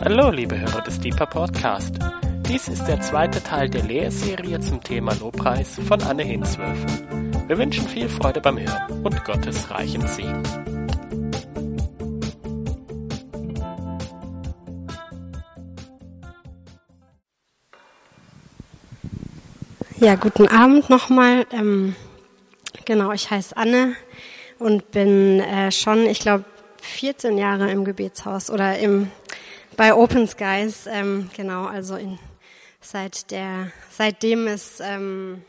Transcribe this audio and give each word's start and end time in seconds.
Hallo, 0.00 0.30
liebe 0.30 0.58
Hörer 0.58 0.80
des 0.82 1.00
Deeper 1.00 1.26
Podcast. 1.26 1.98
Dies 2.48 2.68
ist 2.68 2.84
der 2.86 3.00
zweite 3.00 3.42
Teil 3.42 3.68
der 3.68 3.82
Lehrserie 3.82 4.58
zum 4.60 4.82
Thema 4.82 5.12
Lobpreis 5.16 5.78
von 5.86 6.00
Anne 6.02 6.22
Hinswürfen. 6.22 7.46
Wir 7.48 7.58
wünschen 7.58 7.86
viel 7.88 8.08
Freude 8.08 8.40
beim 8.40 8.58
Hören 8.58 9.04
und 9.04 9.24
Gottes 9.24 9.70
reichen 9.70 10.06
Segen. 10.06 10.42
Ja, 20.00 20.14
guten 20.14 20.46
Abend 20.46 20.88
nochmal. 20.88 21.44
Ähm, 21.52 21.96
genau, 22.84 23.12
ich 23.12 23.30
heiße 23.30 23.56
Anne 23.56 23.96
und 24.58 24.90
bin 24.90 25.40
äh, 25.40 25.70
schon, 25.72 26.06
ich 26.06 26.20
glaube, 26.20 26.44
14 26.82 27.38
Jahre 27.38 27.70
im 27.70 27.84
Gebetshaus 27.84 28.50
oder 28.50 28.78
im 28.78 29.10
bei 29.76 29.94
Open 29.94 30.26
Skies. 30.26 30.86
Ähm, 30.86 31.30
genau, 31.36 31.66
also 31.66 31.96
in, 31.96 32.18
seit 32.80 33.30
der, 33.30 33.70
seitdem 33.90 34.46
es 34.46 34.80
ähm, 34.80 35.42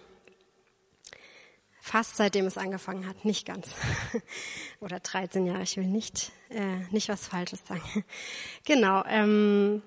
fast 1.90 2.18
seitdem 2.18 2.46
es 2.46 2.58
angefangen 2.58 3.08
hat, 3.08 3.26
nicht 3.26 3.48
ganz. 3.48 3.74
Oder 4.80 5.00
13 5.00 5.48
Jahre, 5.48 5.64
ich 5.64 5.76
will 5.76 5.88
nicht, 5.88 6.32
äh, 6.50 6.78
nicht 6.92 7.10
was 7.10 7.28
Falsches 7.28 7.62
sagen. 7.68 8.06
Genau. 8.64 9.04
Ähm, 9.08 9.82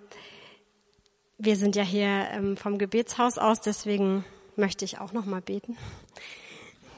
wir 1.39 1.57
sind 1.57 1.77
ja 1.77 1.85
hier 1.85 2.29
ähm, 2.33 2.57
vom 2.57 2.79
Gebetshaus 2.79 3.39
aus, 3.39 3.61
deswegen 3.61 4.25
möchte 4.57 4.85
ich 4.85 4.99
auch 4.99 5.13
noch 5.13 5.25
mal 5.25 5.41
beten. 5.41 5.77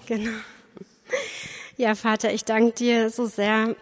Genau. 0.06 0.36
Ja, 1.76 1.96
Vater, 1.96 2.32
ich 2.32 2.44
danke 2.44 2.72
dir 2.72 3.10
so 3.10 3.26
sehr 3.26 3.74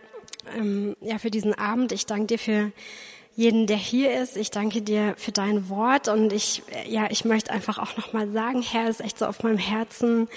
ähm, 0.56 0.96
ja, 1.02 1.18
für 1.18 1.30
diesen 1.30 1.52
Abend. 1.52 1.92
Ich 1.92 2.06
danke 2.06 2.26
dir 2.26 2.38
für 2.38 2.72
jeden, 3.36 3.66
der 3.66 3.76
hier 3.76 4.18
ist. 4.18 4.38
Ich 4.38 4.50
danke 4.50 4.80
dir 4.80 5.14
für 5.18 5.32
dein 5.32 5.68
Wort 5.68 6.08
und 6.08 6.32
ich, 6.32 6.62
ja, 6.88 7.10
ich 7.10 7.26
möchte 7.26 7.52
einfach 7.52 7.78
auch 7.78 7.98
noch 7.98 8.14
mal 8.14 8.30
sagen, 8.32 8.62
Herr, 8.62 8.88
ist 8.88 9.02
echt 9.02 9.18
so 9.18 9.26
auf 9.26 9.42
meinem 9.42 9.58
Herzen. 9.58 10.28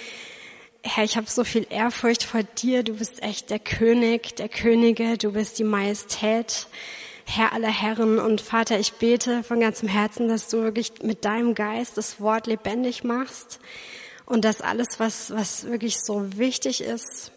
Herr, 0.83 1.05
ich 1.05 1.15
habe 1.15 1.27
so 1.29 1.45
viel 1.45 1.65
Ehrfurcht 1.69 2.23
vor 2.23 2.43
dir. 2.43 2.83
Du 2.83 2.95
bist 2.95 3.23
echt 3.23 3.49
der 3.49 3.59
König, 3.59 4.35
der 4.35 4.49
Könige. 4.49 5.17
Du 5.17 5.31
bist 5.31 5.57
die 5.57 5.63
Majestät. 5.63 6.67
Herr 7.23 7.53
aller 7.53 7.69
Herren 7.69 8.19
und 8.19 8.41
Vater, 8.41 8.77
ich 8.79 8.93
bete 8.93 9.43
von 9.43 9.61
ganzem 9.61 9.87
Herzen, 9.87 10.27
dass 10.27 10.49
du 10.49 10.61
wirklich 10.61 10.91
mit 11.03 11.23
deinem 11.23 11.55
Geist 11.55 11.97
das 11.97 12.19
Wort 12.19 12.47
lebendig 12.47 13.05
machst 13.05 13.59
und 14.25 14.43
dass 14.43 14.59
alles, 14.59 14.99
was, 14.99 15.31
was 15.31 15.65
wirklich 15.65 15.97
so 16.01 16.37
wichtig 16.37 16.81
ist 16.81 17.31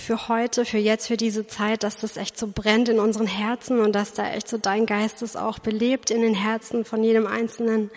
für 0.00 0.28
heute, 0.28 0.64
für 0.64 0.78
jetzt, 0.78 1.06
für 1.06 1.16
diese 1.16 1.46
Zeit, 1.46 1.82
dass 1.82 1.96
das 1.96 2.16
echt 2.16 2.38
so 2.38 2.48
brennt 2.48 2.88
in 2.88 2.98
unseren 2.98 3.26
Herzen 3.26 3.80
und 3.80 3.92
dass 3.92 4.12
da 4.12 4.30
echt 4.32 4.48
so 4.48 4.58
dein 4.58 4.86
Geist 4.86 5.22
es 5.22 5.36
auch 5.36 5.58
belebt 5.58 6.10
in 6.10 6.22
den 6.22 6.34
Herzen 6.34 6.84
von 6.84 7.04
jedem 7.04 7.26
Einzelnen. 7.26 7.90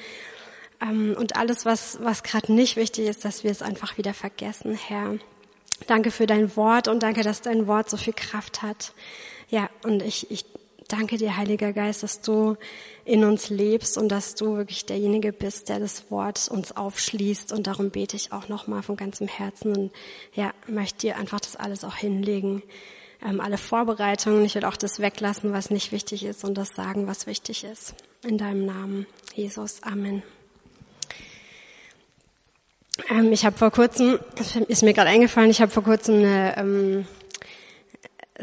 Ähm, 0.81 1.15
und 1.17 1.35
alles, 1.35 1.65
was, 1.65 1.99
was 2.01 2.23
gerade 2.23 2.53
nicht 2.53 2.75
wichtig 2.75 3.07
ist, 3.07 3.25
dass 3.25 3.43
wir 3.43 3.51
es 3.51 3.61
einfach 3.61 3.97
wieder 3.97 4.13
vergessen, 4.13 4.75
Herr. 4.75 5.15
Danke 5.87 6.11
für 6.11 6.27
dein 6.27 6.55
Wort 6.55 6.87
und 6.87 7.03
danke, 7.03 7.23
dass 7.23 7.41
dein 7.41 7.67
Wort 7.67 7.89
so 7.89 7.97
viel 7.97 8.13
Kraft 8.13 8.61
hat. 8.61 8.93
Ja, 9.49 9.69
und 9.83 10.01
ich, 10.01 10.29
ich 10.31 10.45
danke 10.93 11.17
dir, 11.17 11.35
Heiliger 11.37 11.73
Geist, 11.73 12.03
dass 12.03 12.21
du 12.21 12.55
in 13.03 13.23
uns 13.23 13.49
lebst 13.49 13.97
und 13.97 14.09
dass 14.09 14.35
du 14.35 14.57
wirklich 14.57 14.85
derjenige 14.85 15.33
bist, 15.33 15.69
der 15.69 15.79
das 15.79 16.11
Wort 16.11 16.47
uns 16.49 16.75
aufschließt. 16.77 17.51
Und 17.51 17.65
darum 17.65 17.89
bete 17.89 18.15
ich 18.15 18.31
auch 18.31 18.47
nochmal 18.47 18.83
von 18.83 18.95
ganzem 18.95 19.27
Herzen 19.27 19.75
und 19.75 19.91
ja, 20.35 20.53
möchte 20.67 20.99
dir 20.99 21.17
einfach 21.17 21.39
das 21.39 21.55
alles 21.55 21.83
auch 21.83 21.95
hinlegen. 21.95 22.61
Ähm, 23.25 23.41
alle 23.41 23.57
Vorbereitungen. 23.57 24.45
Ich 24.45 24.53
will 24.53 24.65
auch 24.65 24.77
das 24.77 24.99
weglassen, 24.99 25.51
was 25.51 25.71
nicht 25.71 25.91
wichtig 25.91 26.23
ist 26.25 26.43
und 26.43 26.55
das 26.55 26.69
sagen, 26.69 27.07
was 27.07 27.25
wichtig 27.25 27.63
ist. 27.63 27.95
In 28.23 28.37
deinem 28.37 28.65
Namen, 28.65 29.07
Jesus. 29.33 29.81
Amen. 29.81 30.21
Ähm, 33.09 33.31
ich 33.31 33.45
habe 33.45 33.57
vor 33.57 33.71
kurzem, 33.71 34.19
ist 34.67 34.83
mir 34.83 34.93
gerade 34.93 35.09
eingefallen, 35.09 35.49
ich 35.49 35.61
habe 35.61 35.71
vor 35.71 35.83
kurzem 35.83 36.17
eine 36.17 36.57
ähm, 36.57 37.07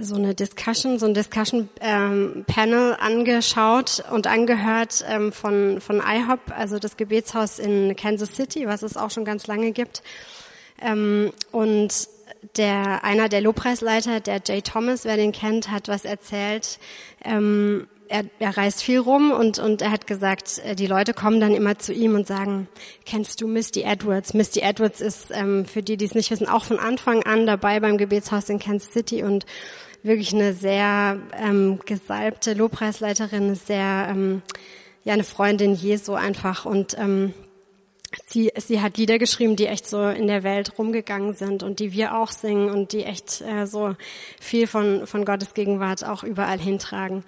so 0.02 0.16
eine 0.16 0.34
Discussion, 0.34 0.98
so 0.98 1.06
ein 1.06 1.14
Discussion 1.14 1.68
ähm, 1.80 2.44
Panel 2.46 2.96
angeschaut 3.00 4.02
und 4.10 4.26
angehört 4.26 5.04
ähm, 5.08 5.32
von 5.32 5.80
von 5.80 6.00
IHOP, 6.00 6.40
also 6.56 6.78
das 6.78 6.96
Gebetshaus 6.96 7.58
in 7.58 7.94
Kansas 7.96 8.34
City, 8.34 8.66
was 8.66 8.82
es 8.82 8.96
auch 8.96 9.10
schon 9.10 9.24
ganz 9.24 9.46
lange 9.46 9.72
gibt. 9.72 10.02
Ähm, 10.80 11.32
und 11.52 12.08
der 12.56 13.04
einer 13.04 13.28
der 13.28 13.40
Lobpreisleiter, 13.40 14.20
der 14.20 14.40
Jay 14.46 14.62
Thomas, 14.62 15.04
wer 15.04 15.16
den 15.16 15.32
kennt, 15.32 15.70
hat 15.70 15.88
was 15.88 16.04
erzählt. 16.04 16.78
Ähm, 17.24 17.86
er, 18.10 18.24
er 18.40 18.56
reist 18.56 18.82
viel 18.82 18.98
rum 18.98 19.30
und, 19.30 19.60
und 19.60 19.82
er 19.82 19.92
hat 19.92 20.08
gesagt, 20.08 20.60
äh, 20.64 20.74
die 20.74 20.88
Leute 20.88 21.14
kommen 21.14 21.40
dann 21.40 21.54
immer 21.54 21.78
zu 21.78 21.92
ihm 21.92 22.16
und 22.16 22.26
sagen, 22.26 22.68
kennst 23.06 23.40
du 23.40 23.46
Misty 23.46 23.82
Edwards? 23.82 24.34
Misty 24.34 24.60
Edwards 24.60 25.00
ist, 25.00 25.28
ähm, 25.30 25.64
für 25.64 25.80
die, 25.80 25.96
die 25.96 26.06
es 26.06 26.16
nicht 26.16 26.30
wissen, 26.32 26.48
auch 26.48 26.64
von 26.64 26.80
Anfang 26.80 27.22
an 27.22 27.46
dabei 27.46 27.78
beim 27.78 27.98
Gebetshaus 27.98 28.48
in 28.48 28.58
Kansas 28.58 28.92
City 28.92 29.22
und 29.22 29.46
wirklich 30.02 30.34
eine 30.34 30.54
sehr 30.54 31.20
ähm, 31.40 31.78
gesalbte 31.86 32.54
Lobpreisleiterin, 32.54 33.54
sehr, 33.54 34.08
ähm, 34.10 34.42
ja, 35.04 35.12
eine 35.12 35.24
Freundin 35.24 35.74
Jesu 35.74 36.14
einfach 36.14 36.64
und 36.64 36.98
ähm, 36.98 37.32
sie, 38.26 38.50
sie 38.56 38.80
hat 38.80 38.98
Lieder 38.98 39.18
geschrieben, 39.18 39.54
die 39.54 39.66
echt 39.66 39.86
so 39.86 40.08
in 40.08 40.26
der 40.26 40.42
Welt 40.42 40.76
rumgegangen 40.78 41.34
sind 41.34 41.62
und 41.62 41.78
die 41.78 41.92
wir 41.92 42.16
auch 42.16 42.32
singen 42.32 42.70
und 42.70 42.92
die 42.92 43.04
echt 43.04 43.40
äh, 43.42 43.66
so 43.66 43.94
viel 44.40 44.66
von, 44.66 45.06
von 45.06 45.24
Gottes 45.24 45.54
Gegenwart 45.54 46.04
auch 46.04 46.24
überall 46.24 46.58
hintragen. 46.58 47.22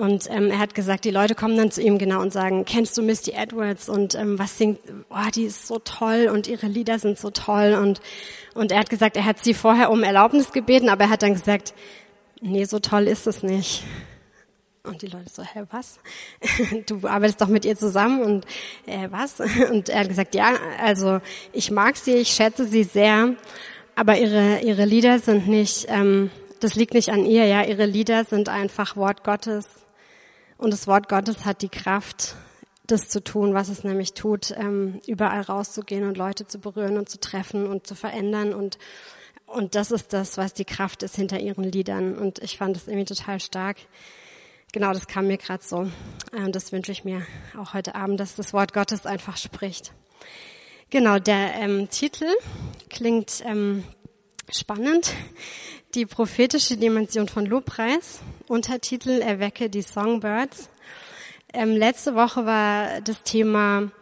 Und 0.00 0.30
ähm, 0.30 0.50
er 0.50 0.58
hat 0.58 0.74
gesagt, 0.74 1.04
die 1.04 1.10
Leute 1.10 1.34
kommen 1.34 1.58
dann 1.58 1.70
zu 1.70 1.82
ihm 1.82 1.98
genau 1.98 2.22
und 2.22 2.32
sagen, 2.32 2.64
kennst 2.64 2.96
du 2.96 3.02
Misty 3.02 3.32
Edwards 3.32 3.86
und 3.90 4.14
ähm, 4.14 4.38
was 4.38 4.56
singt, 4.56 4.78
oh, 5.10 5.30
die 5.34 5.44
ist 5.44 5.66
so 5.66 5.78
toll 5.78 6.30
und 6.32 6.48
ihre 6.48 6.68
Lieder 6.68 6.98
sind 6.98 7.18
so 7.18 7.28
toll 7.28 7.78
und 7.78 8.00
und 8.54 8.72
er 8.72 8.78
hat 8.78 8.88
gesagt, 8.88 9.18
er 9.18 9.26
hat 9.26 9.44
sie 9.44 9.52
vorher 9.52 9.90
um 9.90 10.02
Erlaubnis 10.02 10.52
gebeten, 10.52 10.88
aber 10.88 11.04
er 11.04 11.10
hat 11.10 11.22
dann 11.22 11.34
gesagt, 11.34 11.74
nee, 12.40 12.64
so 12.64 12.78
toll 12.78 13.08
ist 13.08 13.26
es 13.26 13.42
nicht. 13.42 13.84
Und 14.84 15.02
die 15.02 15.08
Leute 15.08 15.28
so, 15.30 15.42
hä, 15.42 15.64
was? 15.70 15.98
Du 16.86 17.06
arbeitest 17.06 17.42
doch 17.42 17.48
mit 17.48 17.66
ihr 17.66 17.76
zusammen 17.76 18.22
und 18.22 18.46
äh, 18.86 19.08
was? 19.10 19.38
Und 19.70 19.90
er 19.90 20.00
hat 20.00 20.08
gesagt, 20.08 20.34
ja, 20.34 20.54
also 20.82 21.20
ich 21.52 21.70
mag 21.70 21.98
sie, 21.98 22.14
ich 22.14 22.28
schätze 22.28 22.64
sie 22.64 22.84
sehr, 22.84 23.34
aber 23.96 24.16
ihre 24.16 24.60
ihre 24.60 24.86
Lieder 24.86 25.18
sind 25.18 25.46
nicht, 25.46 25.88
ähm, 25.90 26.30
das 26.60 26.74
liegt 26.74 26.94
nicht 26.94 27.10
an 27.10 27.26
ihr, 27.26 27.44
ja, 27.44 27.64
ihre 27.64 27.84
Lieder 27.84 28.24
sind 28.24 28.48
einfach 28.48 28.96
Wort 28.96 29.24
Gottes 29.24 29.66
und 30.60 30.72
das 30.72 30.86
Wort 30.86 31.08
Gottes 31.08 31.44
hat 31.44 31.62
die 31.62 31.68
Kraft, 31.68 32.36
das 32.86 33.08
zu 33.08 33.22
tun, 33.22 33.54
was 33.54 33.68
es 33.68 33.84
nämlich 33.84 34.14
tut, 34.14 34.52
ähm, 34.56 35.00
überall 35.06 35.42
rauszugehen 35.42 36.06
und 36.06 36.16
Leute 36.16 36.46
zu 36.46 36.58
berühren 36.58 36.98
und 36.98 37.08
zu 37.08 37.18
treffen 37.18 37.66
und 37.66 37.86
zu 37.86 37.94
verändern 37.94 38.52
und 38.52 38.78
und 39.46 39.74
das 39.74 39.90
ist 39.90 40.12
das, 40.12 40.38
was 40.38 40.54
die 40.54 40.64
Kraft 40.64 41.02
ist 41.02 41.16
hinter 41.16 41.40
ihren 41.40 41.64
Liedern. 41.64 42.16
Und 42.16 42.38
ich 42.38 42.56
fand 42.56 42.76
das 42.76 42.86
irgendwie 42.86 43.12
total 43.12 43.40
stark. 43.40 43.78
Genau, 44.72 44.92
das 44.92 45.08
kam 45.08 45.26
mir 45.26 45.38
gerade 45.38 45.64
so. 45.64 45.90
Und 46.30 46.54
das 46.54 46.70
wünsche 46.70 46.92
ich 46.92 47.04
mir 47.04 47.26
auch 47.58 47.74
heute 47.74 47.96
Abend, 47.96 48.20
dass 48.20 48.36
das 48.36 48.52
Wort 48.52 48.72
Gottes 48.72 49.06
einfach 49.06 49.36
spricht. 49.36 49.92
Genau, 50.90 51.18
der 51.18 51.54
ähm, 51.56 51.90
Titel 51.90 52.28
klingt 52.90 53.42
ähm, 53.44 53.82
spannend. 54.48 55.12
Die 55.94 56.06
prophetische 56.06 56.76
Dimension 56.76 57.26
von 57.26 57.44
Lobpreis. 57.44 58.20
Untertitel 58.50 59.20
Erwecke 59.20 59.70
die 59.70 59.80
Songbirds. 59.80 60.70
Ähm, 61.52 61.70
letzte 61.70 62.16
Woche 62.16 62.46
war 62.46 63.00
das 63.00 63.22
Thema 63.22 63.92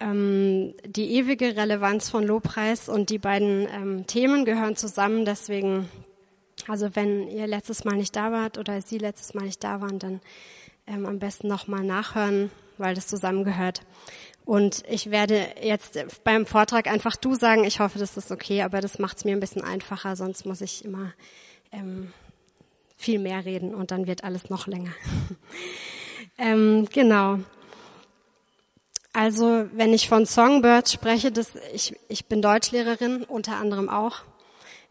ähm, 0.00 0.74
die 0.84 1.12
ewige 1.12 1.56
Relevanz 1.56 2.10
von 2.10 2.26
Lobpreis 2.26 2.88
und 2.88 3.08
die 3.08 3.18
beiden 3.18 3.68
ähm, 3.72 4.06
Themen 4.08 4.44
gehören 4.44 4.74
zusammen. 4.74 5.24
Deswegen, 5.24 5.88
also 6.66 6.96
wenn 6.96 7.28
ihr 7.28 7.46
letztes 7.46 7.84
Mal 7.84 7.94
nicht 7.94 8.16
da 8.16 8.32
wart 8.32 8.58
oder 8.58 8.82
Sie 8.82 8.98
letztes 8.98 9.32
Mal 9.32 9.44
nicht 9.44 9.62
da 9.62 9.80
waren, 9.80 10.00
dann 10.00 10.20
ähm, 10.88 11.06
am 11.06 11.20
besten 11.20 11.46
nochmal 11.46 11.84
nachhören, 11.84 12.50
weil 12.78 12.96
das 12.96 13.06
zusammengehört. 13.06 13.82
Und 14.44 14.82
ich 14.88 15.12
werde 15.12 15.46
jetzt 15.62 16.24
beim 16.24 16.46
Vortrag 16.46 16.88
einfach 16.88 17.14
du 17.14 17.36
sagen. 17.36 17.62
Ich 17.62 17.78
hoffe, 17.78 18.00
das 18.00 18.16
ist 18.16 18.32
okay, 18.32 18.62
aber 18.62 18.80
das 18.80 18.98
macht 18.98 19.18
es 19.18 19.24
mir 19.24 19.36
ein 19.36 19.40
bisschen 19.40 19.62
einfacher, 19.62 20.16
sonst 20.16 20.46
muss 20.46 20.62
ich 20.62 20.84
immer 20.84 21.12
ähm, 21.70 22.12
viel 23.04 23.18
mehr 23.18 23.44
reden 23.44 23.74
und 23.74 23.90
dann 23.90 24.06
wird 24.06 24.24
alles 24.24 24.48
noch 24.48 24.66
länger. 24.66 24.92
ähm, 26.38 26.88
genau. 26.90 27.38
Also 29.12 29.66
wenn 29.72 29.92
ich 29.92 30.08
von 30.08 30.24
Songbirds 30.24 30.92
spreche, 30.92 31.30
das, 31.30 31.52
ich, 31.72 31.94
ich 32.08 32.24
bin 32.26 32.40
Deutschlehrerin, 32.40 33.22
unter 33.22 33.56
anderem 33.56 33.88
auch. 33.88 34.22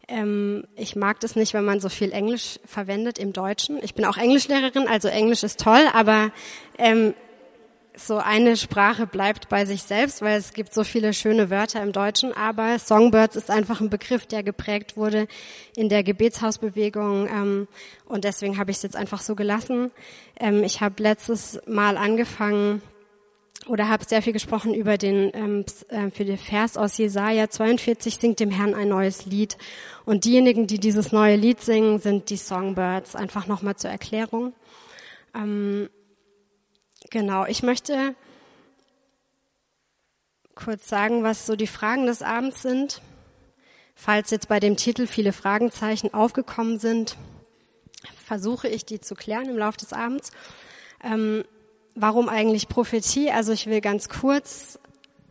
Ähm, 0.06 0.64
ich 0.76 0.96
mag 0.96 1.18
das 1.20 1.34
nicht, 1.34 1.54
wenn 1.54 1.64
man 1.64 1.80
so 1.80 1.88
viel 1.88 2.12
Englisch 2.12 2.60
verwendet 2.64 3.18
im 3.18 3.32
Deutschen. 3.32 3.82
Ich 3.82 3.94
bin 3.94 4.04
auch 4.04 4.16
Englischlehrerin, 4.16 4.86
also 4.86 5.08
Englisch 5.08 5.42
ist 5.42 5.60
toll, 5.60 5.82
aber 5.92 6.30
ähm, 6.78 7.14
so 7.96 8.16
eine 8.18 8.56
Sprache 8.56 9.06
bleibt 9.06 9.48
bei 9.48 9.64
sich 9.64 9.82
selbst, 9.82 10.22
weil 10.22 10.38
es 10.38 10.52
gibt 10.52 10.74
so 10.74 10.84
viele 10.84 11.12
schöne 11.12 11.50
Wörter 11.50 11.82
im 11.82 11.92
Deutschen, 11.92 12.32
aber 12.32 12.78
Songbirds 12.78 13.36
ist 13.36 13.50
einfach 13.50 13.80
ein 13.80 13.90
Begriff, 13.90 14.26
der 14.26 14.42
geprägt 14.42 14.96
wurde 14.96 15.28
in 15.76 15.88
der 15.88 16.02
Gebetshausbewegung 16.02 17.28
ähm, 17.28 17.68
und 18.06 18.24
deswegen 18.24 18.58
habe 18.58 18.70
ich 18.70 18.78
es 18.78 18.82
jetzt 18.82 18.96
einfach 18.96 19.20
so 19.20 19.34
gelassen. 19.34 19.90
Ähm, 20.38 20.64
ich 20.64 20.80
habe 20.80 21.02
letztes 21.02 21.60
Mal 21.66 21.96
angefangen 21.96 22.82
oder 23.68 23.88
habe 23.88 24.04
sehr 24.04 24.22
viel 24.22 24.32
gesprochen 24.32 24.74
über 24.74 24.98
den 24.98 25.30
ähm, 25.32 25.64
äh, 25.88 26.10
für 26.10 26.24
den 26.24 26.38
Vers 26.38 26.76
aus 26.76 26.98
Jesaja 26.98 27.48
42 27.48 28.16
singt 28.16 28.40
dem 28.40 28.50
Herrn 28.50 28.74
ein 28.74 28.88
neues 28.88 29.24
Lied 29.26 29.56
und 30.04 30.24
diejenigen, 30.24 30.66
die 30.66 30.78
dieses 30.78 31.12
neue 31.12 31.36
Lied 31.36 31.60
singen, 31.60 31.98
sind 31.98 32.28
die 32.28 32.36
Songbirds. 32.36 33.16
Einfach 33.16 33.46
nochmal 33.46 33.76
zur 33.76 33.90
Erklärung. 33.90 34.52
Ähm, 35.34 35.88
Genau, 37.14 37.46
ich 37.46 37.62
möchte 37.62 38.16
kurz 40.56 40.88
sagen, 40.88 41.22
was 41.22 41.46
so 41.46 41.54
die 41.54 41.68
Fragen 41.68 42.06
des 42.06 42.22
Abends 42.22 42.60
sind. 42.60 43.02
Falls 43.94 44.32
jetzt 44.32 44.48
bei 44.48 44.58
dem 44.58 44.76
Titel 44.76 45.06
viele 45.06 45.32
Fragenzeichen 45.32 46.12
aufgekommen 46.12 46.80
sind, 46.80 47.16
versuche 48.26 48.66
ich 48.66 48.84
die 48.84 48.98
zu 48.98 49.14
klären 49.14 49.48
im 49.48 49.56
Laufe 49.56 49.78
des 49.78 49.92
Abends. 49.92 50.32
Ähm, 51.04 51.44
warum 51.94 52.28
eigentlich 52.28 52.68
Prophetie? 52.68 53.30
Also 53.30 53.52
ich 53.52 53.68
will 53.68 53.80
ganz 53.80 54.08
kurz 54.08 54.80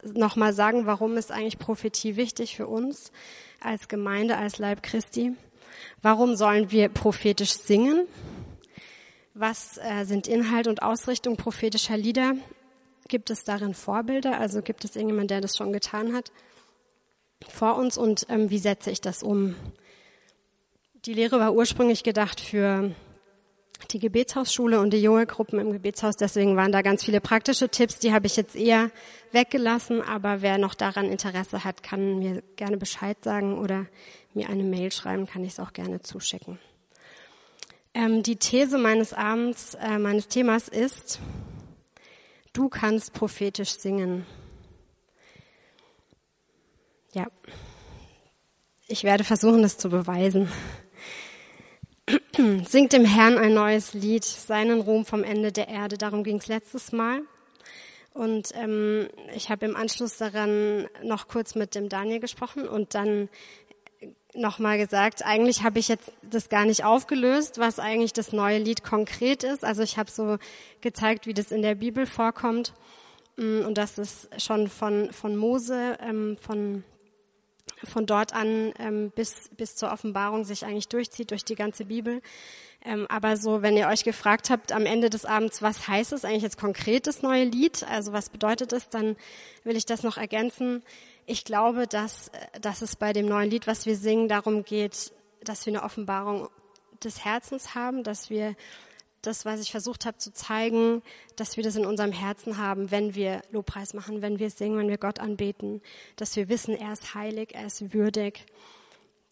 nochmal 0.05 0.53
sagen, 0.53 0.85
warum 0.85 1.17
ist 1.17 1.33
eigentlich 1.33 1.59
Prophetie 1.59 2.15
wichtig 2.15 2.55
für 2.55 2.67
uns 2.67 3.11
als 3.59 3.89
Gemeinde, 3.89 4.37
als 4.37 4.57
Leib 4.57 4.83
Christi? 4.83 5.33
Warum 6.01 6.37
sollen 6.37 6.71
wir 6.71 6.87
prophetisch 6.87 7.51
singen? 7.51 8.07
Was 9.35 9.79
äh, 9.79 10.05
sind 10.05 10.27
Inhalt 10.27 10.67
und 10.67 10.83
Ausrichtung 10.83 11.37
prophetischer 11.37 11.97
Lieder? 11.97 12.35
Gibt 13.07 13.31
es 13.31 13.43
darin 13.43 13.73
Vorbilder? 13.73 14.39
Also 14.39 14.61
gibt 14.61 14.85
es 14.85 14.95
irgendjemand, 14.95 15.31
der 15.31 15.41
das 15.41 15.57
schon 15.57 15.73
getan 15.73 16.13
hat 16.13 16.31
vor 17.49 17.77
uns? 17.77 17.97
Und 17.97 18.27
ähm, 18.29 18.51
wie 18.51 18.59
setze 18.59 18.91
ich 18.91 19.01
das 19.01 19.23
um? 19.23 19.55
Die 21.05 21.15
Lehre 21.15 21.39
war 21.39 21.53
ursprünglich 21.55 22.03
gedacht 22.03 22.39
für 22.39 22.91
die 23.91 23.99
Gebetshausschule 23.99 24.79
und 24.79 24.91
die 24.93 25.01
junge 25.01 25.25
Gruppen 25.25 25.59
im 25.59 25.73
Gebetshaus. 25.73 26.15
Deswegen 26.15 26.55
waren 26.55 26.71
da 26.71 26.83
ganz 26.83 27.03
viele 27.03 27.19
praktische 27.19 27.69
Tipps. 27.69 27.97
Die 27.97 28.13
habe 28.13 28.27
ich 28.27 28.35
jetzt 28.35 28.55
eher 28.55 28.91
weggelassen. 29.31 30.01
Aber 30.01 30.43
wer 30.43 30.59
noch 30.59 30.75
daran 30.75 31.07
Interesse 31.07 31.63
hat, 31.63 31.81
kann 31.81 32.19
mir 32.19 32.43
gerne 32.55 32.77
Bescheid 32.77 33.17
sagen 33.23 33.57
oder 33.57 33.87
mir 34.35 34.49
eine 34.49 34.63
Mail 34.63 34.91
schreiben, 34.91 35.25
kann 35.25 35.43
ich 35.43 35.53
es 35.53 35.59
auch 35.59 35.73
gerne 35.73 36.01
zuschicken. 36.01 36.59
Ähm, 37.95 38.23
die 38.23 38.37
These 38.37 38.77
meines 38.79 39.13
Abends, 39.13 39.75
äh, 39.75 39.99
meines 39.99 40.27
Themas 40.27 40.67
ist, 40.67 41.19
du 42.51 42.67
kannst 42.67 43.13
prophetisch 43.13 43.77
singen. 43.77 44.25
Ja, 47.13 47.27
ich 48.87 49.03
werde 49.03 49.23
versuchen, 49.23 49.61
das 49.61 49.77
zu 49.77 49.89
beweisen. 49.89 50.51
Singt 52.67 52.93
dem 52.93 53.05
Herrn 53.05 53.37
ein 53.37 53.53
neues 53.53 53.93
Lied, 53.93 54.25
seinen 54.25 54.81
Ruhm 54.81 55.05
vom 55.05 55.23
Ende 55.23 55.51
der 55.51 55.67
Erde. 55.67 55.97
Darum 55.97 56.23
ging 56.23 56.37
es 56.37 56.47
letztes 56.47 56.91
Mal. 56.91 57.21
Und 58.13 58.49
ähm, 58.53 59.07
ich 59.35 59.49
habe 59.49 59.65
im 59.65 59.75
Anschluss 59.75 60.17
daran 60.17 60.87
noch 61.03 61.27
kurz 61.27 61.55
mit 61.55 61.73
dem 61.73 61.89
Daniel 61.89 62.19
gesprochen 62.19 62.67
und 62.67 62.93
dann 62.93 63.29
nochmal 64.35 64.77
gesagt, 64.77 65.23
eigentlich 65.25 65.63
habe 65.63 65.79
ich 65.79 65.87
jetzt 65.87 66.11
das 66.21 66.49
gar 66.49 66.65
nicht 66.65 66.83
aufgelöst, 66.83 67.57
was 67.57 67.79
eigentlich 67.79 68.13
das 68.13 68.33
neue 68.33 68.59
Lied 68.59 68.83
konkret 68.83 69.43
ist. 69.43 69.63
Also 69.63 69.83
ich 69.83 69.97
habe 69.97 70.09
so 70.09 70.37
gezeigt, 70.81 71.27
wie 71.27 71.33
das 71.33 71.51
in 71.51 71.61
der 71.61 71.75
Bibel 71.75 72.05
vorkommt 72.05 72.73
mm, 73.37 73.61
und 73.61 73.77
dass 73.77 73.97
es 73.97 74.29
schon 74.37 74.67
von, 74.67 75.11
von 75.11 75.35
Mose, 75.35 75.97
ähm, 76.01 76.37
von, 76.37 76.83
von 77.83 78.05
dort 78.05 78.33
an 78.33 78.73
ähm, 78.79 79.11
bis, 79.15 79.49
bis 79.55 79.75
zur 79.75 79.91
Offenbarung 79.91 80.45
sich 80.45 80.65
eigentlich 80.65 80.89
durchzieht, 80.89 81.31
durch 81.31 81.45
die 81.45 81.55
ganze 81.55 81.85
Bibel. 81.85 82.21
Ähm, 82.85 83.07
aber 83.09 83.37
so, 83.37 83.61
wenn 83.61 83.77
ihr 83.77 83.87
euch 83.87 84.03
gefragt 84.03 84.49
habt 84.49 84.71
am 84.71 84.85
Ende 84.85 85.09
des 85.09 85.25
Abends, 85.25 85.61
was 85.61 85.87
heißt 85.87 86.13
es 86.13 86.25
eigentlich 86.25 86.43
jetzt 86.43 86.59
konkret, 86.59 87.07
das 87.07 87.21
neue 87.21 87.45
Lied? 87.45 87.83
Also 87.89 88.11
was 88.11 88.29
bedeutet 88.29 88.73
es? 88.73 88.89
Dann 88.89 89.15
will 89.63 89.77
ich 89.77 89.85
das 89.85 90.03
noch 90.03 90.17
ergänzen 90.17 90.83
ich 91.25 91.45
glaube, 91.45 91.87
dass, 91.87 92.31
dass 92.61 92.81
es 92.81 92.95
bei 92.95 93.13
dem 93.13 93.25
neuen 93.25 93.49
Lied, 93.49 93.67
was 93.67 93.85
wir 93.85 93.95
singen, 93.95 94.27
darum 94.27 94.63
geht, 94.63 95.13
dass 95.43 95.65
wir 95.65 95.71
eine 95.71 95.83
Offenbarung 95.83 96.49
des 97.03 97.23
Herzens 97.23 97.75
haben, 97.75 98.03
dass 98.03 98.29
wir 98.29 98.55
das, 99.21 99.45
was 99.45 99.61
ich 99.61 99.71
versucht 99.71 100.05
habe 100.05 100.17
zu 100.17 100.33
zeigen, 100.33 101.01
dass 101.37 101.55
wir 101.55 101.63
das 101.63 101.77
in 101.77 101.85
unserem 101.85 102.11
Herzen 102.11 102.57
haben, 102.57 102.91
wenn 102.91 103.15
wir 103.15 103.41
Lobpreis 103.51 103.93
machen, 103.93 104.21
wenn 104.21 104.37
wir 104.37 104.49
singen, 104.49 104.77
wenn 104.77 104.89
wir 104.89 104.97
Gott 104.97 105.19
anbeten, 105.19 105.81
dass 106.17 106.35
wir 106.35 106.49
wissen, 106.49 106.75
er 106.75 106.91
ist 106.91 107.15
heilig, 107.15 107.55
er 107.55 107.67
ist 107.67 107.93
würdig, 107.93 108.45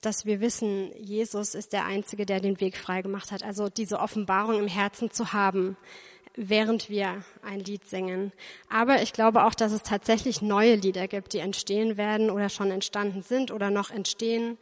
dass 0.01 0.25
wir 0.25 0.41
wissen, 0.41 0.91
Jesus 0.97 1.55
ist 1.55 1.73
der 1.73 1.85
Einzige, 1.85 2.25
der 2.25 2.39
den 2.39 2.59
Weg 2.59 2.75
frei 2.75 3.01
gemacht 3.01 3.31
hat. 3.31 3.43
Also 3.43 3.69
diese 3.69 3.99
Offenbarung 3.99 4.59
im 4.59 4.67
Herzen 4.67 5.11
zu 5.11 5.31
haben, 5.31 5.77
während 6.35 6.89
wir 6.89 7.23
ein 7.43 7.59
Lied 7.59 7.87
singen. 7.87 8.31
Aber 8.69 9.01
ich 9.01 9.13
glaube 9.13 9.45
auch, 9.45 9.53
dass 9.53 9.71
es 9.71 9.83
tatsächlich 9.83 10.41
neue 10.41 10.75
Lieder 10.75 11.07
gibt, 11.07 11.33
die 11.33 11.39
entstehen 11.39 11.97
werden 11.97 12.31
oder 12.31 12.49
schon 12.49 12.71
entstanden 12.71 13.21
sind 13.21 13.51
oder 13.51 13.69
noch 13.69 13.91
entstehen, 13.91 14.57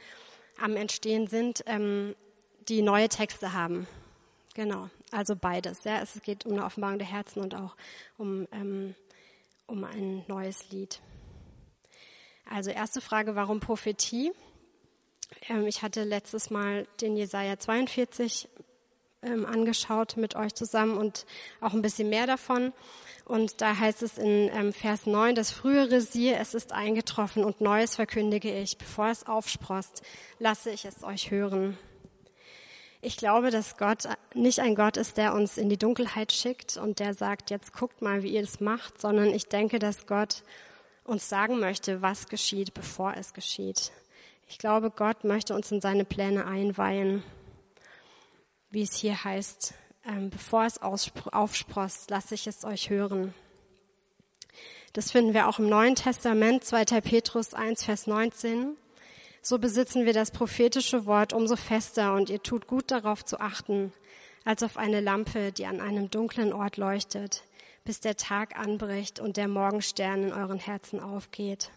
am 0.60 0.76
Entstehen 0.76 1.28
sind, 1.28 1.64
ähm, 1.68 2.16
die 2.68 2.82
neue 2.82 3.08
Texte 3.08 3.54
haben. 3.54 3.88
Genau, 4.56 4.90
also 5.12 5.36
beides. 5.36 5.86
Ja, 5.86 6.02
es 6.02 6.22
geht 6.22 6.46
um 6.46 6.54
eine 6.54 6.66
Offenbarung 6.66 7.00
der 7.00 7.08
Herzen 7.08 7.42
und 7.42 7.56
auch 7.56 7.76
um, 8.18 8.46
ähm, 8.52 8.94
um 9.68 9.84
ein 9.86 10.26
neues 10.28 10.70
Lied. 10.70 11.00
Also 12.50 12.72
erste 12.72 13.00
Frage, 13.00 13.36
warum 13.36 13.60
Prophetie? 13.60 14.34
Ähm, 15.48 15.68
ich 15.68 15.82
hatte 15.82 16.04
letztes 16.04 16.50
Mal 16.50 16.88
den 17.02 17.16
Jesaja 17.16 17.58
42 17.58 18.50
ähm, 19.22 19.46
angeschaut 19.46 20.18
mit 20.18 20.36
euch 20.36 20.54
zusammen 20.54 20.98
und 20.98 21.26
auch 21.62 21.74
ein 21.74 21.82
bisschen 21.82 22.10
mehr 22.10 22.28
davon. 22.28 22.74
Und 23.26 23.62
da 23.62 23.78
heißt 23.78 24.02
es 24.02 24.18
in 24.18 24.50
ähm, 24.54 24.74
Vers 24.74 25.06
9, 25.06 25.36
das 25.36 25.52
frühere 25.52 26.02
siehe, 26.02 26.38
es 26.38 26.54
ist 26.54 26.72
eingetroffen 26.72 27.44
und 27.44 27.62
Neues 27.62 27.96
verkündige 27.96 28.52
ich. 28.52 28.78
Bevor 28.78 29.10
es 29.10 29.28
aufsprost, 29.28 30.02
lasse 30.40 30.72
ich 30.72 30.86
es 30.86 31.04
euch 31.04 31.30
hören. 31.30 31.78
Ich 33.02 33.16
glaube, 33.16 33.50
dass 33.50 33.78
Gott 33.78 34.10
nicht 34.34 34.60
ein 34.60 34.76
Gott 34.76 34.98
ist, 34.98 35.18
der 35.18 35.34
uns 35.34 35.58
in 35.58 35.70
die 35.70 35.78
Dunkelheit 35.78 36.34
schickt 36.34 36.76
und 36.76 37.00
der 37.00 37.14
sagt, 37.14 37.50
jetzt 37.50 37.72
guckt 37.72 38.02
mal, 38.02 38.24
wie 38.24 38.34
ihr 38.34 38.42
das 38.42 38.60
macht, 38.60 39.00
sondern 39.00 39.28
ich 39.28 39.46
denke, 39.48 39.80
dass 39.80 40.06
Gott 40.06 40.44
uns 41.06 41.30
sagen 41.30 41.60
möchte, 41.60 42.02
was 42.02 42.28
geschieht, 42.28 42.74
bevor 42.74 43.14
es 43.16 43.34
geschieht. 43.34 43.92
Ich 44.50 44.58
glaube, 44.58 44.92
Gott 44.92 45.24
möchte 45.24 45.54
uns 45.56 45.72
in 45.72 45.80
seine 45.80 46.04
Pläne 46.04 46.46
einweihen 46.46 47.24
wie 48.70 48.84
es 48.84 48.94
hier 48.94 49.24
heißt, 49.24 49.74
ähm, 50.06 50.30
bevor 50.30 50.66
es 50.66 50.80
aufsprost, 50.82 52.10
lasse 52.10 52.36
ich 52.36 52.48
es 52.48 52.64
euch 52.64 52.90
hören. 52.90 53.34
Das 54.94 55.12
finden 55.12 55.34
wir 55.34 55.48
auch 55.48 55.60
im 55.60 55.70
Neuen 55.70 55.96
Testament, 55.96 56.64
2. 56.64 57.02
Petrus 57.02 57.54
1, 57.54 57.84
Vers 57.84 58.08
19. 58.08 58.76
So 59.42 59.58
besitzen 59.58 60.06
wir 60.06 60.14
das 60.14 60.32
prophetische 60.32 61.06
Wort 61.06 61.34
umso 61.34 61.56
fester 61.56 62.14
und 62.14 62.30
ihr 62.30 62.44
tut 62.44 62.68
gut 62.68 62.92
darauf 62.92 63.24
zu 63.24 63.40
achten, 63.40 63.94
als 64.46 64.64
auf 64.64 64.78
eine 64.78 65.02
Lampe, 65.02 65.52
die 65.52 65.66
an 65.66 65.80
einem 65.80 66.12
dunklen 66.12 66.54
Ort 66.54 66.78
leuchtet, 66.78 67.44
bis 67.86 68.00
der 68.02 68.18
Tag 68.18 68.58
anbricht 68.58 69.20
und 69.20 69.38
der 69.38 69.48
Morgenstern 69.48 70.24
in 70.24 70.34
euren 70.34 70.60
Herzen 70.60 71.00
aufgeht. 71.00 71.72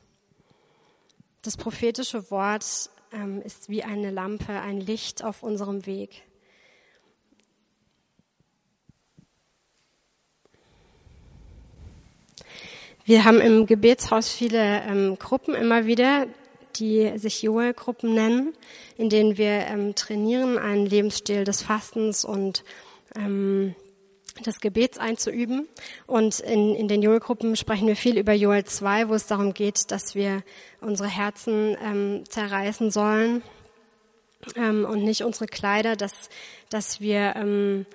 Das 1.42 1.56
prophetische 1.56 2.30
Wort 2.30 2.88
ähm, 3.12 3.42
ist 3.42 3.68
wie 3.68 3.82
eine 3.82 4.12
Lampe, 4.12 4.52
ein 4.52 4.80
Licht 4.80 5.24
auf 5.24 5.42
unserem 5.42 5.86
Weg. 5.86 6.22
Wir 13.04 13.24
haben 13.24 13.40
im 13.40 13.66
Gebetshaus 13.66 14.30
viele 14.30 14.82
ähm, 14.82 15.18
Gruppen 15.18 15.54
immer 15.54 15.86
wieder, 15.86 16.28
die 16.76 17.18
sich 17.18 17.42
Joel-Gruppen 17.42 18.14
nennen, 18.14 18.52
in 18.96 19.10
denen 19.10 19.36
wir 19.36 19.66
ähm, 19.66 19.96
trainieren, 19.96 20.58
einen 20.58 20.86
Lebensstil 20.86 21.42
des 21.42 21.62
Fastens 21.62 22.24
und 22.24 22.62
ähm, 23.16 23.74
des 24.40 24.60
Gebets 24.60 24.98
einzuüben. 24.98 25.68
Und 26.06 26.40
in, 26.40 26.74
in 26.74 26.88
den 26.88 27.02
Joel-Gruppen 27.02 27.56
sprechen 27.56 27.86
wir 27.86 27.96
viel 27.96 28.18
über 28.18 28.32
Joel 28.32 28.64
2, 28.64 29.08
wo 29.08 29.14
es 29.14 29.26
darum 29.26 29.54
geht, 29.54 29.90
dass 29.90 30.14
wir 30.14 30.42
unsere 30.80 31.08
Herzen 31.08 31.76
ähm, 31.82 32.24
zerreißen 32.28 32.90
sollen 32.90 33.42
ähm, 34.56 34.84
und 34.84 35.04
nicht 35.04 35.22
unsere 35.22 35.46
Kleider, 35.46 35.96
dass, 35.96 36.30
dass 36.70 37.00
wir 37.00 37.34
ähm, 37.36 37.86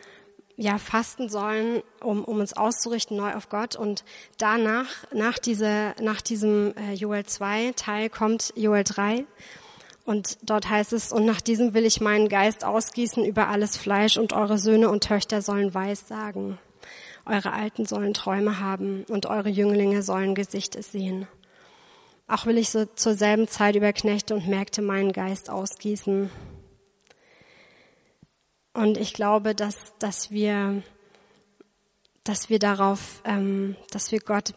ja, 0.58 0.79
fasten 0.79 1.29
sollen, 1.29 1.84
um, 2.01 2.24
um 2.24 2.39
uns 2.39 2.53
auszurichten 2.53 3.15
neu 3.15 3.34
auf 3.34 3.50
Gott. 3.50 3.75
Und 3.75 4.03
danach, 4.38 4.88
nach, 5.13 5.38
diese, 5.38 5.94
nach 6.01 6.20
diesem 6.20 6.75
äh, 6.75 6.94
Joel 6.94 7.25
2 7.25 7.74
Teil 7.75 8.10
kommt 8.10 8.53
Joel 8.56 8.84
3. 8.84 9.25
Und 10.08 10.38
dort 10.42 10.70
heißt 10.70 10.94
es, 10.94 11.12
und 11.12 11.26
nach 11.26 11.42
diesem 11.42 11.74
will 11.74 11.86
ich 11.86 12.00
meinen 12.00 12.30
Geist 12.30 12.64
ausgießen 12.64 13.26
über 13.26 13.50
alles 13.50 13.76
Fleisch 13.76 14.16
und 14.16 14.32
eure 14.32 14.58
Söhne 14.58 14.90
und 14.90 15.04
Töchter 15.04 15.42
sollen 15.42 15.74
Weiß 15.74 16.08
sagen. 16.08 16.58
Eure 17.26 17.52
Alten 17.52 17.86
sollen 17.86 18.14
Träume 18.14 18.62
haben 18.62 19.04
und 19.10 19.26
eure 19.26 19.50
Jünglinge 19.50 20.02
sollen 20.04 20.34
Gesichter 20.34 20.82
sehen. 20.82 21.28
Auch 22.26 22.46
will 22.46 22.58
ich 22.58 22.70
so 22.70 22.86
zur 22.86 23.16
selben 23.16 23.50
Zeit 23.50 23.76
über 23.76 23.92
Knechte 23.92 24.34
und 24.34 24.48
Märkte 24.48 24.82
meinen 24.82 25.12
Geist 25.12 25.50
ausgießen. 25.50 26.30
Und 28.74 28.98
ich 28.98 29.14
glaube, 29.14 29.56
dass, 29.56 29.76
dass 30.00 30.32
wir, 30.32 30.84
dass 32.24 32.50
wir 32.50 32.60
darauf, 32.60 33.22
ähm, 33.26 33.76
dass 33.92 34.14
wir 34.14 34.22
Gott 34.22 34.54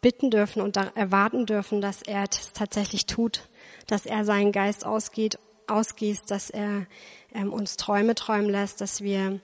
bitten 0.00 0.30
dürfen 0.30 0.62
und 0.62 0.78
erwarten 0.78 1.44
dürfen, 1.44 1.82
dass 1.82 2.00
er 2.00 2.24
es 2.30 2.54
tatsächlich 2.54 3.04
tut, 3.04 3.50
dass 3.88 4.06
er 4.06 4.24
seinen 4.24 4.52
Geist 4.52 4.86
ausgeht, 4.86 5.38
ausgießt, 5.66 6.30
dass 6.30 6.50
er 6.50 6.86
ähm, 7.34 7.52
uns 7.52 7.76
Träume 7.76 8.14
träumen 8.14 8.48
lässt, 8.48 8.80
dass 8.80 9.02
wir 9.02 9.40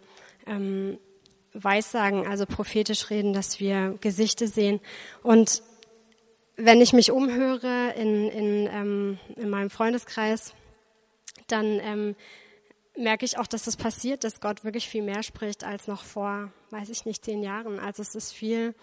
ähm, 0.46 0.98
Weissagen, 1.52 2.26
also 2.26 2.46
prophetisch 2.46 3.10
reden, 3.10 3.32
dass 3.32 3.58
wir 3.58 3.96
Gesichter 4.00 4.46
sehen. 4.46 4.80
Und 5.22 5.62
wenn 6.56 6.80
ich 6.80 6.92
mich 6.92 7.10
umhöre 7.10 7.94
in, 7.96 8.28
in, 8.28 8.68
ähm, 8.70 9.18
in 9.36 9.50
meinem 9.50 9.70
Freundeskreis, 9.70 10.54
dann 11.48 11.80
ähm, 11.80 12.16
merke 12.96 13.24
ich 13.24 13.38
auch, 13.38 13.46
dass 13.46 13.64
das 13.64 13.76
passiert, 13.76 14.24
dass 14.24 14.40
Gott 14.40 14.64
wirklich 14.64 14.88
viel 14.88 15.02
mehr 15.02 15.22
spricht 15.22 15.64
als 15.64 15.88
noch 15.88 16.04
vor, 16.04 16.52
weiß 16.70 16.90
ich 16.90 17.06
nicht, 17.06 17.24
zehn 17.24 17.42
Jahren. 17.42 17.78
Also 17.78 18.02
es 18.02 18.14
ist 18.14 18.32
viel, 18.32 18.74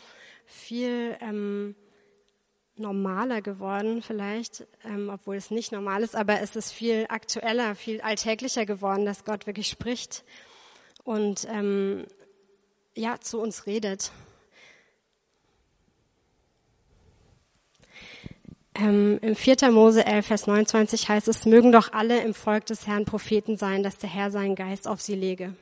viel 0.46 1.18
ähm, 1.22 1.76
normaler 2.76 3.42
geworden 3.42 4.02
vielleicht, 4.02 4.66
ähm, 4.84 5.10
obwohl 5.10 5.36
es 5.36 5.52
nicht 5.52 5.72
normal 5.72 6.04
ist, 6.04 6.16
aber 6.16 6.42
es 6.42 6.56
ist 6.56 6.72
viel 6.72 7.06
aktueller, 7.10 7.76
viel 7.76 8.02
alltäglicher 8.02 8.66
geworden, 8.66 9.06
dass 9.06 9.26
Gott 9.26 9.48
wirklich 9.48 9.68
spricht 9.68 10.24
und 11.04 11.48
ähm, 11.50 12.06
ja 12.96 13.20
zu 13.20 13.40
uns 13.40 13.66
redet. 13.66 14.12
Ähm, 18.74 19.20
Im 19.22 19.36
4. 19.36 19.70
Mose 19.72 20.06
11, 20.06 20.26
Vers 20.26 20.48
29 20.48 21.10
heißt 21.10 21.28
es, 21.28 21.46
mögen 21.46 21.72
doch 21.72 21.92
alle 21.92 22.24
im 22.24 22.34
Volk 22.34 22.66
des 22.66 22.88
Herrn 22.88 23.06
Propheten 23.06 23.58
sein, 23.58 23.84
dass 23.84 23.98
der 23.98 24.10
Herr 24.10 24.32
seinen 24.32 24.56
Geist 24.56 24.88
auf 24.88 25.02
sie 25.02 25.16
lege. 25.16 25.56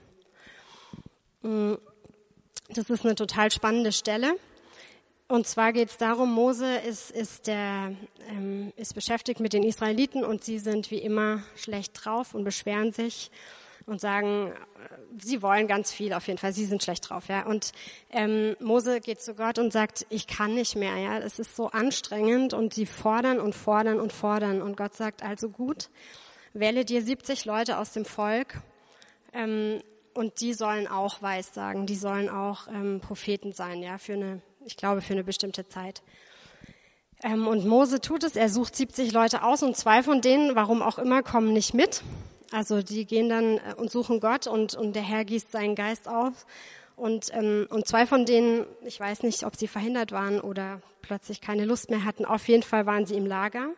Mm, 1.42 1.74
das 2.70 2.90
ist 2.90 3.04
eine 3.04 3.16
total 3.16 3.50
spannende 3.52 3.92
Stelle. 3.92 4.36
Und 5.30 5.46
zwar 5.46 5.74
geht 5.74 5.90
es 5.92 5.98
darum, 5.98 6.34
Mose 6.34 6.78
ist, 6.78 7.12
ist, 7.12 7.46
der, 7.46 7.94
ähm, 8.30 8.74
ist 8.78 8.96
beschäftigt 8.96 9.40
mit 9.40 9.54
den 9.54 9.62
Israeliten 9.62 10.26
und 10.26 10.44
sie 10.44 10.58
sind 10.58 10.90
wie 10.90 10.98
immer 10.98 11.44
schlecht 11.56 11.92
drauf 11.94 12.34
und 12.34 12.44
beschweren 12.44 12.94
sich 12.94 13.30
und 13.86 14.02
sagen, 14.02 14.48
äh, 14.48 14.54
sie 15.20 15.44
wollen 15.44 15.68
ganz 15.68 15.92
viel 15.92 16.14
auf 16.14 16.26
jeden 16.26 16.40
Fall, 16.40 16.52
sie 16.52 16.66
sind 16.66 16.82
schlecht 16.82 17.08
drauf. 17.08 17.28
Ja. 17.28 17.46
Und 17.46 17.74
ähm, 18.10 18.56
Mose 18.60 19.02
geht 19.02 19.22
zu 19.22 19.36
Gott 19.36 19.60
und 19.60 19.72
sagt, 19.72 20.08
ich 20.10 20.26
kann 20.26 20.56
nicht 20.56 20.76
mehr, 20.76 20.98
ja, 20.98 21.20
es 21.20 21.38
ist 21.38 21.56
so 21.56 21.68
anstrengend 21.68 22.56
und 22.56 22.74
sie 22.74 22.88
fordern 22.88 23.40
und 23.40 23.54
fordern 23.54 24.00
und 24.00 24.12
fordern. 24.12 24.64
Und 24.64 24.78
Gott 24.78 24.96
sagt, 24.96 25.22
also 25.22 25.50
gut, 25.50 25.92
wähle 26.54 26.86
dir 26.86 27.04
70 27.04 27.46
Leute 27.46 27.78
aus 27.78 27.92
dem 27.92 28.06
Volk 28.06 28.64
ähm, 29.34 29.84
und 30.16 30.42
die 30.42 30.56
sollen 30.56 30.88
auch 30.88 31.22
Weissagen, 31.22 31.86
die 31.86 31.98
sollen 31.98 32.30
auch 32.30 32.68
ähm, 32.68 33.00
Propheten 33.00 33.52
sein, 33.52 33.84
ja, 33.84 34.00
für 34.00 34.14
eine 34.14 34.42
ich 34.66 34.78
glaube, 34.78 35.02
für 35.02 35.14
eine 35.14 35.24
bestimmte 35.24 35.68
Zeit. 35.68 36.02
Ähm, 37.24 37.48
und 37.48 37.66
Mose 37.66 38.02
tut 38.02 38.24
es, 38.24 38.36
er 38.36 38.50
sucht 38.50 38.76
70 38.76 39.12
Leute 39.12 39.44
aus 39.44 39.64
und 39.64 39.76
zwei 39.76 40.04
von 40.04 40.22
denen, 40.22 40.56
warum 40.56 40.82
auch 40.82 40.98
immer, 40.98 41.24
kommen 41.24 41.54
nicht 41.54 41.74
mit. 41.74 42.02
Also 42.52 42.82
die 42.82 43.06
gehen 43.06 43.30
dann 43.30 43.58
äh, 43.58 43.76
und 43.78 43.92
suchen 43.92 44.20
Gott 44.20 44.48
und, 44.48 44.76
und 44.76 44.96
der 44.96 45.04
Herr 45.04 45.26
gießt 45.26 45.52
seinen 45.52 45.76
Geist 45.76 46.08
auf. 46.08 46.46
Und, 46.96 47.34
ähm, 47.34 47.68
und 47.70 47.88
zwei 47.88 48.06
von 48.06 48.26
denen, 48.26 48.66
ich 48.84 49.00
weiß 49.00 49.24
nicht, 49.24 49.46
ob 49.46 49.56
sie 49.56 49.68
verhindert 49.68 50.12
waren 50.12 50.42
oder 50.42 50.82
plötzlich 51.02 51.40
keine 51.40 51.66
Lust 51.66 51.90
mehr 51.90 52.04
hatten, 52.04 52.26
auf 52.26 52.48
jeden 52.48 52.64
Fall 52.64 52.86
waren 52.86 53.06
sie 53.06 53.16
im 53.16 53.26
Lager. 53.26 53.70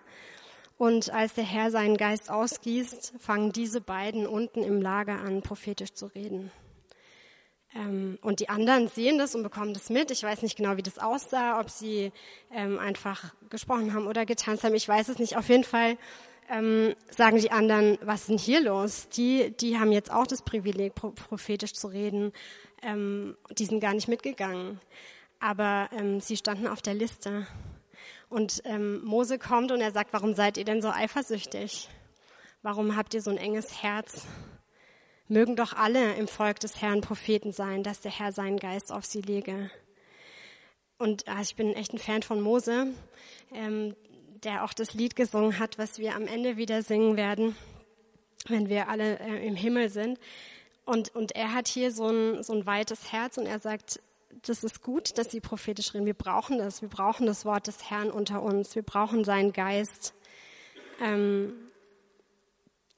Und 0.78 1.12
als 1.12 1.36
der 1.36 1.44
Herr 1.44 1.70
seinen 1.70 1.98
Geist 1.98 2.32
ausgießt, 2.32 3.14
fangen 3.20 3.52
diese 3.52 3.82
beiden 3.82 4.26
unten 4.26 4.64
im 4.64 4.82
Lager 4.82 5.20
an, 5.20 5.44
prophetisch 5.44 5.94
zu 5.94 6.08
reden. 6.08 6.52
Ähm, 7.76 8.18
und 8.22 8.40
die 8.40 8.50
anderen 8.50 8.88
sehen 8.88 9.18
das 9.18 9.36
und 9.36 9.44
bekommen 9.44 9.74
das 9.74 9.90
mit. 9.90 10.12
Ich 10.12 10.24
weiß 10.24 10.42
nicht 10.42 10.58
genau, 10.58 10.78
wie 10.78 10.84
das 10.84 11.00
aussah, 11.00 11.60
ob 11.60 11.70
sie 11.70 12.12
ähm, 12.54 12.80
einfach 12.80 13.34
gesprochen 13.50 13.94
haben 13.94 14.08
oder 14.08 14.26
getanzt 14.26 14.64
haben. 14.64 14.76
Ich 14.76 14.88
weiß 14.88 15.10
es 15.10 15.20
nicht. 15.20 15.38
Auf 15.38 15.48
jeden 15.50 15.64
Fall 15.64 15.98
ähm, 16.50 16.96
sagen 17.10 17.38
die 17.38 17.52
anderen, 17.52 17.98
was 18.02 18.22
ist 18.22 18.30
denn 18.30 18.38
hier 18.38 18.62
los? 18.62 19.08
Die, 19.10 19.56
die 19.56 19.80
haben 19.80 19.92
jetzt 19.92 20.12
auch 20.12 20.28
das 20.28 20.42
Privileg, 20.42 20.94
prophetisch 20.96 21.74
zu 21.74 21.88
reden. 21.88 22.34
Ähm, 22.82 23.38
die 23.58 23.66
sind 23.66 23.80
gar 23.80 23.94
nicht 23.94 24.10
mitgegangen. 24.10 24.82
Aber 25.40 25.90
ähm, 25.98 26.20
sie 26.20 26.36
standen 26.36 26.68
auf 26.68 26.82
der 26.82 26.94
Liste. 26.94 27.48
Und 28.28 28.62
ähm, 28.66 29.04
Mose 29.04 29.40
kommt 29.40 29.72
und 29.72 29.82
er 29.82 29.92
sagt, 29.92 30.14
warum 30.14 30.34
seid 30.34 30.58
ihr 30.58 30.66
denn 30.66 30.82
so 30.82 30.90
eifersüchtig? 30.90 31.90
Warum 32.64 32.96
habt 32.96 33.14
ihr 33.14 33.22
so 33.22 33.32
ein 33.32 33.38
enges 33.38 33.82
Herz? 33.82 34.28
Mögen 35.32 35.56
doch 35.56 35.72
alle 35.72 36.16
im 36.16 36.28
Volk 36.28 36.60
des 36.60 36.82
Herrn 36.82 37.00
Propheten 37.00 37.54
sein, 37.54 37.84
dass 37.84 38.02
der 38.02 38.12
Herr 38.12 38.34
seinen 38.34 38.58
Geist 38.58 38.92
auf 38.92 39.06
sie 39.06 39.22
lege. 39.22 39.72
Und 40.98 41.26
ah, 41.30 41.40
ich 41.42 41.56
bin 41.56 41.74
echt 41.74 41.94
ein 41.94 42.00
Fan 42.00 42.22
von 42.22 42.42
Mose, 42.42 42.88
ähm, 43.54 43.96
der 44.44 44.66
auch 44.66 44.74
das 44.74 44.94
Lied 44.94 45.16
gesungen 45.16 45.58
hat, 45.58 45.78
was 45.78 46.00
wir 46.00 46.18
am 46.18 46.28
Ende 46.28 46.58
wieder 46.58 46.84
singen 46.84 47.16
werden, 47.16 47.56
wenn 48.50 48.68
wir 48.68 48.90
alle 48.90 49.20
äh, 49.20 49.48
im 49.48 49.56
Himmel 49.56 49.88
sind. 49.88 50.20
Und, 50.84 51.16
und 51.16 51.34
er 51.34 51.54
hat 51.54 51.70
hier 51.70 51.94
so 51.94 52.10
ein, 52.10 52.44
so 52.44 52.52
ein 52.52 52.66
weites 52.66 53.14
Herz 53.14 53.38
und 53.38 53.46
er 53.46 53.60
sagt, 53.60 54.02
das 54.46 54.66
ist 54.66 54.82
gut, 54.82 55.18
dass 55.18 55.32
sie 55.32 55.40
prophetisch 55.40 55.94
reden. 55.94 56.06
Wir 56.06 56.14
brauchen 56.14 56.58
das. 56.58 56.82
Wir 56.82 56.90
brauchen 56.90 57.26
das 57.26 57.46
Wort 57.46 57.68
des 57.68 57.90
Herrn 57.90 58.12
unter 58.12 58.44
uns. 58.44 58.76
Wir 58.76 58.84
brauchen 58.84 59.24
seinen 59.24 59.54
Geist. 59.54 60.14
Ähm, 61.00 61.71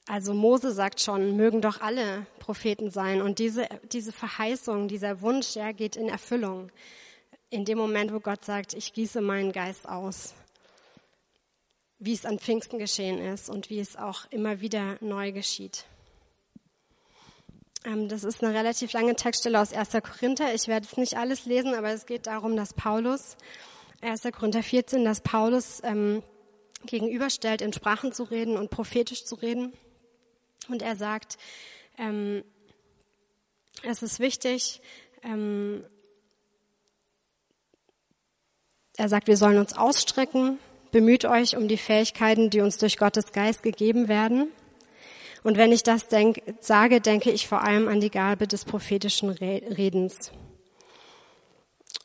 also 0.08 0.34
Mose 0.34 0.72
sagt 0.72 1.00
schon, 1.00 1.38
mögen 1.38 1.62
doch 1.62 1.80
alle 1.80 2.26
Propheten 2.40 2.90
sein. 2.90 3.22
Und 3.22 3.40
diese, 3.40 3.68
diese 3.92 4.12
Verheißung, 4.12 4.88
dieser 4.88 5.22
Wunsch, 5.22 5.56
ja, 5.56 5.72
geht 5.72 5.96
in 5.96 6.10
Erfüllung. 6.10 6.72
In 7.50 7.66
dem 7.66 7.78
Moment, 7.78 8.14
wo 8.14 8.20
Gott 8.20 8.44
sagt, 8.44 8.74
ich 8.74 8.94
gieße 8.94 9.22
meinen 9.22 9.52
Geist 9.52 9.88
aus. 9.88 10.34
Wie 12.00 12.14
es 12.14 12.26
an 12.26 12.40
Pfingsten 12.40 12.80
geschehen 12.80 13.20
ist 13.20 13.50
und 13.50 13.70
wie 13.70 13.80
es 13.80 13.96
auch 13.96 14.26
immer 14.30 14.60
wieder 14.60 14.98
neu 15.00 15.32
geschieht. 15.32 15.86
Ähm, 17.86 18.10
das 18.10 18.26
ist 18.26 18.44
eine 18.44 18.54
relativ 18.54 18.92
lange 18.92 19.16
Textstelle 19.16 19.62
aus 19.62 19.72
1. 19.72 19.92
Korinther. 20.04 20.54
Ich 20.54 20.68
werde 20.68 20.86
es 20.86 20.98
nicht 20.98 21.18
alles 21.18 21.46
lesen, 21.46 21.74
aber 21.74 21.92
es 21.92 22.06
geht 22.06 22.28
darum, 22.28 22.58
dass 22.58 22.74
Paulus, 22.74 23.38
1. 24.02 24.24
Korinther 24.34 24.64
14, 24.64 25.06
dass 25.06 25.22
Paulus 25.22 25.82
ähm, 25.86 26.24
gegenüberstellt, 26.86 27.62
in 27.62 27.72
Sprachen 27.72 28.12
zu 28.12 28.24
reden 28.24 28.58
und 28.58 28.70
prophetisch 28.70 29.24
zu 29.24 29.36
reden. 29.36 29.74
Und 30.70 30.82
er 30.82 30.96
sagt, 30.96 31.38
ähm, 31.98 32.44
es 33.84 34.02
ist 34.02 34.20
wichtig, 34.20 34.82
ähm, 35.24 35.86
er 38.96 39.10
sagt, 39.10 39.28
wir 39.28 39.38
sollen 39.38 39.58
uns 39.58 39.76
ausstrecken, 39.76 40.60
bemüht 40.92 41.26
euch 41.26 41.58
um 41.58 41.68
die 41.68 41.78
Fähigkeiten, 41.78 42.50
die 42.50 42.62
uns 42.62 42.78
durch 42.78 42.98
Gottes 42.98 43.32
Geist 43.32 43.64
gegeben 43.64 44.08
werden. 44.08 44.52
Und 45.44 45.58
wenn 45.58 45.72
ich 45.72 45.84
das 45.84 46.08
denk, 46.08 46.42
sage, 46.62 47.02
denke 47.02 47.32
ich 47.32 47.48
vor 47.48 47.64
allem 47.64 47.88
an 47.88 48.00
die 48.00 48.12
Gabe 48.12 48.48
des 48.48 48.64
prophetischen 48.64 49.30
Redens. 49.30 50.32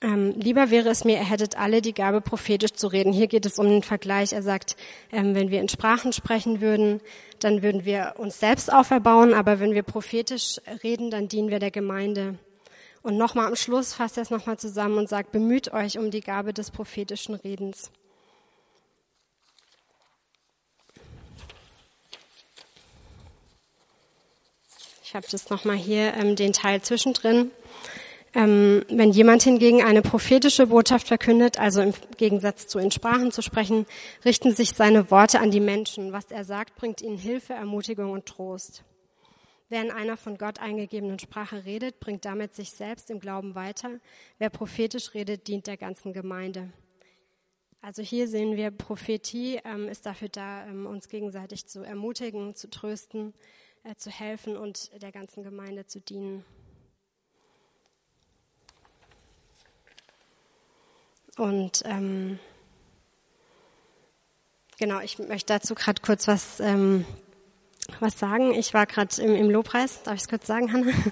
Ähm, 0.01 0.33
lieber 0.37 0.71
wäre 0.71 0.89
es 0.91 1.05
mir, 1.05 1.17
ihr 1.17 1.29
hättet 1.29 1.59
alle 1.59 1.83
die 1.83 1.93
Gabe, 1.93 2.21
prophetisch 2.21 2.73
zu 2.75 2.87
reden. 2.87 3.13
Hier 3.13 3.27
geht 3.27 3.45
es 3.47 3.59
um 3.59 3.69
den 3.69 3.83
Vergleich. 3.83 4.33
Er 4.33 4.43
sagt, 4.43 4.77
ähm, 5.11 5.35
wenn 5.35 5.51
wir 5.51 5.61
in 5.61 5.69
Sprachen 5.69 6.13
sprechen 6.13 6.61
würden, 6.61 7.01
dann 7.41 7.63
würden 7.63 7.85
wir 7.85 8.15
uns 8.17 8.39
selbst 8.39 8.73
auferbauen, 8.73 9.35
aber 9.35 9.59
wenn 9.59 9.75
wir 9.75 9.83
prophetisch 9.83 10.61
reden, 10.85 11.11
dann 11.11 11.27
dienen 11.27 11.51
wir 11.51 11.59
der 11.59 11.73
Gemeinde. 11.73 12.39
Und 13.03 13.17
nochmal 13.17 13.47
am 13.47 13.57
Schluss 13.57 13.93
fasst 13.93 14.19
er 14.19 14.23
es 14.23 14.31
nochmal 14.31 14.59
zusammen 14.59 14.99
und 14.99 15.09
sagt, 15.09 15.33
bemüht 15.33 15.73
euch 15.73 15.99
um 15.99 16.13
die 16.13 16.21
Gabe 16.21 16.53
des 16.53 16.71
prophetischen 16.71 17.35
Redens. 17.35 17.91
Ich 25.03 25.15
habe 25.15 25.27
das 25.31 25.49
nochmal 25.49 25.77
hier, 25.77 26.15
ähm, 26.15 26.37
den 26.37 26.53
Teil 26.53 26.83
zwischendrin. 26.83 27.51
Ähm, 28.35 28.85
wenn 28.91 29.11
jemand 29.11 29.43
hingegen 29.43 29.83
eine 29.83 30.03
prophetische 30.03 30.67
Botschaft 30.67 31.09
verkündet, 31.09 31.59
also 31.59 31.81
im 31.81 31.95
Gegensatz 32.19 32.67
zu 32.67 32.79
in 32.79 32.91
Sprachen 32.91 33.33
zu 33.33 33.43
sprechen, 33.43 33.87
richten 34.25 34.55
sich 34.55 34.71
seine 34.71 35.11
Worte 35.11 35.41
an 35.41 35.51
die 35.51 35.61
Menschen. 35.61 36.13
Was 36.13 36.31
er 36.31 36.45
sagt, 36.45 36.77
bringt 36.77 37.01
ihnen 37.01 37.17
Hilfe, 37.17 37.55
Ermutigung 37.55 38.11
und 38.13 38.27
Trost. 38.27 38.85
Wer 39.71 39.83
in 39.83 39.91
einer 39.91 40.17
von 40.17 40.39
Gott 40.39 40.61
eingegebenen 40.61 41.19
Sprache 41.19 41.65
redet, 41.67 42.01
bringt 42.01 42.25
damit 42.25 42.55
sich 42.55 42.71
selbst 42.71 43.11
im 43.11 43.21
Glauben 43.21 43.55
weiter. 43.55 43.91
Wer 44.39 44.49
prophetisch 44.51 45.15
redet, 45.15 45.47
dient 45.47 45.67
der 45.67 45.77
ganzen 45.77 46.13
Gemeinde. 46.13 46.71
Also 47.81 48.03
hier 48.03 48.29
sehen 48.29 48.57
wir, 48.57 48.71
Prophetie 48.71 49.61
ähm, 49.65 49.89
ist 49.89 50.05
dafür 50.05 50.29
da, 50.29 50.67
ähm, 50.67 50.87
uns 50.87 51.09
gegenseitig 51.09 51.67
zu 51.67 51.83
ermutigen, 51.83 52.55
zu 52.55 52.69
trösten, 52.71 53.35
äh, 53.85 53.95
zu 53.95 54.11
helfen 54.11 54.57
und 54.57 54.91
der 55.01 55.13
ganzen 55.13 55.45
Gemeinde 55.45 55.87
zu 55.87 56.01
dienen. 56.01 56.45
Und 61.39 61.83
ähm, 61.87 62.39
genau, 64.79 65.01
ich 65.01 65.19
möchte 65.19 65.53
dazu 65.53 65.75
gerade 65.75 66.03
kurz 66.03 66.27
was 66.29 66.61
ähm, 66.61 67.05
was 68.01 68.19
sagen. 68.19 68.53
Ich 68.53 68.75
war 68.75 68.87
gerade 68.87 69.21
im, 69.23 69.35
im 69.35 69.51
Lobpreis, 69.51 70.03
darf 70.03 70.15
ich 70.15 70.23
es 70.23 70.29
kurz 70.29 70.47
sagen, 70.47 70.73
Hanna? 70.73 70.93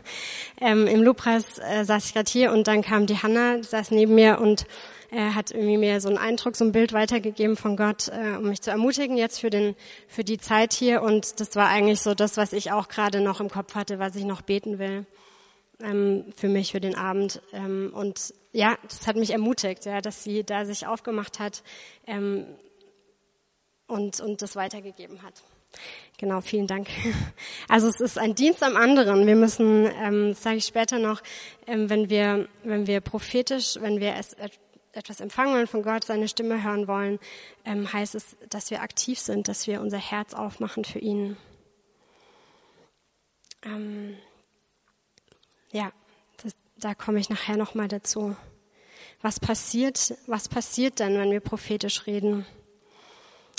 Ähm, 0.58 0.86
Im 0.86 1.02
Lobpreis 1.02 1.58
äh, 1.58 1.84
saß 1.84 2.06
ich 2.06 2.14
gerade 2.14 2.30
hier 2.30 2.50
und 2.50 2.66
dann 2.66 2.80
kam 2.80 3.06
die 3.06 3.22
Hanna, 3.22 3.58
die 3.58 3.64
saß 3.64 3.90
neben 3.90 4.14
mir 4.14 4.40
und 4.40 4.66
äh, 5.10 5.32
hat 5.32 5.50
irgendwie 5.50 5.76
mir 5.76 6.00
so 6.00 6.08
einen 6.08 6.16
Eindruck, 6.16 6.56
so 6.56 6.64
ein 6.64 6.72
Bild 6.72 6.94
weitergegeben 6.94 7.56
von 7.56 7.76
Gott, 7.76 8.08
äh, 8.08 8.36
um 8.38 8.48
mich 8.48 8.62
zu 8.62 8.70
ermutigen 8.70 9.18
jetzt 9.18 9.40
für 9.40 9.50
den 9.50 9.76
für 10.08 10.24
die 10.24 10.38
Zeit 10.38 10.72
hier. 10.72 11.02
Und 11.02 11.40
das 11.40 11.56
war 11.56 11.68
eigentlich 11.68 12.00
so 12.00 12.14
das, 12.14 12.38
was 12.38 12.54
ich 12.54 12.72
auch 12.72 12.88
gerade 12.88 13.20
noch 13.20 13.40
im 13.40 13.50
Kopf 13.50 13.74
hatte, 13.74 13.98
was 13.98 14.16
ich 14.16 14.24
noch 14.24 14.40
beten 14.40 14.78
will 14.78 15.04
ähm, 15.80 16.32
für 16.34 16.48
mich 16.48 16.72
für 16.72 16.80
den 16.80 16.94
Abend. 16.94 17.42
Ähm, 17.52 17.92
und 17.94 18.34
ja, 18.52 18.76
das 18.82 19.06
hat 19.06 19.16
mich 19.16 19.30
ermutigt, 19.30 19.84
ja, 19.84 20.00
dass 20.00 20.24
sie 20.24 20.44
da 20.44 20.64
sich 20.64 20.86
aufgemacht 20.86 21.38
hat 21.38 21.62
ähm, 22.06 22.46
und 23.86 24.20
und 24.20 24.42
das 24.42 24.56
weitergegeben 24.56 25.22
hat. 25.22 25.42
Genau, 26.18 26.40
vielen 26.40 26.66
Dank. 26.66 26.88
Also 27.68 27.88
es 27.88 28.00
ist 28.00 28.16
ein 28.16 28.34
Dienst 28.34 28.62
am 28.62 28.76
anderen. 28.76 29.26
Wir 29.26 29.34
müssen, 29.34 29.86
ähm, 29.86 30.28
das 30.30 30.42
sage 30.42 30.56
ich 30.56 30.64
später 30.64 30.98
noch, 30.98 31.20
ähm, 31.66 31.90
wenn 31.90 32.08
wir, 32.08 32.48
wenn 32.62 32.86
wir 32.86 33.00
prophetisch, 33.00 33.76
wenn 33.80 33.98
wir 33.98 34.14
es, 34.14 34.36
etwas 34.92 35.20
empfangen 35.20 35.54
wollen 35.54 35.66
von 35.66 35.82
Gott, 35.82 36.04
seine 36.04 36.28
Stimme 36.28 36.62
hören 36.62 36.88
wollen, 36.88 37.18
ähm, 37.64 37.92
heißt 37.92 38.14
es, 38.14 38.36
dass 38.48 38.70
wir 38.70 38.82
aktiv 38.82 39.18
sind, 39.18 39.48
dass 39.48 39.66
wir 39.66 39.80
unser 39.80 39.98
Herz 39.98 40.32
aufmachen 40.32 40.84
für 40.84 41.00
ihn. 41.00 41.36
Ähm, 43.62 44.16
ja, 45.76 45.92
das, 46.42 46.54
da 46.78 46.94
komme 46.94 47.20
ich 47.20 47.28
nachher 47.28 47.56
noch 47.56 47.74
mal 47.74 47.88
dazu. 47.88 48.36
Was 49.22 49.40
passiert, 49.40 50.16
was 50.26 50.48
passiert 50.48 51.00
denn, 51.00 51.18
wenn 51.18 51.30
wir 51.30 51.40
prophetisch 51.40 52.06
reden? 52.06 52.46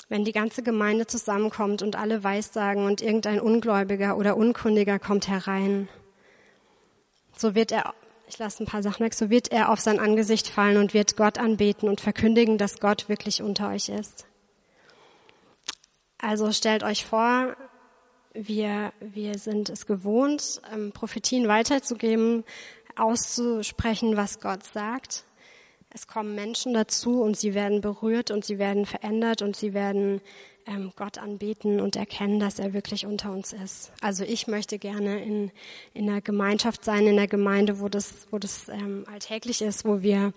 wenn 0.09 0.23
die 0.23 0.31
ganze 0.31 0.63
Gemeinde 0.63 1.05
zusammenkommt 1.05 1.81
und 1.81 1.95
alle 1.95 2.23
Weissagen 2.23 2.85
und 2.85 3.01
irgendein 3.01 3.39
Ungläubiger 3.39 4.17
oder 4.17 4.37
Unkundiger 4.37 4.99
kommt 4.99 5.27
herein, 5.27 5.89
so 7.35 7.55
wird 7.55 7.71
er, 7.71 7.93
ich 8.27 8.37
lasse 8.37 8.63
ein 8.63 8.67
paar 8.67 8.83
Sachen 8.83 9.05
weg, 9.05 9.13
so 9.13 9.29
wird 9.29 9.51
er 9.51 9.69
auf 9.69 9.79
sein 9.79 9.99
Angesicht 9.99 10.47
fallen 10.47 10.77
und 10.77 10.93
wird 10.93 11.17
Gott 11.17 11.37
anbeten 11.37 11.89
und 11.89 12.01
verkündigen, 12.01 12.57
dass 12.57 12.79
Gott 12.79 13.09
wirklich 13.09 13.41
unter 13.41 13.69
euch 13.69 13.89
ist. 13.89 14.25
Also 16.19 16.51
stellt 16.51 16.83
euch 16.83 17.05
vor, 17.05 17.55
wir, 18.39 18.93
wir 18.99 19.37
sind 19.37 19.69
es 19.69 19.85
gewohnt, 19.85 20.61
ähm, 20.73 20.91
Prophetien 20.91 21.47
weiterzugeben, 21.47 22.43
auszusprechen, 22.95 24.17
was 24.17 24.39
Gott 24.39 24.63
sagt. 24.63 25.25
Es 25.89 26.07
kommen 26.07 26.35
Menschen 26.35 26.73
dazu 26.73 27.21
und 27.21 27.37
sie 27.37 27.53
werden 27.53 27.81
berührt 27.81 28.31
und 28.31 28.45
sie 28.45 28.59
werden 28.59 28.85
verändert 28.85 29.41
und 29.41 29.55
sie 29.55 29.73
werden 29.73 30.21
ähm, 30.67 30.91
Gott 30.95 31.17
anbeten 31.17 31.79
und 31.79 31.95
erkennen, 31.95 32.39
dass 32.39 32.59
er 32.59 32.73
wirklich 32.73 33.05
unter 33.05 33.31
uns 33.31 33.53
ist. 33.53 33.91
Also 34.01 34.23
ich 34.23 34.47
möchte 34.47 34.77
gerne 34.77 35.23
in, 35.23 35.51
in 35.93 36.07
der 36.07 36.21
Gemeinschaft 36.21 36.83
sein, 36.83 37.07
in 37.07 37.15
der 37.15 37.27
Gemeinde, 37.27 37.79
wo 37.79 37.87
das, 37.87 38.27
wo 38.31 38.37
das 38.37 38.67
ähm, 38.67 39.05
alltäglich 39.11 39.61
ist, 39.61 39.85
wo 39.85 40.01
wir 40.01 40.33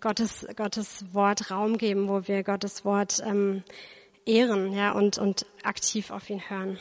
Gottes, 0.00 0.46
Gottes 0.56 1.04
Wort 1.12 1.50
Raum 1.50 1.78
geben, 1.78 2.08
wo 2.08 2.26
wir 2.26 2.42
Gottes 2.42 2.84
Wort 2.84 3.22
ähm, 3.24 3.62
ehren 4.24 4.72
ja, 4.72 4.92
und, 4.92 5.18
und 5.18 5.46
aktiv 5.62 6.10
auf 6.10 6.30
ihn 6.30 6.40
hören. 6.48 6.78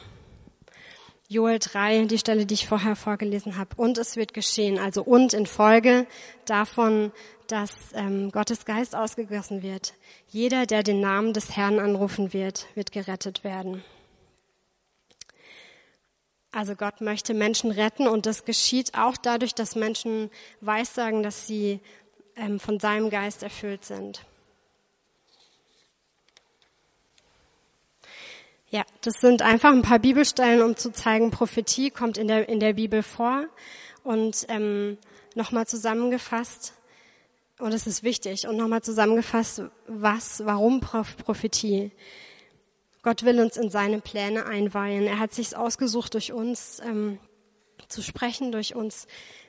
Joel 1.28 1.58
3, 1.58 2.06
die 2.06 2.20
Stelle, 2.20 2.46
die 2.46 2.54
ich 2.54 2.68
vorher 2.68 2.96
vorgelesen 2.96 3.58
habe. 3.58 3.70
Und 3.78 3.98
es 3.98 4.16
wird 4.16 4.34
geschehen, 4.34 4.78
also 4.78 5.04
und 5.04 5.34
in 5.34 5.48
Folge 5.48 6.06
davon, 6.46 7.12
dass 7.48 7.72
ähm, 7.94 8.32
Gottes 8.32 8.66
Geist 8.66 8.96
ausgegossen 8.96 9.64
wird. 9.64 9.94
Jeder, 10.28 10.66
der 10.66 10.84
den 10.84 11.00
Namen 11.00 11.34
des 11.34 11.56
Herrn 11.56 11.80
anrufen 11.80 12.32
wird, 12.32 12.68
wird 12.76 12.92
gerettet 12.92 13.44
werden. 13.44 13.84
Also 16.52 16.76
Gott 16.76 17.02
möchte 17.02 17.34
Menschen 17.34 17.72
retten 17.72 18.08
und 18.08 18.26
das 18.26 18.46
geschieht 18.46 18.98
auch 18.98 19.18
dadurch, 19.18 19.54
dass 19.54 19.76
Menschen 19.76 20.30
weissagen, 20.62 21.22
dass 21.22 21.48
sie 21.48 21.82
ähm, 22.36 22.60
von 22.60 22.80
seinem 22.80 23.10
Geist 23.10 23.44
erfüllt 23.44 23.84
sind. 23.84 24.26
Ja, 28.70 28.84
das 29.02 29.22
sind 29.22 29.42
einfach 29.42 29.72
ein 29.72 29.84
paar 29.84 30.00
Bibelstellen, 30.00 30.62
um 30.62 30.76
zu 30.76 30.92
zeigen, 30.92 31.32
Prophetie 31.32 31.92
kommt 31.92 32.18
in 32.18 32.28
der, 32.28 32.50
in 32.50 32.60
der 32.60 32.74
Bibel 32.74 33.04
vor. 33.04 33.46
Und 34.04 34.46
ähm, 34.50 34.98
nochmal 35.36 35.68
zusammengefasst, 35.68 36.74
und 37.60 37.74
es 37.74 37.88
ist 37.88 38.04
wichtig, 38.04 38.48
und 38.48 38.58
nochmal 38.58 38.82
zusammengefasst, 38.82 39.62
was, 39.88 40.46
warum 40.46 40.82
Prophetie? 40.82 41.92
Gott 43.02 43.24
will 43.24 43.40
uns 43.40 43.56
in 43.56 43.70
seine 43.70 44.02
Pläne 44.02 44.46
einweihen. 44.46 45.06
Er 45.06 45.20
hat 45.20 45.34
sich 45.34 45.56
ausgesucht, 45.56 46.16
durch 46.16 46.34
uns 46.34 46.82
ähm, 46.84 47.20
zu 47.88 48.02
sprechen, 48.02 48.52
durch 48.52 48.76
uns 48.76 49.08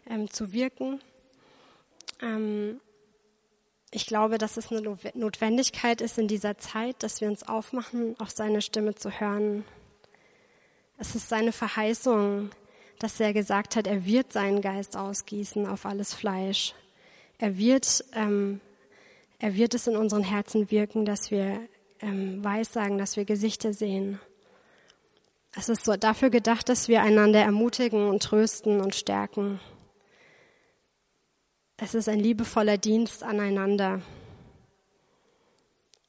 ähm, 0.08 0.30
zu 0.30 0.52
wirken. 0.52 1.00
Ähm, 2.20 2.80
ich 3.96 4.04
glaube, 4.04 4.36
dass 4.36 4.58
es 4.58 4.70
eine 4.70 4.98
Notwendigkeit 5.14 6.02
ist 6.02 6.18
in 6.18 6.28
dieser 6.28 6.58
Zeit, 6.58 7.02
dass 7.02 7.22
wir 7.22 7.28
uns 7.28 7.48
aufmachen, 7.48 8.14
auf 8.18 8.28
seine 8.28 8.60
Stimme 8.60 8.94
zu 8.94 9.10
hören. 9.10 9.64
Es 10.98 11.14
ist 11.14 11.30
seine 11.30 11.50
Verheißung, 11.50 12.50
dass 12.98 13.18
er 13.20 13.32
gesagt 13.32 13.74
hat, 13.74 13.86
er 13.86 14.04
wird 14.04 14.34
seinen 14.34 14.60
Geist 14.60 14.98
ausgießen 14.98 15.66
auf 15.66 15.86
alles 15.86 16.12
Fleisch. 16.12 16.74
Er 17.38 17.56
wird, 17.56 18.04
ähm, 18.12 18.60
er 19.38 19.54
wird 19.54 19.72
es 19.72 19.86
in 19.86 19.96
unseren 19.96 20.24
Herzen 20.24 20.70
wirken, 20.70 21.06
dass 21.06 21.30
wir 21.30 21.58
ähm, 22.00 22.44
weissagen, 22.44 22.98
dass 22.98 23.16
wir 23.16 23.24
Gesichter 23.24 23.72
sehen. 23.72 24.20
Es 25.56 25.70
ist 25.70 25.86
so 25.86 25.96
dafür 25.96 26.28
gedacht, 26.28 26.68
dass 26.68 26.88
wir 26.88 27.00
einander 27.00 27.40
ermutigen 27.40 28.10
und 28.10 28.22
trösten 28.22 28.82
und 28.82 28.94
stärken. 28.94 29.58
Es 31.78 31.94
ist 31.94 32.08
ein 32.08 32.20
liebevoller 32.20 32.78
Dienst 32.78 33.22
aneinander. 33.22 34.00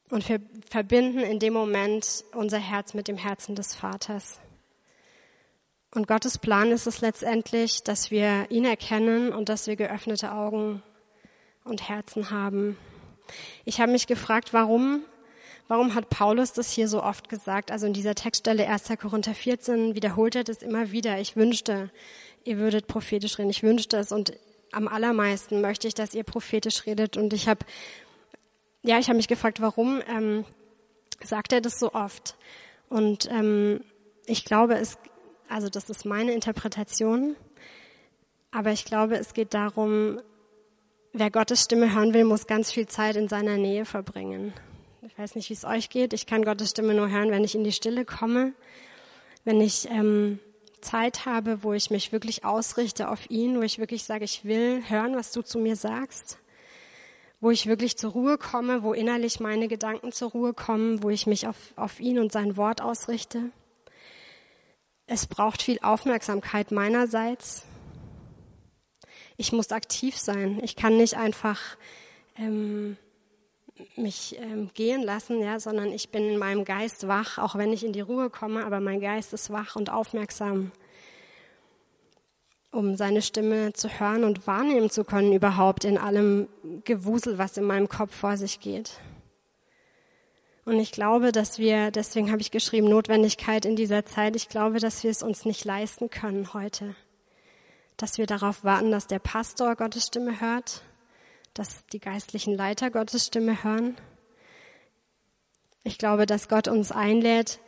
Und 0.10 0.30
wir 0.30 0.40
verbinden 0.70 1.20
in 1.20 1.40
dem 1.40 1.52
Moment 1.54 2.24
unser 2.34 2.58
Herz 2.58 2.94
mit 2.94 3.10
dem 3.10 3.18
Herzen 3.18 3.54
des 3.56 3.76
Vaters. 3.76 4.40
Und 5.94 6.08
Gottes 6.08 6.38
Plan 6.38 6.72
ist 6.72 6.88
es 6.88 7.02
letztendlich, 7.02 7.84
dass 7.84 8.12
wir 8.12 8.50
ihn 8.50 8.64
erkennen 8.64 9.34
und 9.34 9.50
dass 9.50 9.68
wir 9.68 9.76
geöffnete 9.76 10.32
Augen 10.32 10.82
und 11.66 11.90
Herzen 11.90 12.32
haben. 12.32 12.78
Ich 13.66 13.82
habe 13.82 13.92
mich 13.92 14.08
gefragt, 14.08 14.54
warum, 14.54 15.02
warum 15.68 15.96
hat 15.96 16.10
Paulus 16.10 16.54
das 16.54 16.72
hier 16.72 16.88
so 16.88 17.04
oft 17.04 17.28
gesagt? 17.28 17.72
Also 17.72 17.88
in 17.88 17.94
dieser 17.94 18.16
Textstelle 18.16 18.70
1. 18.70 18.88
Korinther 19.02 19.36
14 19.36 19.96
wiederholt 19.96 20.36
er 20.36 20.46
das 20.46 20.62
immer 20.62 20.92
wieder. 20.92 21.20
Ich 21.20 21.36
wünschte, 21.36 21.92
ihr 22.46 22.58
würdet 22.58 22.88
prophetisch 22.88 23.38
reden. 23.38 23.50
Ich 23.50 23.64
wünschte 23.64 23.98
es 23.98 24.14
und 24.14 24.32
am 24.72 24.88
allermeisten 24.88 25.62
möchte 25.62 25.88
ich, 25.88 25.94
dass 25.94 26.14
ihr 26.14 26.24
prophetisch 26.24 26.86
redet. 26.86 27.18
Und 27.18 27.34
ich 27.34 27.48
habe, 27.48 27.66
ja, 28.84 29.00
ich 29.00 29.08
habe 29.08 29.18
mich 29.18 29.28
gefragt, 29.28 29.62
warum 29.62 30.02
ähm, 30.08 30.46
sagt 31.24 31.54
er 31.54 31.62
das 31.62 31.80
so 31.80 31.94
oft? 31.94 32.36
Und 32.90 33.30
ähm, 33.32 33.82
ich 34.26 34.46
glaube, 34.46 34.76
es, 34.76 34.98
also 35.50 35.70
das 35.70 35.90
ist 35.90 36.06
meine 36.06 36.34
Interpretation, 36.34 37.36
aber 38.52 38.72
ich 38.72 38.86
glaube, 38.86 39.16
es 39.16 39.34
geht 39.34 39.54
darum, 39.54 40.22
wer 41.14 41.32
Gottes 41.32 41.64
Stimme 41.64 41.94
hören 41.94 42.14
will, 42.14 42.24
muss 42.24 42.48
ganz 42.48 42.72
viel 42.72 42.88
Zeit 42.88 43.16
in 43.16 43.28
seiner 43.28 43.58
Nähe 43.58 43.86
verbringen. 43.86 44.54
Ich 45.02 45.18
weiß 45.18 45.36
nicht, 45.36 45.50
wie 45.50 45.54
es 45.54 45.66
euch 45.66 45.90
geht. 45.90 46.14
Ich 46.14 46.26
kann 46.26 46.44
Gottes 46.44 46.72
Stimme 46.72 46.94
nur 46.94 47.10
hören, 47.10 47.32
wenn 47.32 47.44
ich 47.44 47.56
in 47.56 47.64
die 47.64 47.72
Stille 47.72 48.06
komme, 48.06 48.54
wenn 49.46 49.62
ich 49.62 49.90
ähm, 49.90 50.40
Zeit 50.88 51.26
habe, 51.26 51.64
wo 51.64 51.74
ich 51.74 51.90
mich 51.90 52.12
wirklich 52.12 52.46
ausrichte 52.46 53.10
auf 53.10 53.30
ihn, 53.30 53.58
wo 53.58 53.62
ich 53.62 53.78
wirklich 53.78 54.04
sage, 54.04 54.24
ich 54.24 54.46
will 54.46 54.84
hören, 54.88 55.16
was 55.16 55.32
du 55.32 55.42
zu 55.42 55.60
mir 55.60 55.76
sagst, 55.76 56.38
wo 57.42 57.52
ich 57.52 57.68
wirklich 57.68 57.98
zur 57.98 58.12
Ruhe 58.12 58.38
komme, 58.38 58.84
wo 58.84 58.94
innerlich 58.94 59.40
meine 59.40 59.68
Gedanken 59.68 60.12
zur 60.12 60.32
Ruhe 60.32 60.54
kommen, 60.54 61.04
wo 61.04 61.10
ich 61.10 61.28
mich 61.28 61.48
auf, 61.48 61.58
auf 61.76 62.00
ihn 62.00 62.20
und 62.20 62.32
sein 62.32 62.56
Wort 62.56 62.82
ausrichte. 62.82 63.52
Es 65.08 65.28
braucht 65.28 65.62
viel 65.62 65.80
Aufmerksamkeit 65.82 66.72
meinerseits. 66.72 67.64
Ich 69.36 69.52
muss 69.52 69.72
aktiv 69.72 70.18
sein. 70.18 70.60
Ich 70.64 70.76
kann 70.76 70.98
nicht 70.98 71.16
einfach 71.16 71.60
ähm, 72.38 72.98
mich 73.96 74.38
ähm, 74.40 74.70
gehen 74.74 75.04
lassen, 75.04 75.42
ja, 75.42 75.60
sondern 75.60 75.92
ich 75.92 76.10
bin 76.10 76.28
in 76.30 76.38
meinem 76.38 76.66
Geist 76.66 77.08
wach, 77.08 77.38
auch 77.38 77.56
wenn 77.56 77.74
ich 77.74 77.84
in 77.84 77.94
die 77.94 78.02
Ruhe 78.02 78.30
komme, 78.30 78.66
aber 78.66 78.80
mein 78.80 79.00
Geist 79.00 79.34
ist 79.34 79.50
wach 79.52 79.76
und 79.76 79.90
aufmerksam, 79.90 80.72
um 82.72 82.96
seine 82.96 83.22
Stimme 83.22 83.74
zu 83.74 83.90
hören 84.00 84.24
und 84.24 84.46
wahrnehmen 84.48 84.90
zu 84.90 85.04
können 85.04 85.34
überhaupt 85.34 85.86
in 85.86 85.98
allem 85.98 86.48
Gewusel, 86.84 87.38
was 87.38 87.58
in 87.58 87.64
meinem 87.64 87.90
Kopf 87.90 88.16
vor 88.16 88.38
sich 88.38 88.60
geht. 88.60 89.00
Und 90.68 90.80
ich 90.80 90.92
glaube, 90.92 91.32
dass 91.32 91.60
wir, 91.60 91.92
deswegen 91.92 92.30
habe 92.30 92.42
ich 92.42 92.52
geschrieben, 92.52 92.90
Notwendigkeit 92.90 93.66
in 93.66 93.78
dieser 93.78 94.06
Zeit, 94.06 94.36
ich 94.36 94.50
glaube, 94.50 94.80
dass 94.80 95.02
wir 95.02 95.12
es 95.12 95.24
uns 95.24 95.46
nicht 95.46 95.64
leisten 95.64 96.10
können 96.10 96.54
heute. 96.54 96.94
Dass 97.96 98.18
wir 98.18 98.26
darauf 98.26 98.66
warten, 98.66 98.92
dass 98.92 99.08
der 99.08 99.20
Pastor 99.20 99.78
Gottes 99.78 100.08
Stimme 100.08 100.42
hört, 100.42 100.82
dass 101.58 101.88
die 101.88 102.00
geistlichen 102.00 102.54
Leiter 102.54 102.92
Gottes 102.92 103.26
Stimme 103.26 103.64
hören. 103.64 103.98
Ich 105.84 105.98
glaube, 105.98 106.26
dass 106.26 106.50
Gott 106.50 106.68
uns 106.68 106.92
einlädt, 106.92 107.60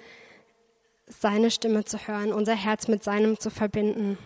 seine 1.07 1.49
Stimme 1.49 1.85
zu 1.85 1.97
hören, 1.97 2.31
unser 2.31 2.53
Herz 2.53 2.87
mit 2.87 3.03
seinem 3.03 3.39
zu 3.39 3.49
verbinden, 3.49 4.19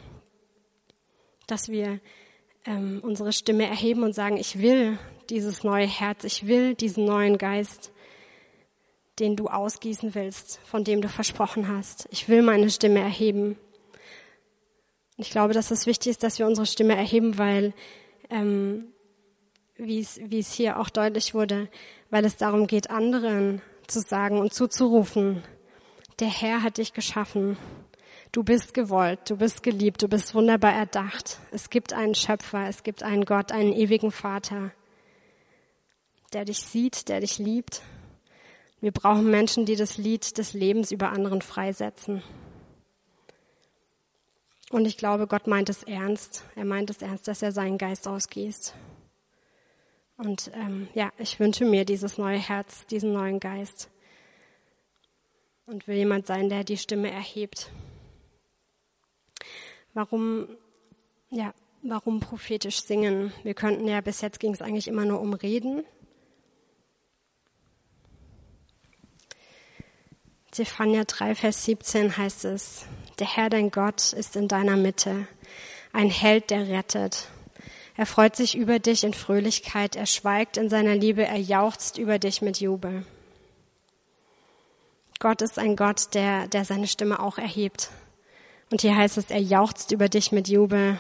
dass 1.48 1.70
wir 1.70 2.02
ähm, 2.66 3.00
unsere 3.04 3.32
Stimme 3.32 3.66
erheben 3.66 4.04
und 4.04 4.14
sagen, 4.14 4.36
ich 4.36 4.60
will 4.60 4.98
dieses 5.30 5.64
neue 5.64 5.88
Herz, 5.88 6.26
ich 6.26 6.46
will 6.46 6.76
diesen 6.76 7.06
neuen 7.06 7.38
Geist, 7.38 7.92
den 9.20 9.36
du 9.38 9.48
ausgießen 9.48 10.14
willst, 10.14 10.60
von 10.66 10.84
dem 10.84 11.02
du 11.02 11.08
versprochen 11.08 11.70
hast. 11.70 12.08
Ich 12.12 12.28
will 12.28 12.42
meine 12.42 12.70
Stimme 12.70 13.00
erheben. 13.00 13.58
Ich 15.16 15.30
glaube, 15.30 15.54
dass 15.54 15.72
es 15.72 15.86
wichtig 15.86 16.12
ist, 16.12 16.24
dass 16.24 16.40
wir 16.40 16.48
unsere 16.48 16.66
Stimme 16.66 16.96
erheben, 16.96 17.38
weil, 17.38 17.74
ähm, 18.30 18.93
wie 19.86 20.00
es, 20.00 20.20
wie 20.24 20.40
es 20.40 20.52
hier 20.52 20.80
auch 20.80 20.90
deutlich 20.90 21.34
wurde, 21.34 21.70
weil 22.10 22.26
es 22.26 22.38
darum 22.38 22.68
geht, 22.68 22.90
anderen 22.90 23.62
zu 23.88 24.00
sagen 24.00 24.40
und 24.40 24.54
zuzurufen, 24.54 25.44
der 26.20 26.30
Herr 26.30 26.64
hat 26.64 26.78
dich 26.78 26.94
geschaffen. 26.94 27.58
Du 28.32 28.44
bist 28.44 28.74
gewollt, 28.74 29.30
du 29.30 29.38
bist 29.38 29.62
geliebt, 29.62 30.02
du 30.02 30.08
bist 30.08 30.34
wunderbar 30.34 30.74
erdacht. 30.74 31.40
Es 31.52 31.70
gibt 31.70 31.94
einen 31.94 32.16
Schöpfer, 32.16 32.68
es 32.68 32.84
gibt 32.84 33.04
einen 33.04 33.26
Gott, 33.26 33.52
einen 33.52 33.74
ewigen 33.74 34.12
Vater, 34.12 34.72
der 36.34 36.46
dich 36.46 36.60
sieht, 36.60 37.10
der 37.10 37.20
dich 37.20 37.38
liebt. 37.38 37.82
Wir 38.82 38.92
brauchen 38.92 39.30
Menschen, 39.30 39.66
die 39.66 39.76
das 39.76 39.98
Lied 39.98 40.38
des 40.38 40.54
Lebens 40.54 40.92
über 40.92 41.12
anderen 41.12 41.42
freisetzen. 41.42 42.24
Und 44.72 44.86
ich 44.86 44.98
glaube, 44.98 45.28
Gott 45.28 45.46
meint 45.46 45.70
es 45.70 45.84
ernst. 45.84 46.44
Er 46.56 46.66
meint 46.66 46.90
es 46.90 47.04
ernst, 47.04 47.28
dass 47.28 47.44
er 47.44 47.52
seinen 47.52 47.78
Geist 47.78 48.08
ausgießt. 48.08 48.74
Und 50.24 50.52
ähm, 50.54 50.88
ja, 50.94 51.12
ich 51.18 51.38
wünsche 51.42 51.66
mir 51.66 51.84
dieses 51.84 52.18
neue 52.18 52.38
Herz, 52.38 52.86
diesen 52.88 53.12
neuen 53.12 53.42
Geist. 53.42 53.90
Und 55.66 55.86
will 55.86 55.98
jemand 55.98 56.28
sein, 56.28 56.48
der 56.48 56.64
die 56.64 56.78
Stimme 56.78 57.12
erhebt. 57.12 57.72
Warum, 59.94 60.48
ja, 61.30 61.54
warum 61.82 62.22
prophetisch 62.22 62.84
singen? 62.84 63.34
Wir 63.44 63.54
könnten 63.54 63.86
ja, 63.86 64.00
bis 64.00 64.22
jetzt 64.22 64.40
ging 64.40 64.54
es 64.54 64.62
eigentlich 64.62 64.88
immer 64.88 65.04
nur 65.04 65.20
um 65.20 65.34
Reden. 65.34 65.84
Zephania 70.52 71.04
3, 71.04 71.36
Vers 71.36 71.66
17 71.66 72.16
heißt 72.16 72.46
es, 72.46 72.86
der 73.20 73.28
Herr 73.28 73.50
dein 73.50 73.72
Gott 73.72 74.14
ist 74.14 74.38
in 74.38 74.48
deiner 74.48 74.78
Mitte, 74.78 75.28
ein 75.92 76.10
Held, 76.10 76.50
der 76.50 76.70
rettet. 76.70 77.28
Er 77.96 78.06
freut 78.08 78.36
sich 78.36 78.58
über 78.58 78.80
dich 78.80 79.04
in 79.04 79.14
Fröhlichkeit, 79.14 79.96
er 79.96 80.08
schweigt 80.08 80.58
in 80.58 80.70
seiner 80.70 80.96
Liebe, 80.96 81.26
er 81.26 81.38
jauchzt 81.38 81.98
über 81.98 82.18
dich 82.18 82.42
mit 82.42 82.60
Jubel. 82.60 83.06
Gott 85.20 85.42
ist 85.42 85.60
ein 85.60 85.76
Gott, 85.76 86.14
der, 86.16 86.48
der 86.48 86.66
seine 86.66 86.88
Stimme 86.88 87.20
auch 87.20 87.38
erhebt. 87.38 87.92
Und 88.72 88.82
hier 88.82 88.98
heißt 88.98 89.18
es, 89.18 89.30
er 89.30 89.40
jauchzt 89.40 89.92
über 89.92 90.10
dich 90.10 90.32
mit 90.32 90.48
Jubel. 90.48 90.98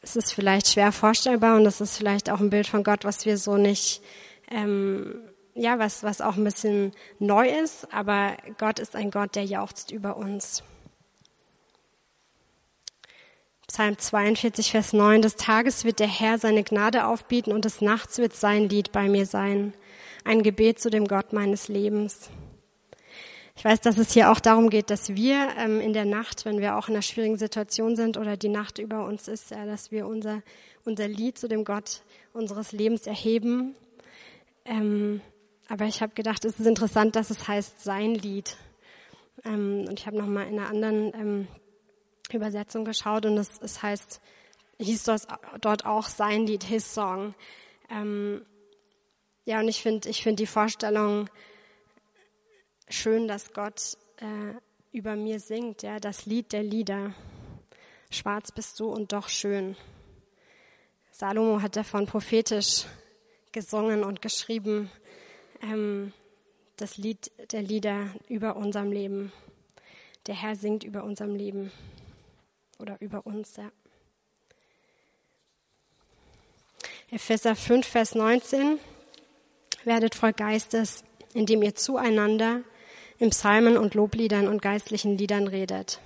Es 0.00 0.16
ist 0.16 0.32
vielleicht 0.32 0.68
schwer 0.68 0.92
vorstellbar 0.92 1.56
und 1.56 1.64
das 1.64 1.82
ist 1.82 1.98
vielleicht 1.98 2.30
auch 2.30 2.40
ein 2.40 2.48
Bild 2.48 2.66
von 2.66 2.82
Gott, 2.82 3.04
was 3.04 3.26
wir 3.26 3.36
so 3.36 3.58
nicht, 3.58 4.02
ähm, 4.50 5.20
ja, 5.54 5.78
was, 5.78 6.02
was 6.02 6.22
auch 6.22 6.36
ein 6.36 6.44
bisschen 6.44 6.92
neu 7.18 7.46
ist, 7.48 7.92
aber 7.92 8.36
Gott 8.56 8.78
ist 8.78 8.96
ein 8.96 9.10
Gott, 9.10 9.36
der 9.36 9.44
jauchzt 9.44 9.90
über 9.90 10.16
uns. 10.16 10.62
Psalm 13.72 13.96
42, 13.96 14.72
Vers 14.72 14.92
9. 14.92 15.22
Des 15.22 15.36
Tages 15.36 15.84
wird 15.84 16.00
der 16.00 16.08
Herr 16.08 16.38
seine 16.38 16.64
Gnade 16.64 17.06
aufbieten 17.06 17.52
und 17.52 17.64
des 17.64 17.80
Nachts 17.80 18.18
wird 18.18 18.34
sein 18.34 18.68
Lied 18.68 18.90
bei 18.90 19.08
mir 19.08 19.26
sein. 19.26 19.74
Ein 20.24 20.42
Gebet 20.42 20.80
zu 20.80 20.90
dem 20.90 21.06
Gott 21.06 21.32
meines 21.32 21.68
Lebens. 21.68 22.30
Ich 23.54 23.64
weiß, 23.64 23.80
dass 23.80 23.96
es 23.96 24.12
hier 24.12 24.32
auch 24.32 24.40
darum 24.40 24.70
geht, 24.70 24.90
dass 24.90 25.14
wir 25.14 25.50
ähm, 25.56 25.80
in 25.80 25.92
der 25.92 26.04
Nacht, 26.04 26.46
wenn 26.46 26.58
wir 26.58 26.76
auch 26.76 26.88
in 26.88 26.94
einer 26.94 27.02
schwierigen 27.02 27.36
Situation 27.38 27.94
sind 27.94 28.16
oder 28.16 28.36
die 28.36 28.48
Nacht 28.48 28.80
über 28.80 29.04
uns 29.04 29.28
ist, 29.28 29.52
ja, 29.52 29.64
dass 29.64 29.92
wir 29.92 30.08
unser, 30.08 30.42
unser 30.84 31.06
Lied 31.06 31.38
zu 31.38 31.46
dem 31.46 31.62
Gott 31.62 32.02
unseres 32.32 32.72
Lebens 32.72 33.06
erheben. 33.06 33.76
Ähm, 34.64 35.20
aber 35.68 35.84
ich 35.84 36.02
habe 36.02 36.14
gedacht, 36.14 36.44
es 36.44 36.58
ist 36.58 36.66
interessant, 36.66 37.14
dass 37.14 37.30
es 37.30 37.46
heißt 37.46 37.84
sein 37.84 38.16
Lied. 38.16 38.56
Ähm, 39.44 39.84
und 39.88 40.00
ich 40.00 40.08
habe 40.08 40.18
nochmal 40.18 40.48
in 40.48 40.58
einer 40.58 40.68
anderen 40.68 41.14
ähm, 41.14 41.48
Übersetzung 42.36 42.84
geschaut 42.84 43.26
und 43.26 43.36
es, 43.38 43.60
es 43.60 43.82
heißt, 43.82 44.20
hieß 44.78 45.04
das 45.04 45.26
dort 45.60 45.84
auch 45.84 46.08
sein 46.08 46.46
Lied, 46.46 46.64
his 46.64 46.94
song. 46.94 47.34
Ähm, 47.90 48.44
ja, 49.44 49.60
und 49.60 49.68
ich 49.68 49.82
finde, 49.82 50.08
ich 50.08 50.22
finde 50.22 50.42
die 50.42 50.46
Vorstellung 50.46 51.28
schön, 52.88 53.28
dass 53.28 53.52
Gott 53.52 53.96
äh, 54.18 54.54
über 54.92 55.16
mir 55.16 55.40
singt, 55.40 55.82
ja, 55.82 55.98
das 55.98 56.26
Lied 56.26 56.52
der 56.52 56.62
Lieder. 56.62 57.14
Schwarz 58.10 58.52
bist 58.52 58.80
du 58.80 58.88
und 58.88 59.12
doch 59.12 59.28
schön. 59.28 59.76
Salomo 61.12 61.62
hat 61.62 61.76
davon 61.76 62.06
prophetisch 62.06 62.86
gesungen 63.52 64.04
und 64.04 64.22
geschrieben, 64.22 64.90
ähm, 65.62 66.12
das 66.76 66.96
Lied 66.96 67.30
der 67.52 67.62
Lieder 67.62 68.14
über 68.28 68.56
unserem 68.56 68.90
Leben. 68.90 69.32
Der 70.26 70.34
Herr 70.34 70.56
singt 70.56 70.82
über 70.84 71.04
unserem 71.04 71.34
Leben 71.34 71.70
oder 72.80 73.00
über 73.00 73.26
uns, 73.26 73.56
ja. 73.56 73.70
Epheser 77.10 77.56
5, 77.56 77.86
Vers 77.86 78.14
19. 78.14 78.78
Werdet 79.84 80.14
voll 80.14 80.32
Geistes, 80.32 81.04
indem 81.34 81.62
ihr 81.62 81.74
zueinander 81.74 82.62
in 83.18 83.30
Psalmen 83.30 83.76
und 83.76 83.94
Lobliedern 83.94 84.48
und 84.48 84.62
geistlichen 84.62 85.16
Liedern 85.16 85.46
redet. 85.46 86.00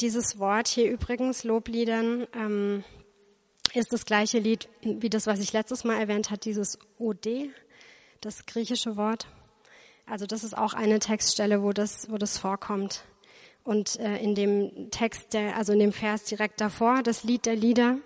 Dieses 0.00 0.38
Wort 0.38 0.68
hier 0.68 0.90
übrigens, 0.90 1.44
Lobliedern, 1.44 2.26
ähm, 2.34 2.84
ist 3.74 3.92
das 3.92 4.06
gleiche 4.06 4.38
Lied 4.38 4.68
wie 4.82 5.10
das, 5.10 5.26
was 5.26 5.40
ich 5.40 5.52
letztes 5.52 5.84
Mal 5.84 5.98
erwähnt 5.98 6.30
habe, 6.30 6.40
dieses 6.40 6.78
OD, 6.98 7.50
das 8.20 8.46
griechische 8.46 8.96
Wort. 8.96 9.26
Also 10.06 10.26
das 10.26 10.44
ist 10.44 10.56
auch 10.56 10.74
eine 10.74 11.00
Textstelle, 11.00 11.62
wo 11.62 11.72
das, 11.72 12.10
wo 12.10 12.16
das 12.16 12.38
vorkommt. 12.38 13.04
Und 13.68 14.00
äh, 14.00 14.16
in 14.16 14.34
dem 14.34 14.90
Text, 14.90 15.34
der, 15.34 15.54
also 15.54 15.74
in 15.74 15.78
dem 15.78 15.92
Vers 15.92 16.24
direkt 16.24 16.58
davor, 16.58 17.02
das 17.02 17.22
Lied 17.22 17.44
der 17.44 17.54
Lieder, 17.54 17.98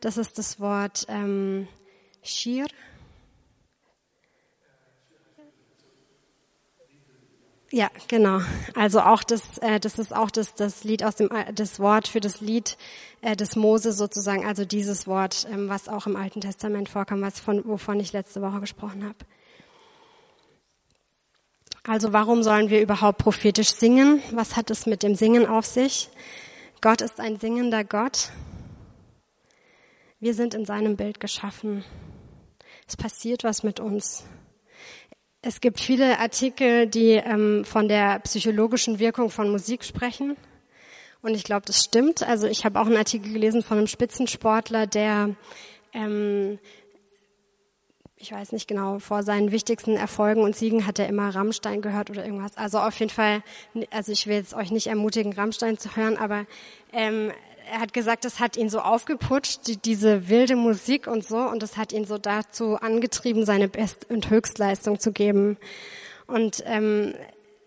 das 0.00 0.16
ist 0.16 0.38
das 0.38 0.58
Wort 0.58 1.06
ähm, 1.08 1.68
Shir. 2.24 2.66
Ja, 7.70 7.88
genau. 8.08 8.40
Also 8.74 9.02
auch 9.02 9.22
das, 9.22 9.58
äh, 9.58 9.78
das 9.78 10.00
ist 10.00 10.12
auch 10.12 10.32
das, 10.32 10.56
das 10.56 10.82
Lied 10.82 11.04
aus 11.04 11.14
dem, 11.14 11.30
das 11.54 11.78
Wort 11.78 12.08
für 12.08 12.18
das 12.18 12.40
Lied 12.40 12.76
äh, 13.20 13.36
des 13.36 13.54
Mose 13.54 13.92
sozusagen. 13.92 14.44
Also 14.44 14.64
dieses 14.64 15.06
Wort, 15.06 15.46
ähm, 15.48 15.68
was 15.68 15.88
auch 15.88 16.08
im 16.08 16.16
Alten 16.16 16.40
Testament 16.40 16.88
vorkam, 16.88 17.22
was 17.22 17.38
von, 17.38 17.64
wovon 17.64 18.00
ich 18.00 18.12
letzte 18.12 18.42
Woche 18.42 18.58
gesprochen 18.58 19.04
habe. 19.04 19.18
Also 21.86 22.14
warum 22.14 22.42
sollen 22.42 22.70
wir 22.70 22.80
überhaupt 22.80 23.18
prophetisch 23.18 23.68
singen? 23.68 24.22
Was 24.32 24.56
hat 24.56 24.70
es 24.70 24.86
mit 24.86 25.02
dem 25.02 25.14
Singen 25.14 25.46
auf 25.46 25.66
sich? 25.66 26.08
Gott 26.80 27.02
ist 27.02 27.20
ein 27.20 27.36
singender 27.36 27.84
Gott. 27.84 28.30
Wir 30.18 30.32
sind 30.32 30.54
in 30.54 30.64
seinem 30.64 30.96
Bild 30.96 31.20
geschaffen. 31.20 31.84
Es 32.88 32.96
passiert 32.96 33.44
was 33.44 33.62
mit 33.62 33.80
uns. 33.80 34.24
Es 35.42 35.60
gibt 35.60 35.78
viele 35.78 36.18
Artikel, 36.20 36.86
die 36.86 37.12
ähm, 37.12 37.66
von 37.66 37.86
der 37.86 38.18
psychologischen 38.20 38.98
Wirkung 38.98 39.28
von 39.28 39.50
Musik 39.50 39.84
sprechen. 39.84 40.38
Und 41.20 41.34
ich 41.34 41.44
glaube, 41.44 41.66
das 41.66 41.84
stimmt. 41.84 42.22
Also 42.22 42.46
ich 42.46 42.64
habe 42.64 42.80
auch 42.80 42.86
einen 42.86 42.96
Artikel 42.96 43.30
gelesen 43.30 43.62
von 43.62 43.76
einem 43.76 43.88
Spitzensportler, 43.88 44.86
der 44.86 45.36
ähm, 45.92 46.58
ich 48.24 48.32
weiß 48.32 48.52
nicht 48.52 48.66
genau, 48.66 49.00
vor 49.00 49.22
seinen 49.22 49.52
wichtigsten 49.52 49.98
Erfolgen 49.98 50.40
und 50.40 50.56
Siegen 50.56 50.86
hat 50.86 50.98
er 50.98 51.08
immer 51.08 51.34
Rammstein 51.34 51.82
gehört 51.82 52.08
oder 52.08 52.24
irgendwas. 52.24 52.56
Also 52.56 52.78
auf 52.78 52.98
jeden 52.98 53.10
Fall, 53.10 53.42
also 53.90 54.12
ich 54.12 54.26
will 54.26 54.36
jetzt 54.36 54.54
euch 54.54 54.70
nicht 54.70 54.86
ermutigen, 54.86 55.34
Rammstein 55.34 55.76
zu 55.76 55.94
hören, 55.94 56.16
aber 56.16 56.46
ähm, 56.94 57.32
er 57.70 57.80
hat 57.80 57.92
gesagt, 57.92 58.24
es 58.24 58.40
hat 58.40 58.56
ihn 58.56 58.70
so 58.70 58.80
aufgeputscht, 58.80 59.66
die, 59.66 59.76
diese 59.76 60.30
wilde 60.30 60.56
Musik 60.56 61.06
und 61.06 61.22
so, 61.22 61.36
und 61.36 61.62
es 61.62 61.76
hat 61.76 61.92
ihn 61.92 62.06
so 62.06 62.16
dazu 62.16 62.76
angetrieben, 62.76 63.44
seine 63.44 63.68
Best- 63.68 64.06
und 64.08 64.30
Höchstleistung 64.30 64.98
zu 64.98 65.12
geben. 65.12 65.58
Und 66.26 66.62
ähm, 66.64 67.14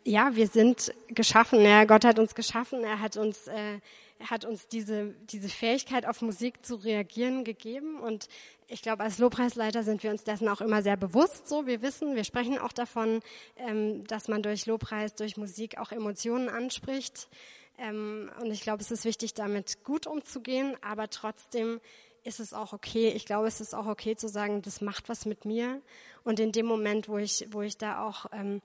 ja, 0.06 0.36
wir 0.36 0.48
sind 0.48 0.92
geschaffen. 1.10 1.62
Ja, 1.62 1.86
Gott 1.86 2.04
hat 2.04 2.18
uns 2.18 2.34
geschaffen. 2.34 2.84
Er 2.84 3.00
hat 3.00 3.16
uns 3.16 3.48
äh, 3.48 3.80
er 4.20 4.32
hat 4.32 4.46
uns 4.46 4.68
diese, 4.68 5.14
diese 5.30 5.50
Fähigkeit, 5.50 6.08
auf 6.08 6.22
Musik 6.22 6.66
zu 6.66 6.76
reagieren, 6.76 7.44
gegeben. 7.44 8.00
Und 8.00 8.28
ich 8.68 8.82
glaube, 8.82 9.04
als 9.04 9.18
Lobpreisleiter 9.18 9.84
sind 9.84 10.04
wir 10.04 10.12
uns 10.12 10.24
dessen 10.24 10.48
auch 10.50 10.62
immer 10.62 10.82
sehr 10.82 10.98
bewusst. 10.98 11.48
So, 11.48 11.66
wir 11.66 11.82
wissen, 11.82 12.16
wir 12.16 12.24
sprechen 12.24 12.60
auch 12.60 12.74
davon, 12.74 13.22
ähm, 13.56 14.06
dass 14.08 14.28
man 14.28 14.44
durch 14.44 14.66
Lobpreis, 14.66 15.16
durch 15.16 15.38
Musik 15.38 15.78
auch 15.78 15.92
Emotionen 15.92 16.50
anspricht. 16.50 17.30
Ähm, 17.78 18.30
und 18.42 18.52
ich 18.52 18.62
glaube, 18.62 18.82
es 18.82 18.92
ist 18.92 19.06
wichtig, 19.06 19.34
damit 19.34 19.84
gut 19.84 20.06
umzugehen. 20.06 20.76
Aber 20.82 21.10
trotzdem 21.10 21.80
ist 22.24 22.42
es 22.42 22.54
auch 22.54 22.74
okay. 22.74 23.10
Ich 23.10 23.26
glaube, 23.26 23.48
es 23.48 23.62
ist 23.62 23.74
auch 23.74 23.88
okay 23.88 24.18
zu 24.18 24.28
sagen, 24.28 24.62
das 24.62 24.82
macht 24.82 25.08
was 25.08 25.26
mit 25.26 25.46
mir. 25.46 25.82
Und 26.24 26.42
in 26.42 26.52
dem 26.52 26.66
Moment, 26.66 27.08
wo 27.08 27.18
ich, 27.18 27.48
wo 27.52 27.62
ich 27.62 27.78
da 27.78 28.06
auch 28.06 28.26
ähm, 28.34 28.62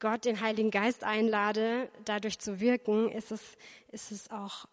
Gott, 0.00 0.24
den 0.24 0.40
Heiligen 0.40 0.72
Geist 0.72 1.04
einlade, 1.04 1.88
dadurch 2.04 2.40
zu 2.40 2.58
wirken, 2.58 3.08
ist 3.12 3.30
es, 3.30 3.40
ist 3.92 4.10
es 4.10 4.30
auch, 4.32 4.66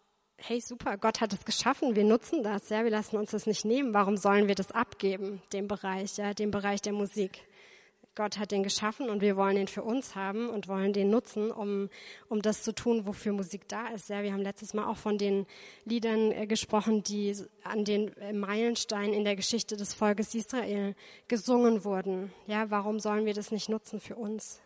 hey 0.46 0.60
super, 0.60 0.98
Gott 0.98 1.22
hat 1.22 1.32
es 1.32 1.44
geschaffen, 1.46 1.96
wir 1.96 2.04
nutzen 2.04 2.42
das, 2.42 2.68
ja, 2.68 2.84
wir 2.84 2.90
lassen 2.90 3.16
uns 3.16 3.30
das 3.30 3.46
nicht 3.46 3.64
nehmen. 3.64 3.94
Warum 3.94 4.18
sollen 4.18 4.46
wir 4.46 4.54
das 4.54 4.72
abgeben, 4.72 5.40
den 5.54 5.68
Bereich, 5.68 6.18
ja, 6.18 6.34
den 6.34 6.50
Bereich 6.50 6.82
der 6.82 6.92
Musik? 6.92 7.46
Gott 8.14 8.38
hat 8.38 8.52
den 8.52 8.62
geschaffen 8.62 9.08
und 9.08 9.22
wir 9.22 9.36
wollen 9.36 9.56
den 9.56 9.66
für 9.66 9.82
uns 9.82 10.14
haben 10.14 10.48
und 10.48 10.68
wollen 10.68 10.92
den 10.92 11.10
nutzen, 11.10 11.50
um, 11.50 11.88
um 12.28 12.42
das 12.42 12.62
zu 12.62 12.72
tun, 12.72 13.06
wofür 13.06 13.32
Musik 13.32 13.66
da 13.68 13.88
ist. 13.88 14.08
Ja, 14.08 14.22
wir 14.22 14.32
haben 14.32 14.42
letztes 14.42 14.74
Mal 14.74 14.86
auch 14.86 14.98
von 14.98 15.18
den 15.18 15.46
Liedern 15.84 16.30
äh, 16.30 16.46
gesprochen, 16.46 17.02
die 17.02 17.34
an 17.64 17.84
den 17.84 18.16
äh, 18.18 18.32
Meilensteinen 18.32 19.14
in 19.14 19.24
der 19.24 19.34
Geschichte 19.34 19.76
des 19.76 19.94
Volkes 19.94 20.34
Israel 20.34 20.94
gesungen 21.26 21.84
wurden. 21.84 22.32
Ja, 22.46 22.70
warum 22.70 23.00
sollen 23.00 23.24
wir 23.24 23.34
das 23.34 23.50
nicht 23.50 23.68
nutzen 23.68 23.98
für 23.98 24.14
uns? 24.14 24.60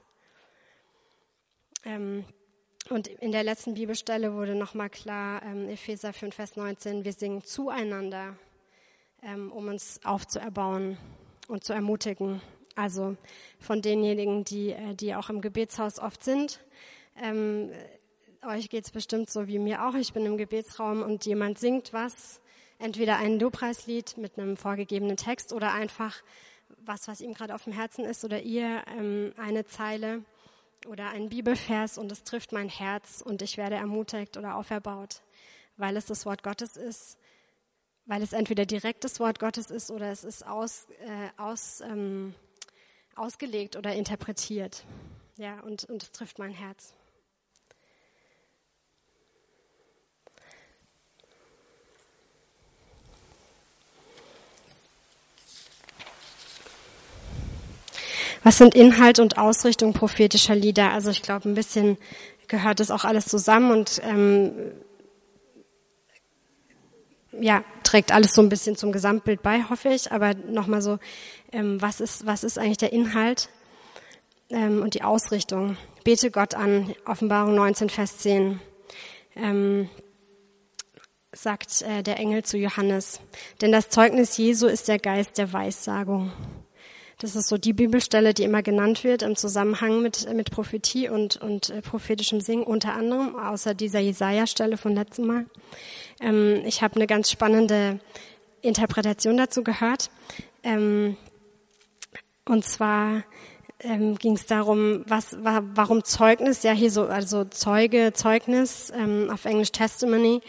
Ähm, 1.84 2.24
und 2.90 3.08
in 3.08 3.32
der 3.32 3.44
letzten 3.44 3.74
Bibelstelle 3.74 4.34
wurde 4.34 4.54
nochmal 4.54 4.88
klar, 4.88 5.42
ähm, 5.42 5.68
Epheser 5.68 6.12
5, 6.12 6.34
Vers 6.34 6.56
19, 6.56 7.04
wir 7.04 7.12
singen 7.12 7.42
zueinander, 7.44 8.36
ähm, 9.22 9.52
um 9.52 9.68
uns 9.68 10.00
aufzuerbauen 10.04 10.96
und 11.48 11.64
zu 11.64 11.72
ermutigen. 11.72 12.40
Also 12.74 13.16
von 13.58 13.82
denjenigen, 13.82 14.44
die, 14.44 14.70
äh, 14.70 14.94
die 14.94 15.14
auch 15.14 15.30
im 15.30 15.40
Gebetshaus 15.40 15.98
oft 15.98 16.24
sind. 16.24 16.60
Ähm, 17.20 17.72
euch 18.46 18.70
geht's 18.70 18.90
bestimmt 18.90 19.28
so 19.28 19.48
wie 19.48 19.58
mir 19.58 19.86
auch. 19.86 19.94
Ich 19.94 20.12
bin 20.12 20.24
im 20.24 20.38
Gebetsraum 20.38 21.02
und 21.02 21.26
jemand 21.26 21.58
singt 21.58 21.92
was, 21.92 22.40
entweder 22.78 23.16
ein 23.16 23.38
Lobpreislied 23.38 24.16
mit 24.16 24.38
einem 24.38 24.56
vorgegebenen 24.56 25.16
Text 25.16 25.52
oder 25.52 25.72
einfach 25.72 26.22
was, 26.84 27.08
was 27.08 27.20
ihm 27.20 27.34
gerade 27.34 27.54
auf 27.54 27.64
dem 27.64 27.72
Herzen 27.72 28.04
ist 28.04 28.24
oder 28.24 28.40
ihr 28.40 28.82
ähm, 28.96 29.32
eine 29.36 29.66
Zeile 29.66 30.22
oder 30.86 31.10
ein 31.10 31.28
Bibelvers 31.28 31.98
und 31.98 32.12
es 32.12 32.24
trifft 32.24 32.52
mein 32.52 32.68
Herz 32.68 33.22
und 33.24 33.42
ich 33.42 33.56
werde 33.56 33.76
ermutigt 33.76 34.36
oder 34.36 34.56
auferbaut, 34.56 35.22
weil 35.76 35.96
es 35.96 36.06
das 36.06 36.26
Wort 36.26 36.42
Gottes 36.42 36.76
ist, 36.76 37.18
weil 38.06 38.22
es 38.22 38.32
entweder 38.32 38.66
direkt 38.66 39.04
das 39.04 39.20
Wort 39.20 39.38
Gottes 39.38 39.70
ist 39.70 39.90
oder 39.90 40.10
es 40.10 40.24
ist 40.24 40.46
aus, 40.46 40.86
äh, 41.00 41.28
aus 41.36 41.80
ähm, 41.80 42.34
ausgelegt 43.18 43.76
oder 43.76 43.94
interpretiert. 43.94 44.84
Ja, 45.36 45.60
und, 45.60 45.84
und 45.84 46.02
es 46.02 46.12
trifft 46.12 46.38
mein 46.38 46.52
Herz. 46.52 46.94
Was 58.48 58.56
sind 58.56 58.74
Inhalt 58.74 59.18
und 59.18 59.36
Ausrichtung 59.36 59.92
prophetischer 59.92 60.54
Lieder? 60.54 60.90
Also 60.90 61.10
ich 61.10 61.20
glaube, 61.20 61.46
ein 61.46 61.54
bisschen 61.54 61.98
gehört 62.46 62.80
das 62.80 62.90
auch 62.90 63.04
alles 63.04 63.26
zusammen 63.26 63.70
und 63.70 64.00
ähm, 64.02 64.52
ja, 67.38 67.62
trägt 67.82 68.10
alles 68.10 68.32
so 68.32 68.40
ein 68.40 68.48
bisschen 68.48 68.74
zum 68.74 68.90
Gesamtbild 68.90 69.42
bei, 69.42 69.64
hoffe 69.64 69.90
ich. 69.90 70.12
Aber 70.12 70.32
nochmal 70.32 70.80
so, 70.80 70.98
ähm, 71.52 71.82
was, 71.82 72.00
ist, 72.00 72.24
was 72.24 72.42
ist 72.42 72.58
eigentlich 72.58 72.78
der 72.78 72.90
Inhalt 72.90 73.50
ähm, 74.48 74.80
und 74.80 74.94
die 74.94 75.02
Ausrichtung? 75.02 75.76
Bete 76.02 76.30
Gott 76.30 76.54
an, 76.54 76.94
Offenbarung 77.04 77.54
19, 77.54 77.90
Vers 77.90 78.16
10. 78.16 78.60
Ähm, 79.36 79.90
sagt 81.32 81.82
äh, 81.82 82.02
der 82.02 82.18
Engel 82.18 82.44
zu 82.44 82.56
Johannes. 82.56 83.20
Denn 83.60 83.72
das 83.72 83.90
Zeugnis 83.90 84.38
Jesu 84.38 84.68
ist 84.68 84.88
der 84.88 84.98
Geist 84.98 85.36
der 85.36 85.52
Weissagung. 85.52 86.32
Das 87.18 87.34
ist 87.34 87.48
so 87.48 87.58
die 87.58 87.72
Bibelstelle, 87.72 88.32
die 88.32 88.44
immer 88.44 88.62
genannt 88.62 89.02
wird 89.02 89.22
im 89.22 89.34
Zusammenhang 89.34 90.02
mit, 90.02 90.32
mit 90.32 90.52
Prophetie 90.52 91.08
und, 91.08 91.36
und 91.36 91.70
äh, 91.70 91.82
prophetischem 91.82 92.40
Singen, 92.40 92.62
unter 92.62 92.94
anderem, 92.94 93.34
außer 93.36 93.74
dieser 93.74 93.98
Jesaja-Stelle 93.98 94.76
von 94.76 94.94
letztem 94.94 95.26
Mal. 95.26 95.46
Ähm, 96.20 96.62
ich 96.64 96.80
habe 96.80 96.94
eine 96.94 97.08
ganz 97.08 97.28
spannende 97.30 97.98
Interpretation 98.62 99.36
dazu 99.36 99.64
gehört. 99.64 100.10
Ähm, 100.62 101.16
und 102.44 102.64
zwar 102.64 103.24
ähm, 103.80 104.16
ging 104.16 104.34
es 104.34 104.46
darum, 104.46 105.04
was, 105.06 105.42
war, 105.42 105.64
warum 105.74 106.04
Zeugnis, 106.04 106.62
ja 106.62 106.72
hier 106.72 106.90
so, 106.90 107.06
also 107.06 107.44
Zeuge, 107.44 108.12
Zeugnis, 108.12 108.92
ähm, 108.94 109.28
auf 109.32 109.44
Englisch 109.44 109.72
Testimony, 109.72 110.40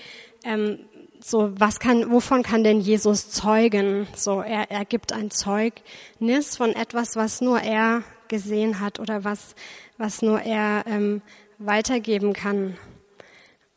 ähm, 0.44 0.80
so, 1.22 1.52
was 1.60 1.80
kann, 1.80 2.12
wovon 2.12 2.44
kann 2.44 2.64
denn 2.64 2.80
Jesus 2.80 3.30
zeugen? 3.30 4.08
So, 4.16 4.42
er, 4.42 4.72
er 4.72 4.86
gibt 4.86 5.12
ein 5.12 5.32
Zeugnis 5.32 6.56
von 6.56 6.74
etwas, 6.74 7.16
was 7.16 7.42
nur 7.42 7.60
er 7.60 8.04
gesehen 8.30 8.80
hat 8.80 9.00
oder 9.00 9.24
was, 9.24 9.56
was 9.98 10.22
nur 10.22 10.42
er 10.42 10.86
ähm, 10.88 11.22
weitergeben 11.58 12.34
kann. 12.34 12.78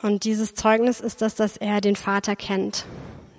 Und 0.00 0.24
dieses 0.24 0.54
Zeugnis 0.54 1.00
ist 1.00 1.22
das, 1.22 1.34
dass 1.34 1.56
er 1.56 1.80
den 1.80 1.96
Vater 1.96 2.36
kennt. 2.36 2.86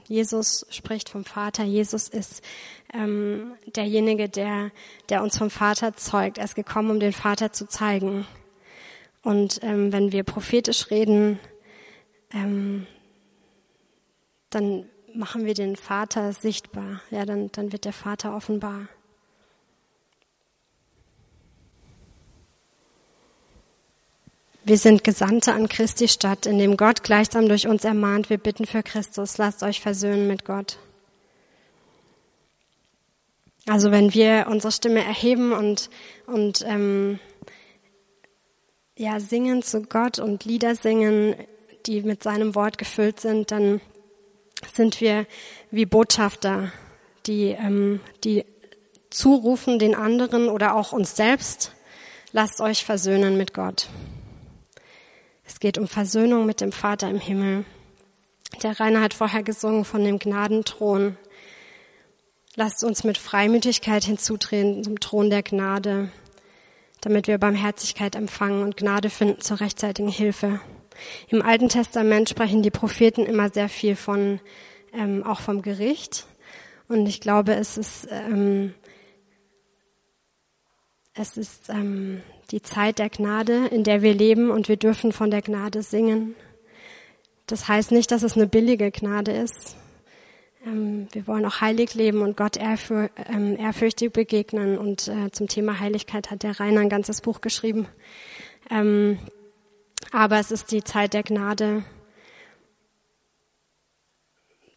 Jesus 0.08 0.66
spricht 0.70 1.10
vom 1.10 1.24
Vater. 1.24 1.64
Jesus 1.64 2.10
ist 2.10 2.44
ähm, 2.94 3.54
derjenige, 3.76 4.28
der, 4.30 4.72
der 5.10 5.24
uns 5.24 5.38
vom 5.38 5.50
Vater 5.50 5.96
zeugt. 5.96 6.38
Er 6.38 6.46
ist 6.46 6.56
gekommen, 6.56 6.92
um 6.92 7.00
den 7.00 7.14
Vater 7.14 7.52
zu 7.54 7.68
zeigen. 7.68 8.26
Und 9.24 9.62
ähm, 9.64 9.94
wenn 9.94 10.12
wir 10.12 10.24
prophetisch 10.24 10.92
reden, 10.92 11.40
ähm, 12.34 12.86
dann 14.54 14.90
machen 15.14 15.46
wir 15.46 15.54
den 15.54 15.76
Vater 15.76 16.34
sichtbar. 16.34 17.02
Ja, 17.12 17.26
dann, 17.26 17.52
dann 17.52 17.72
wird 17.72 17.86
der 17.86 17.94
Vater 17.94 18.36
offenbar. 18.36 18.88
Wir 24.66 24.78
sind 24.78 25.04
Gesandte 25.04 25.54
an 25.54 25.68
Christi 25.68 26.08
Stadt, 26.08 26.46
in 26.46 26.58
dem 26.58 26.78
Gott 26.78 27.04
gleichsam 27.04 27.50
durch 27.50 27.68
uns 27.68 27.84
ermahnt, 27.84 28.30
wir 28.30 28.38
bitten 28.38 28.66
für 28.66 28.82
Christus, 28.82 29.38
lasst 29.38 29.62
euch 29.62 29.82
versöhnen 29.82 30.26
mit 30.26 30.46
Gott. 30.46 30.78
Also 33.68 33.92
wenn 33.92 34.14
wir 34.14 34.48
unsere 34.50 34.72
Stimme 34.72 35.04
erheben 35.04 35.52
und, 35.52 35.90
und 36.28 36.64
ähm, 36.66 37.20
ja, 38.98 39.20
singen 39.20 39.64
zu 39.64 39.82
Gott 39.82 40.20
und 40.20 40.46
Lieder 40.46 40.76
singen, 40.76 41.36
die 41.86 42.02
mit 42.02 42.24
seinem 42.24 42.56
Wort 42.56 42.78
gefüllt 42.78 43.20
sind, 43.20 43.52
dann 43.52 43.82
sind 44.74 45.02
wir 45.02 45.26
wie 45.72 45.86
Botschafter, 45.86 46.72
die, 47.26 47.50
ähm, 47.50 48.00
die 48.24 48.46
zurufen 49.10 49.80
den 49.80 49.96
anderen 49.96 50.50
oder 50.50 50.76
auch 50.76 50.92
uns 50.92 51.16
selbst, 51.16 51.72
lasst 52.32 52.62
euch 52.62 52.84
versöhnen 52.84 53.38
mit 53.38 53.54
Gott. 53.54 53.88
Es 55.46 55.60
geht 55.60 55.78
um 55.78 55.88
Versöhnung 55.88 56.46
mit 56.46 56.62
dem 56.62 56.72
Vater 56.72 57.10
im 57.10 57.20
Himmel. 57.20 57.66
Der 58.62 58.80
Rainer 58.80 59.02
hat 59.02 59.14
vorher 59.14 59.44
gesungen 59.44 59.86
von 59.86 60.04
dem 60.04 60.20
Gnadenthron. 60.20 61.18
Lasst 62.56 62.84
uns 62.84 63.04
mit 63.04 63.18
Freimütigkeit 63.18 64.04
hinzutreten 64.04 64.84
zum 64.84 65.00
Thron 65.00 65.30
der 65.30 65.44
Gnade, 65.44 66.10
damit 67.02 67.28
wir 67.28 67.38
Barmherzigkeit 67.38 68.16
empfangen 68.16 68.64
und 68.64 68.78
Gnade 68.78 69.10
finden 69.10 69.42
zur 69.42 69.60
rechtzeitigen 69.60 70.10
Hilfe. 70.10 70.60
Im 71.30 71.42
Alten 71.42 71.70
Testament 71.70 72.30
sprechen 72.30 72.62
die 72.62 72.72
Propheten 72.72 73.26
immer 73.26 73.50
sehr 73.50 73.70
viel 73.70 73.96
von, 73.96 74.40
ähm, 74.94 75.24
auch 75.24 75.40
vom 75.40 75.62
Gericht. 75.62 76.26
Und 76.88 77.08
ich 77.08 77.22
glaube, 77.22 77.56
es 77.56 77.78
ist, 77.78 78.08
ähm, 78.12 78.74
es 81.14 81.38
ist 81.38 81.70
ähm, 81.70 82.22
die 82.52 82.62
Zeit 82.62 83.00
der 83.00 83.10
Gnade, 83.10 83.68
in 83.68 83.84
der 83.84 84.02
wir 84.02 84.14
leben 84.14 84.52
und 84.52 84.68
wir 84.68 84.78
dürfen 84.78 85.12
von 85.12 85.32
der 85.32 85.42
Gnade 85.42 85.82
singen. 85.82 86.36
Das 87.48 87.68
heißt 87.68 87.92
nicht, 87.92 88.12
dass 88.12 88.24
es 88.24 88.36
eine 88.36 88.48
billige 88.48 88.92
Gnade 88.92 89.32
ist. 89.32 89.76
Ähm, 90.66 91.08
wir 91.12 91.28
wollen 91.28 91.46
auch 91.46 91.62
heilig 91.62 91.94
leben 91.94 92.22
und 92.22 92.38
Gott 92.38 92.58
ehrfür, 92.58 93.10
ähm, 93.30 93.58
ehrfürchtig 93.58 94.14
begegnen. 94.14 94.78
Und 94.78 95.08
äh, 95.08 95.32
zum 95.32 95.48
Thema 95.48 95.80
Heiligkeit 95.80 96.32
hat 96.32 96.44
der 96.44 96.60
Rainer 96.60 96.82
ein 96.82 96.90
ganzes 96.90 97.22
Buch 97.22 97.42
geschrieben. 97.42 97.88
Ähm, 98.70 99.20
aber 100.14 100.40
es 100.40 100.52
ist 100.52 100.72
die 100.72 100.84
Zeit 100.84 101.14
der 101.14 101.24
Gnade. 101.24 101.84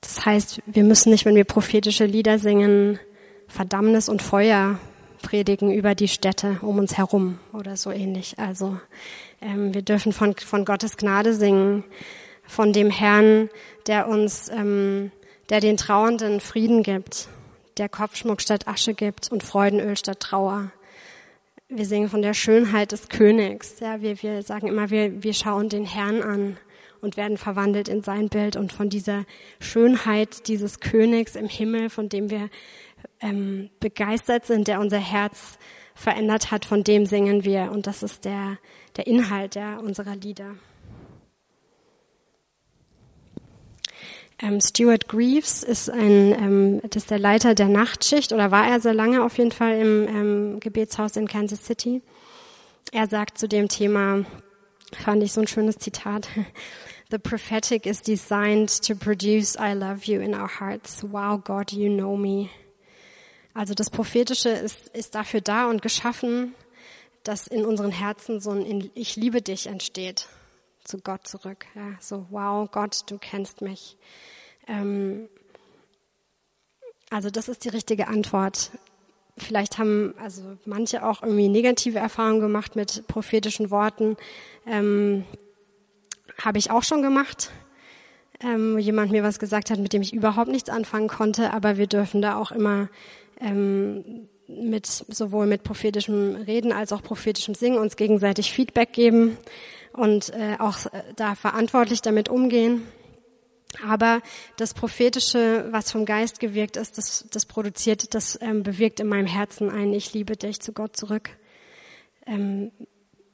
Das 0.01 0.25
heißt, 0.25 0.63
wir 0.67 0.83
müssen 0.83 1.11
nicht, 1.11 1.27
wenn 1.27 1.37
wir 1.37 1.45
prophetische 1.45 2.07
Lieder 2.07 2.39
singen, 2.39 2.99
Verdammnis 3.47 4.09
und 4.09 4.23
Feuer 4.23 4.79
predigen 5.23 5.73
über 5.73 5.95
die 5.95 6.09
Städte 6.09 6.59
um 6.63 6.79
uns 6.79 6.97
herum 6.97 7.39
oder 7.53 7.77
so 7.77 7.91
ähnlich. 7.91 8.39
Also 8.39 8.79
ähm, 9.41 9.75
wir 9.75 9.83
dürfen 9.83 10.13
von, 10.13 10.35
von 10.35 10.65
Gottes 10.65 10.97
Gnade 10.97 11.35
singen, 11.35 11.85
von 12.45 12.73
dem 12.73 12.91
Herrn, 12.91 13.51
der 13.87 14.09
uns, 14.09 14.49
ähm, 14.49 15.11
der 15.51 15.61
den 15.61 15.77
Trauernden 15.77 16.41
Frieden 16.41 16.83
gibt, 16.83 17.29
der 17.77 17.89
Kopfschmuck 17.89 18.41
statt 18.41 18.69
Asche 18.69 18.95
gibt 18.95 19.31
und 19.31 19.43
Freudenöl 19.43 19.97
statt 19.97 20.21
Trauer. 20.21 20.71
Wir 21.69 21.85
singen 21.85 22.09
von 22.09 22.23
der 22.23 22.33
Schönheit 22.33 22.93
des 22.93 23.09
Königs. 23.09 23.81
Ja, 23.81 24.01
wir, 24.01 24.23
wir 24.23 24.43
sagen 24.43 24.69
immer, 24.69 24.91
wir, 24.91 25.25
wir 25.25 25.35
schauen 25.35 25.69
den 25.69 25.85
Herrn 25.85 26.23
an 26.23 26.59
und 27.01 27.17
werden 27.17 27.37
verwandelt 27.37 27.89
in 27.89 28.03
sein 28.03 28.29
Bild. 28.29 28.55
Und 28.55 28.73
von 28.73 28.89
dieser 28.89 29.25
Schönheit 29.59 30.47
dieses 30.47 30.79
Königs 30.79 31.35
im 31.35 31.49
Himmel, 31.49 31.91
von 31.91 32.09
dem 32.09 32.31
wir 32.31 32.51
ähm, 33.21 33.69
begeistert 33.81 34.47
sind, 34.47 34.69
der 34.69 34.79
unser 34.79 35.01
Herz 35.01 35.59
verändert 35.97 36.53
hat, 36.53 36.65
von 36.65 36.85
dem 36.85 37.05
singen 37.05 37.43
wir. 37.43 37.73
Und 37.73 37.89
das 37.89 38.05
ist 38.05 38.25
der, 38.25 38.59
der 38.97 39.09
Inhalt 39.09 39.57
ja, 39.57 39.79
unserer 39.79 40.15
Lieder. 40.15 40.55
Ähm, 44.39 44.61
Stuart 44.61 45.09
Greaves 45.09 45.63
ist 45.63 45.89
ein, 45.89 46.33
ähm, 46.33 46.81
das 46.91 47.05
ist 47.05 47.11
der 47.11 47.19
Leiter 47.19 47.55
der 47.55 47.69
Nachtschicht 47.69 48.33
oder 48.33 48.51
war 48.51 48.69
er 48.69 48.81
sehr 48.81 48.93
lange 48.93 49.25
auf 49.25 49.39
jeden 49.39 49.53
Fall 49.53 49.79
im 49.79 50.09
ähm, 50.09 50.61
Gebetshaus 50.61 51.17
in 51.17 51.27
Kansas 51.27 51.65
City. 51.65 52.03
Er 52.93 53.07
sagt 53.09 53.39
zu 53.39 53.49
dem 53.49 53.69
Thema, 53.69 54.25
fand 54.93 55.23
ich 55.23 55.33
so 55.33 55.41
ein 55.41 55.47
schönes 55.47 55.79
Zitat. 55.79 56.29
The 57.11 57.19
prophetic 57.19 57.87
is 57.87 58.03
designed 58.03 58.83
to 58.83 58.95
produce 58.97 59.57
I 59.57 59.75
love 59.75 60.07
you 60.07 60.21
in 60.21 60.35
our 60.35 60.49
hearts. 60.49 61.05
Wow, 61.05 61.41
God, 61.43 61.73
you 61.73 61.89
know 61.89 62.17
me. 62.17 62.49
Also 63.55 63.75
das 63.75 63.91
Prophetische 63.91 64.51
ist, 64.51 64.89
ist 64.89 65.15
dafür 65.15 65.41
da 65.41 65.71
und 65.71 65.83
geschaffen, 65.83 66.55
dass 67.23 67.47
in 67.47 67.65
unseren 67.65 67.93
Herzen 67.93 68.41
so 68.41 68.51
ein 68.51 68.91
Ich 68.95 69.17
liebe 69.17 69.41
dich 69.41 69.69
entsteht 69.69 70.29
zu 70.87 70.99
Gott 70.99 71.27
zurück. 71.27 71.67
Ja, 71.75 71.97
so, 72.01 72.27
wow, 72.31 72.71
Gott, 72.71 73.03
du 73.11 73.19
kennst 73.19 73.61
mich. 73.61 73.97
Ähm, 74.67 75.29
also 77.11 77.31
das 77.31 77.49
ist 77.49 77.65
die 77.65 77.69
richtige 77.69 78.09
Antwort. 78.09 78.71
Vielleicht 79.37 79.79
haben 79.79 80.15
also 80.21 80.57
manche 80.65 81.07
auch 81.07 81.23
irgendwie 81.23 81.49
negative 81.49 81.99
Erfahrungen 81.99 82.41
gemacht 82.41 82.75
mit 82.75 83.07
prophetischen 83.07 83.71
Worten. 83.71 84.17
Ähm, 84.67 85.25
Habe 86.41 86.59
ich 86.59 86.71
auch 86.71 86.83
schon 86.83 87.03
gemacht. 87.03 87.51
Ähm, 88.41 88.79
jemand 88.79 89.13
mir 89.13 89.23
was 89.23 89.39
gesagt 89.39 89.71
hat, 89.71 89.79
mit 89.79 89.93
dem 89.93 90.03
ich 90.03 90.13
überhaupt 90.13 90.51
nichts 90.51 90.69
anfangen 90.69 91.09
konnte, 91.09 91.53
aber 91.53 91.79
wir 91.79 91.87
dürfen 91.87 92.21
da 92.21 92.37
auch 92.37 92.51
immer 92.51 92.89
ähm, 93.41 94.29
mit 94.47 94.87
sowohl 94.87 95.47
mit 95.47 95.65
prophetischem 95.65 96.37
Reden 96.37 96.73
als 96.73 96.93
auch 96.93 97.03
prophetischem 97.03 97.55
Singen 97.55 97.79
uns 97.79 97.97
gegenseitig 97.97 98.53
Feedback 98.53 98.93
geben 98.93 99.39
und 99.97 100.33
äh, 100.33 100.57
auch 100.59 100.87
äh, 100.87 101.03
da 101.17 101.35
verantwortlich 101.35 102.03
damit 102.03 102.29
umgehen. 102.29 102.83
Aber 103.87 104.23
das 104.57 104.75
Prophetische, 104.75 105.67
was 105.71 105.91
vom 105.91 106.05
Geist 106.05 106.41
gewirkt 106.41 106.77
ist, 106.77 106.99
das, 106.99 107.27
das 107.31 107.47
produziert, 107.47 108.15
das 108.15 108.39
ähm, 108.41 108.63
bewirkt 108.63 109.01
in 109.01 109.09
meinem 109.09 109.27
Herzen 109.27 109.71
ein 109.71 109.93
Ich 109.93 110.15
liebe 110.15 110.37
dich 110.37 110.61
zu 110.61 110.73
Gott 110.73 110.97
zurück. 110.97 111.31
Ähm, 112.27 112.71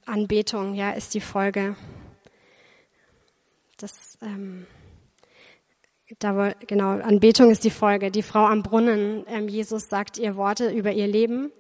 Anbetung, 0.07 0.75
ja, 0.75 0.91
ist 0.91 1.15
die 1.15 1.21
Folge. 1.21 1.77
Das, 3.79 4.19
ähm, 4.23 4.67
da, 6.19 6.53
genau, 6.67 6.91
Anbetung 6.91 7.51
ist 7.51 7.65
die 7.65 7.71
Folge. 7.71 8.11
Die 8.11 8.23
Frau 8.23 8.45
am 8.45 8.63
Brunnen, 8.63 9.25
ähm, 9.29 9.49
Jesus 9.49 9.89
sagt 9.89 10.19
ihr 10.19 10.37
Worte 10.37 10.71
über 10.71 10.93
ihr 10.93 11.07
Leben 11.07 11.53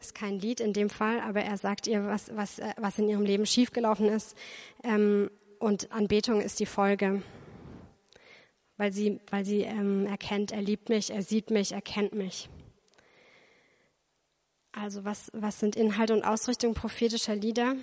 ist 0.00 0.14
kein 0.14 0.38
Lied 0.38 0.60
in 0.60 0.72
dem 0.72 0.90
Fall, 0.90 1.20
aber 1.20 1.42
er 1.42 1.56
sagt 1.56 1.86
ihr, 1.86 2.04
was, 2.06 2.34
was, 2.34 2.58
äh, 2.58 2.72
was 2.76 2.98
in 2.98 3.08
ihrem 3.08 3.24
Leben 3.24 3.46
schiefgelaufen 3.46 4.08
ist. 4.08 4.36
Ähm, 4.82 5.30
und 5.58 5.90
Anbetung 5.92 6.40
ist 6.40 6.60
die 6.60 6.66
Folge, 6.66 7.22
weil 8.76 8.92
sie, 8.92 9.20
weil 9.30 9.44
sie 9.44 9.62
ähm, 9.62 10.06
erkennt, 10.06 10.52
er 10.52 10.62
liebt 10.62 10.88
mich, 10.88 11.10
er 11.10 11.22
sieht 11.22 11.50
mich, 11.50 11.72
er 11.72 11.82
kennt 11.82 12.14
mich. 12.14 12.48
Also 14.72 15.04
was, 15.04 15.30
was 15.32 15.58
sind 15.58 15.76
Inhalt 15.76 16.10
und 16.10 16.22
Ausrichtung 16.22 16.74
prophetischer 16.74 17.34
Lieder? 17.34 17.76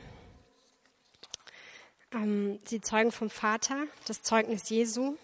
Ähm, 2.13 2.59
sie 2.65 2.81
zeugen 2.81 3.11
vom 3.11 3.31
Vater, 3.31 3.87
das 4.05 4.21
Zeugnis 4.21 4.69
Jesu 4.69 5.15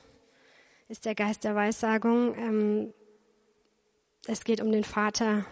ist 0.88 1.06
der 1.06 1.14
Geist 1.14 1.44
der 1.44 1.56
Weissagung. 1.56 2.36
Ähm, 2.36 2.94
es 4.26 4.44
geht 4.44 4.60
um 4.60 4.72
den 4.72 4.84
Vater, 4.84 5.46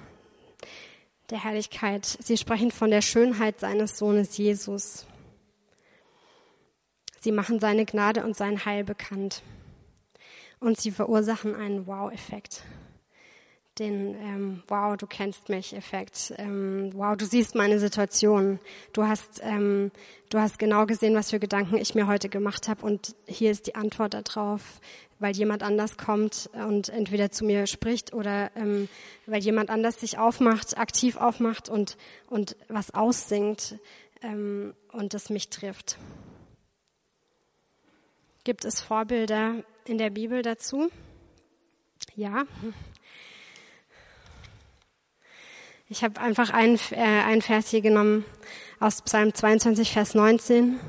der 1.30 1.44
Herrlichkeit. 1.44 2.06
Sie 2.06 2.38
sprechen 2.38 2.72
von 2.72 2.90
der 2.90 3.02
Schönheit 3.02 3.60
seines 3.60 3.98
Sohnes 3.98 4.38
Jesus. 4.38 5.06
Sie 7.20 7.32
machen 7.32 7.60
seine 7.60 7.86
Gnade 7.86 8.24
und 8.24 8.36
sein 8.36 8.66
Heil 8.66 8.84
bekannt. 8.84 9.42
Und 10.60 10.80
sie 10.80 10.92
verursachen 10.92 11.56
einen 11.56 11.86
Wow-Effekt. 11.86 12.63
Den 13.80 14.16
ähm, 14.16 14.63
Wow, 14.68 14.98
du 14.98 15.08
kennst 15.08 15.50
mich 15.50 15.76
Effekt. 15.76 16.34
Ähm, 16.38 16.92
wow, 16.94 17.16
du 17.16 17.26
siehst 17.26 17.56
meine 17.56 17.80
Situation. 17.80 18.60
Du 18.94 19.04
hast, 19.04 19.42
ähm, 19.44 19.92
du 20.30 20.40
hast 20.40 20.60
genau 20.60 20.86
gesehen, 20.86 21.16
was 21.16 21.30
für 21.30 21.40
Gedanken 21.40 21.78
ich 21.78 21.96
mir 21.96 22.08
heute 22.08 22.30
gemacht 22.30 22.68
habe. 22.68 22.86
Und 22.86 23.16
hier 23.28 23.52
ist 23.52 23.68
die 23.68 23.76
Antwort 23.76 24.13
darauf 24.13 24.80
weil 25.20 25.36
jemand 25.36 25.63
anders 25.63 25.98
kommt 25.98 26.50
und 26.54 26.90
entweder 26.90 27.32
zu 27.32 27.46
mir 27.46 27.68
spricht 27.68 28.13
oder 28.13 28.52
ähm, 28.56 28.88
weil 29.26 29.42
jemand 29.42 29.70
anders 29.70 30.00
sich 30.00 30.18
aufmacht, 30.18 30.78
aktiv 30.78 31.18
aufmacht 31.18 31.70
und, 31.70 31.98
und 32.28 32.56
was 32.68 32.94
aussingt 32.94 33.80
ähm, 34.22 34.74
und 34.92 35.13
das 35.13 35.30
mich 35.30 35.50
trifft. 35.50 35.98
Gibt 38.44 38.63
es 38.63 38.80
Vorbilder 38.80 39.63
in 39.86 39.98
der 39.98 40.10
Bibel 40.10 40.42
dazu? 40.42 40.90
Ja. 42.16 42.46
Ich 45.89 46.04
habe 46.04 46.19
einfach 46.19 46.50
einen, 46.50 46.78
äh, 46.91 46.97
einen 46.97 47.41
Vers 47.41 47.69
hier 47.69 47.80
genommen 47.80 48.26
aus 48.82 49.02
Psalm 49.04 49.34
22, 49.34 49.93
Vers 49.93 50.15
19. 50.15 50.82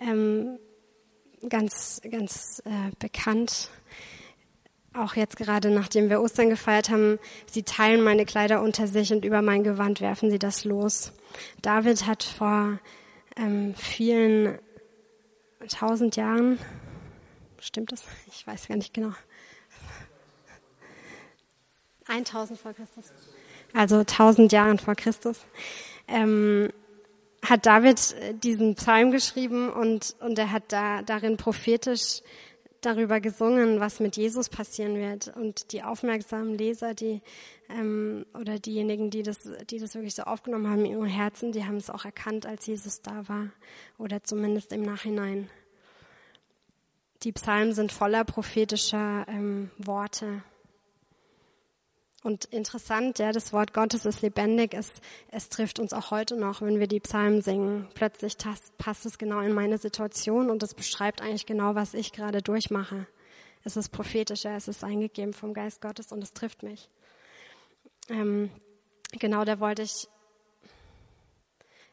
Ähm, 0.00 0.58
ganz, 1.50 2.00
ganz 2.10 2.62
äh, 2.64 2.90
bekannt. 2.98 3.68
Auch 4.94 5.16
jetzt 5.16 5.36
gerade, 5.36 5.68
nachdem 5.70 6.08
wir 6.08 6.22
Ostern 6.22 6.48
gefeiert 6.48 6.88
haben, 6.88 7.18
sie 7.44 7.62
teilen 7.62 8.02
meine 8.02 8.24
Kleider 8.24 8.62
unter 8.62 8.86
sich 8.86 9.12
und 9.12 9.22
über 9.26 9.42
mein 9.42 9.62
Gewand 9.62 10.00
werfen 10.00 10.30
sie 10.30 10.38
das 10.38 10.64
los. 10.64 11.12
David 11.60 12.06
hat 12.06 12.22
vor 12.22 12.80
ähm, 13.36 13.74
vielen 13.74 14.58
tausend 15.68 16.16
Jahren, 16.16 16.58
stimmt 17.60 17.92
das? 17.92 18.04
Ich 18.28 18.46
weiß 18.46 18.68
gar 18.68 18.76
nicht 18.76 18.94
genau. 18.94 19.12
1000 22.08 22.58
vor 22.58 22.72
Christus. 22.72 23.12
Also 23.72 23.98
1000 23.98 24.52
Jahren 24.52 24.78
vor 24.78 24.94
Christus. 24.94 25.38
Ähm, 26.08 26.70
hat 27.44 27.66
David 27.66 28.14
äh, 28.20 28.34
diesen 28.34 28.74
Psalm 28.74 29.10
geschrieben 29.10 29.70
und, 29.70 30.16
und 30.20 30.38
er 30.38 30.52
hat 30.52 30.64
da, 30.72 31.02
darin 31.02 31.36
prophetisch 31.36 32.22
darüber 32.80 33.20
gesungen, 33.20 33.80
was 33.80 34.00
mit 34.00 34.16
Jesus 34.16 34.48
passieren 34.48 34.96
wird. 34.96 35.34
Und 35.36 35.72
die 35.72 35.82
aufmerksamen 35.82 36.56
Leser, 36.56 36.94
die 36.94 37.20
ähm, 37.68 38.24
oder 38.38 38.58
diejenigen, 38.58 39.10
die 39.10 39.22
das, 39.22 39.48
die 39.70 39.78
das 39.78 39.94
wirklich 39.94 40.14
so 40.14 40.22
aufgenommen 40.22 40.68
haben 40.68 40.84
in 40.84 40.92
ihrem 40.92 41.06
Herzen, 41.06 41.52
die 41.52 41.64
haben 41.64 41.76
es 41.76 41.90
auch 41.90 42.04
erkannt, 42.04 42.46
als 42.46 42.66
Jesus 42.66 43.02
da 43.02 43.28
war 43.28 43.48
oder 43.98 44.22
zumindest 44.22 44.72
im 44.72 44.82
Nachhinein. 44.82 45.50
Die 47.22 47.32
Psalmen 47.32 47.72
sind 47.72 47.92
voller 47.92 48.24
prophetischer 48.24 49.26
ähm, 49.28 49.70
Worte. 49.78 50.42
Und 52.26 52.46
interessant, 52.46 53.20
ja, 53.20 53.30
das 53.30 53.52
Wort 53.52 53.72
Gottes 53.72 54.04
ist 54.04 54.20
lebendig, 54.20 54.74
es, 54.74 54.90
es 55.30 55.48
trifft 55.48 55.78
uns 55.78 55.92
auch 55.92 56.10
heute 56.10 56.34
noch, 56.34 56.60
wenn 56.60 56.80
wir 56.80 56.88
die 56.88 56.98
Psalmen 56.98 57.40
singen. 57.40 57.86
Plötzlich 57.94 58.36
passt 58.78 59.06
es 59.06 59.16
genau 59.16 59.38
in 59.42 59.52
meine 59.52 59.78
Situation 59.78 60.50
und 60.50 60.60
es 60.64 60.74
beschreibt 60.74 61.22
eigentlich 61.22 61.46
genau, 61.46 61.76
was 61.76 61.94
ich 61.94 62.10
gerade 62.10 62.42
durchmache. 62.42 63.06
Es 63.62 63.76
ist 63.76 63.90
prophetischer, 63.90 64.56
es 64.56 64.66
ist 64.66 64.82
eingegeben 64.82 65.34
vom 65.34 65.54
Geist 65.54 65.80
Gottes 65.80 66.10
und 66.10 66.20
es 66.20 66.32
trifft 66.32 66.64
mich. 66.64 66.90
Ähm, 68.08 68.50
genau, 69.12 69.44
da 69.44 69.60
wollte 69.60 69.82
ich 69.82 70.08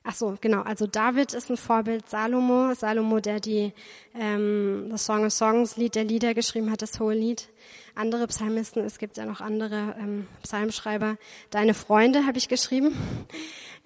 Ach 0.05 0.13
so, 0.13 0.35
genau. 0.41 0.61
Also 0.61 0.85
David 0.85 1.33
ist 1.33 1.49
ein 1.49 1.55
Vorbild. 1.55 2.09
Salomo, 2.09 2.73
Salomo, 2.73 3.21
der 3.21 3.39
die 3.39 3.71
ähm, 4.13 4.87
das 4.89 5.05
Song 5.05 5.25
of 5.25 5.31
Songs 5.31 5.77
Lied 5.77 5.95
der 5.95 6.03
Lieder 6.03 6.33
geschrieben 6.33 6.69
hat, 6.71 6.81
das 6.81 6.99
hohe 6.99 7.13
Lied. 7.13 7.47
Andere 7.95 8.27
Psalmisten, 8.27 8.83
es 8.83 8.99
gibt 8.99 9.17
ja 9.17 9.25
noch 9.25 9.39
andere 9.39 9.95
ähm, 9.97 10.27
Psalmschreiber. 10.41 11.17
Deine 11.51 11.73
Freunde 11.73 12.25
habe 12.25 12.37
ich 12.37 12.49
geschrieben. 12.49 12.97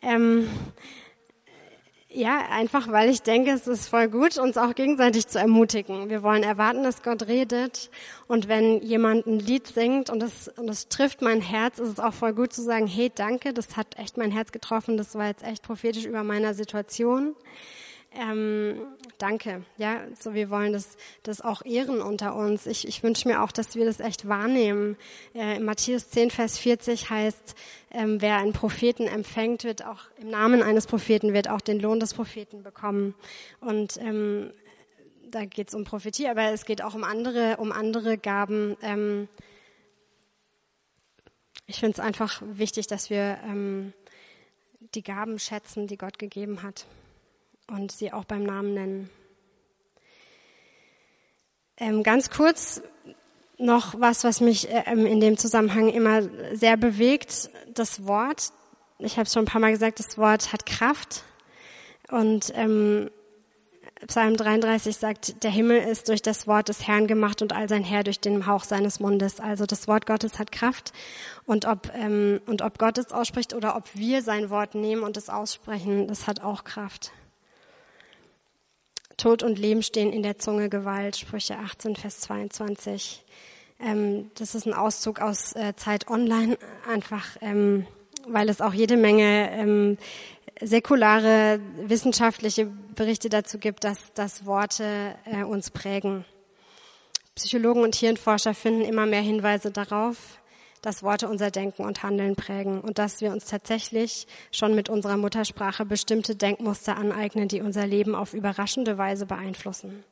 Ähm, 0.01 0.47
ja, 2.18 2.47
einfach 2.49 2.91
weil 2.91 3.09
ich 3.09 3.22
denke, 3.22 3.51
es 3.51 3.68
ist 3.68 3.88
voll 3.89 4.07
gut, 4.07 4.39
uns 4.39 4.57
auch 4.57 4.74
gegenseitig 4.74 5.28
zu 5.28 5.38
ermutigen. 5.38 6.09
Wir 6.09 6.24
wollen 6.24 6.41
erwarten, 6.41 6.82
dass 6.82 7.03
Gott 7.03 7.28
redet. 7.28 7.91
Und 8.28 8.47
wenn 8.47 8.82
jemand 8.82 9.28
ein 9.28 9.38
Lied 9.38 9.68
singt 9.68 10.09
und 10.09 10.24
es, 10.24 10.47
und 10.47 10.68
es 10.68 10.88
trifft 10.88 11.22
mein 11.22 11.41
Herz, 11.41 11.78
ist 11.78 11.89
es 11.89 11.99
auch 11.99 12.13
voll 12.13 12.34
gut 12.34 12.53
zu 12.53 12.63
sagen, 12.63 12.88
hey, 12.88 13.11
danke, 13.13 13.53
das 13.53 13.78
hat 13.78 13.99
echt 13.99 14.18
mein 14.18 14.32
Herz 14.32 14.51
getroffen, 14.51 14.97
das 14.97 15.13
war 15.13 15.28
jetzt 15.28 15.43
echt 15.43 15.61
prophetisch 15.61 16.05
über 16.05 16.24
meiner 16.24 16.55
Situation. 16.55 17.36
Ähm, 18.20 18.80
danke. 19.20 19.63
Ja, 19.78 20.01
so 20.20 20.34
wir 20.34 20.49
wollen 20.49 20.74
das, 20.74 20.97
das 21.22 21.39
auch 21.41 21.63
ehren 21.63 22.01
unter 22.01 22.36
uns. 22.36 22.65
Ich, 22.65 22.88
ich 22.88 23.03
wünsche 23.03 23.28
mir 23.28 23.43
auch, 23.43 23.51
dass 23.51 23.76
wir 23.76 23.86
das 23.86 23.99
echt 23.99 24.28
wahrnehmen. 24.28 24.97
Äh, 25.36 25.57
in 25.57 25.65
Matthäus 25.65 26.09
10, 26.09 26.32
Vers 26.32 26.57
40 26.57 27.11
heißt, 27.11 27.55
ähm, 27.91 28.20
wer 28.20 28.38
einen 28.38 28.53
Propheten 28.53 29.03
empfängt, 29.03 29.63
wird 29.65 29.86
auch 29.86 30.05
im 30.20 30.30
Namen 30.30 30.63
eines 30.63 30.88
Propheten, 30.88 31.34
wird 31.34 31.47
auch 31.47 31.61
den 31.61 31.80
Lohn 31.80 31.99
des 31.99 32.15
Propheten 32.15 32.63
bekommen. 32.63 33.13
Und 33.59 33.97
ähm, 33.97 34.51
da 35.30 35.45
geht 35.45 35.68
es 35.68 35.76
um 35.76 35.84
Prophetie, 35.84 36.28
aber 36.28 36.51
es 36.51 36.65
geht 36.65 36.82
auch 36.82 36.95
um 36.95 37.03
andere, 37.03 37.57
um 37.57 37.72
andere 37.72 38.18
Gaben. 38.18 38.78
Ähm, 38.82 39.28
ich 41.68 41.80
finde 41.80 41.93
es 41.93 41.99
einfach 41.99 42.41
wichtig, 42.43 42.88
dass 42.88 43.11
wir 43.11 43.38
ähm, 43.43 43.93
die 44.95 45.03
Gaben 45.03 45.38
schätzen, 45.38 45.86
die 45.86 45.97
Gott 45.97 46.18
gegeben 46.18 46.63
hat 46.63 46.88
und 47.72 47.91
sie 47.91 48.13
auch 48.13 48.26
beim 48.26 48.43
Namen 48.43 48.74
nennen. 48.74 49.09
Ähm, 51.78 52.03
ganz 52.03 52.30
kurz 52.30 52.82
noch 53.57 53.99
was, 53.99 54.24
was 54.24 54.41
mich 54.41 54.68
ähm, 54.70 55.05
in 55.05 55.20
dem 55.20 55.38
Zusammenhang 55.38 55.89
immer 55.89 56.22
sehr 56.53 56.78
bewegt. 56.78 57.49
Das 57.74 58.05
Wort, 58.05 58.51
ich 58.99 59.13
habe 59.13 59.24
es 59.24 59.34
schon 59.34 59.43
ein 59.43 59.47
paar 59.47 59.61
Mal 59.61 59.72
gesagt, 59.72 59.99
das 59.99 60.18
Wort 60.18 60.53
hat 60.53 60.65
Kraft. 60.65 61.24
Und 62.09 62.51
ähm, 62.55 63.09
Psalm 64.05 64.38
33 64.38 64.95
sagt, 64.95 65.43
der 65.43 65.49
Himmel 65.49 65.80
ist 65.80 66.07
durch 66.07 66.22
das 66.22 66.45
Wort 66.45 66.70
des 66.70 66.88
Herrn 66.88 67.07
gemacht 67.07 67.41
und 67.41 67.53
all 67.53 67.68
sein 67.68 67.84
Herr 67.84 68.03
durch 68.03 68.20
den 68.20 68.45
Hauch 68.45 68.63
seines 68.63 68.99
Mundes. 68.99 69.39
Also 69.39 69.65
das 69.65 69.88
Wort 69.88 70.05
Gottes 70.05 70.38
hat 70.38 70.51
Kraft. 70.51 70.93
Und 71.45 71.65
ob, 71.65 71.91
ähm, 71.95 72.39
und 72.45 72.61
ob 72.61 72.78
Gott 72.78 72.97
es 72.97 73.11
ausspricht 73.11 73.53
oder 73.53 73.76
ob 73.76 73.84
wir 73.95 74.22
sein 74.22 74.49
Wort 74.49 74.76
nehmen 74.76 75.03
und 75.03 75.18
es 75.18 75.30
aussprechen, 75.30 76.07
das 76.07 76.28
hat 76.28 76.41
auch 76.41 76.63
Kraft. 76.63 77.11
Tod 79.18 79.41
und 79.41 79.57
Leben 79.57 79.82
stehen 79.82 80.13
in 80.13 80.22
der 80.22 80.38
Zunge 80.38 80.70
Gewalt, 80.70 81.18
Sprüche 81.18 81.57
18, 81.57 81.95
Vers 81.95 82.20
22. 82.22 83.24
Ähm, 83.80 84.30
das 84.36 84.53
ist 84.53 84.68
ein 84.68 84.74
Auszug 84.74 85.20
aus 85.20 85.55
äh, 85.55 85.74
Zeit 85.76 86.07
Online, 86.07 86.57
einfach 86.88 87.26
ähm, 87.41 87.88
weil 88.28 88.49
es 88.49 88.61
auch 88.61 88.74
jede 88.74 88.95
Menge 88.95 89.49
ähm, 89.51 89.97
säkulare 90.61 91.59
wissenschaftliche 91.84 92.68
Berichte 92.95 93.30
dazu 93.30 93.57
gibt, 93.57 93.84
dass, 93.84 94.13
dass 94.13 94.45
Worte 94.45 95.15
äh, 95.26 95.43
uns 95.43 95.72
prägen. 95.72 96.26
Psychologen 97.36 97.84
und 97.84 97.95
Hirnforscher 97.95 98.53
finden 98.53 98.82
immer 98.82 99.05
mehr 99.05 99.22
Hinweise 99.22 99.72
darauf, 99.72 100.39
dass 100.88 101.03
Worte 101.03 101.27
unser 101.27 101.51
Denken 101.51 101.83
und 101.83 102.01
Handeln 102.01 102.38
prägen 102.38 102.79
und 102.79 102.97
dass 102.97 103.19
wir 103.19 103.33
uns 103.33 103.43
tatsächlich 103.43 104.25
schon 104.53 104.73
mit 104.73 104.88
unserer 104.88 105.17
Muttersprache 105.17 105.83
bestimmte 105.83 106.33
Denkmuster 106.33 106.95
aneignen, 106.95 107.49
die 107.49 107.59
unser 107.59 107.85
Leben 107.85 108.15
auf 108.15 108.33
überraschende 108.33 108.97
Weise 108.97 109.25
beeinflussen. 109.25 110.05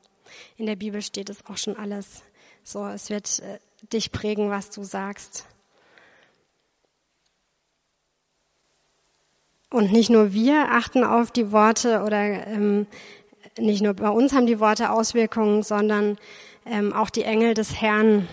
In 0.58 0.66
der 0.66 0.76
Bibel 0.76 1.00
steht 1.00 1.30
es 1.30 1.46
auch 1.46 1.56
schon 1.56 1.78
alles. 1.78 2.24
So, 2.62 2.86
es 2.88 3.08
wird 3.08 3.38
äh, 3.38 3.58
dich 3.90 4.12
prägen, 4.12 4.50
was 4.50 4.68
du 4.68 4.84
sagst. 4.84 5.46
Und 9.70 9.92
nicht 9.92 10.10
nur 10.10 10.34
wir 10.34 10.72
achten 10.72 11.04
auf 11.04 11.30
die 11.30 11.52
Worte 11.52 12.02
oder 12.02 12.46
ähm, 12.48 12.86
nicht 13.58 13.80
nur 13.80 13.94
bei 13.94 14.10
uns 14.10 14.34
haben 14.34 14.46
die 14.46 14.60
Worte 14.60 14.90
Auswirkungen, 14.90 15.62
sondern 15.62 16.18
ähm, 16.66 16.92
auch 16.92 17.08
die 17.08 17.22
Engel 17.22 17.54
des 17.54 17.80
Herrn 17.80 18.28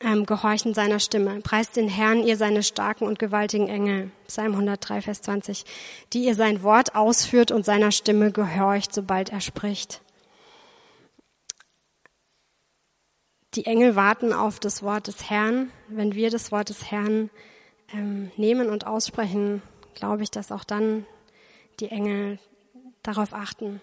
ähm, 0.00 0.26
gehorchen 0.26 0.74
seiner 0.74 1.00
Stimme. 1.00 1.40
Preist 1.40 1.76
den 1.76 1.88
Herrn, 1.88 2.22
ihr 2.22 2.36
seine 2.36 2.62
starken 2.62 3.06
und 3.06 3.18
gewaltigen 3.18 3.68
Engel. 3.68 4.10
Psalm 4.26 4.52
103, 4.52 5.02
Vers 5.02 5.22
20. 5.22 5.64
Die 6.12 6.24
ihr 6.24 6.34
sein 6.34 6.62
Wort 6.62 6.94
ausführt 6.94 7.50
und 7.50 7.64
seiner 7.64 7.92
Stimme 7.92 8.30
gehorcht, 8.32 8.94
sobald 8.94 9.30
er 9.30 9.40
spricht. 9.40 10.02
Die 13.54 13.64
Engel 13.64 13.96
warten 13.96 14.34
auf 14.34 14.60
das 14.60 14.82
Wort 14.82 15.06
des 15.06 15.30
Herrn. 15.30 15.70
Wenn 15.88 16.14
wir 16.14 16.30
das 16.30 16.52
Wort 16.52 16.68
des 16.68 16.90
Herrn 16.90 17.30
ähm, 17.92 18.30
nehmen 18.36 18.68
und 18.68 18.86
aussprechen, 18.86 19.62
glaube 19.94 20.22
ich, 20.22 20.30
dass 20.30 20.52
auch 20.52 20.64
dann 20.64 21.06
die 21.80 21.88
Engel 21.88 22.38
darauf 23.02 23.32
achten. 23.32 23.80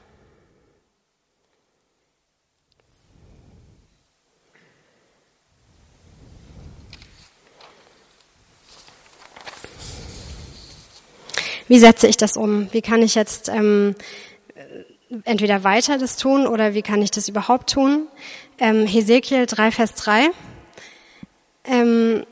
Wie 11.68 11.80
setze 11.80 12.08
ich 12.08 12.18
das 12.18 12.38
um? 12.38 12.68
Wie 12.72 12.82
kann 12.82 13.02
ich 13.02 13.16
jetzt 13.16 13.50
ähm, 13.50 13.96
entweder 15.24 15.64
weiter 15.64 15.98
das 15.98 16.18
tun 16.18 16.48
oder 16.48 16.74
wie 16.74 16.82
kann 16.82 17.02
ich 17.02 17.12
das 17.12 17.28
überhaupt 17.28 17.72
tun? 17.72 18.08
Ähm, 18.58 18.86
Hesekiel 18.86 19.46
3, 19.46 19.72
Vers 19.72 19.96
3. 19.96 20.30
Ähm, 21.66 22.26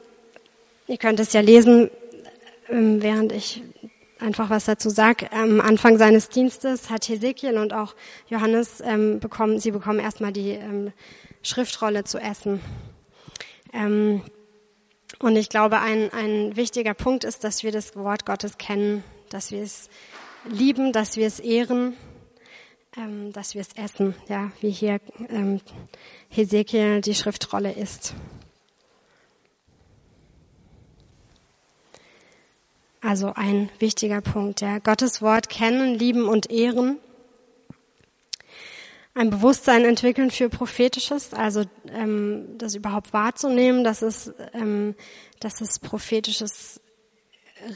ihr 0.87 0.97
könnt 0.97 1.19
es 1.19 1.33
ja 1.33 1.41
lesen, 1.41 1.89
ähm, 2.69 3.01
während 3.01 3.31
ich 3.31 3.63
einfach 4.19 4.49
was 4.49 4.65
dazu 4.65 4.89
sage. 4.89 5.31
Am 5.31 5.61
Anfang 5.61 5.97
seines 5.97 6.29
Dienstes 6.29 6.89
hat 6.89 7.07
Hesekiel 7.07 7.57
und 7.57 7.73
auch 7.73 7.95
Johannes 8.29 8.81
ähm, 8.81 9.19
bekommen, 9.19 9.59
sie 9.59 9.71
bekommen 9.71 9.99
erstmal 9.99 10.31
die 10.31 10.51
ähm, 10.51 10.91
Schriftrolle 11.41 12.03
zu 12.03 12.19
essen. 12.19 12.61
Ähm, 13.73 14.21
und 15.19 15.35
ich 15.35 15.49
glaube, 15.49 15.79
ein, 15.79 16.11
ein 16.13 16.55
wichtiger 16.55 16.93
Punkt 16.93 17.23
ist, 17.23 17.43
dass 17.43 17.63
wir 17.63 17.71
das 17.71 17.95
Wort 17.95 18.25
Gottes 18.25 18.57
kennen, 18.57 19.03
dass 19.33 19.51
wir 19.51 19.63
es 19.63 19.89
lieben, 20.45 20.93
dass 20.93 21.17
wir 21.17 21.27
es 21.27 21.39
ehren, 21.39 21.95
ähm, 22.97 23.31
dass 23.33 23.55
wir 23.55 23.61
es 23.61 23.73
essen, 23.75 24.15
ja, 24.27 24.51
wie 24.61 24.71
hier 24.71 24.99
ähm, 25.29 25.61
Hesekiel 26.29 27.01
die 27.01 27.15
Schriftrolle 27.15 27.71
ist. 27.71 28.13
Also 33.01 33.33
ein 33.33 33.69
wichtiger 33.79 34.21
Punkt, 34.21 34.61
ja. 34.61 34.77
Gottes 34.77 35.21
Wort 35.21 35.49
kennen, 35.49 35.95
lieben 35.95 36.27
und 36.27 36.51
ehren. 36.51 36.99
Ein 39.13 39.29
Bewusstsein 39.29 39.83
entwickeln 39.83 40.31
für 40.31 40.49
Prophetisches, 40.49 41.33
also 41.33 41.63
ähm, 41.89 42.57
das 42.57 42.75
überhaupt 42.75 43.11
wahrzunehmen, 43.11 43.83
dass 43.83 44.01
es, 44.01 44.31
ähm, 44.53 44.95
dass 45.39 45.59
es 45.59 45.79
prophetisches 45.79 46.79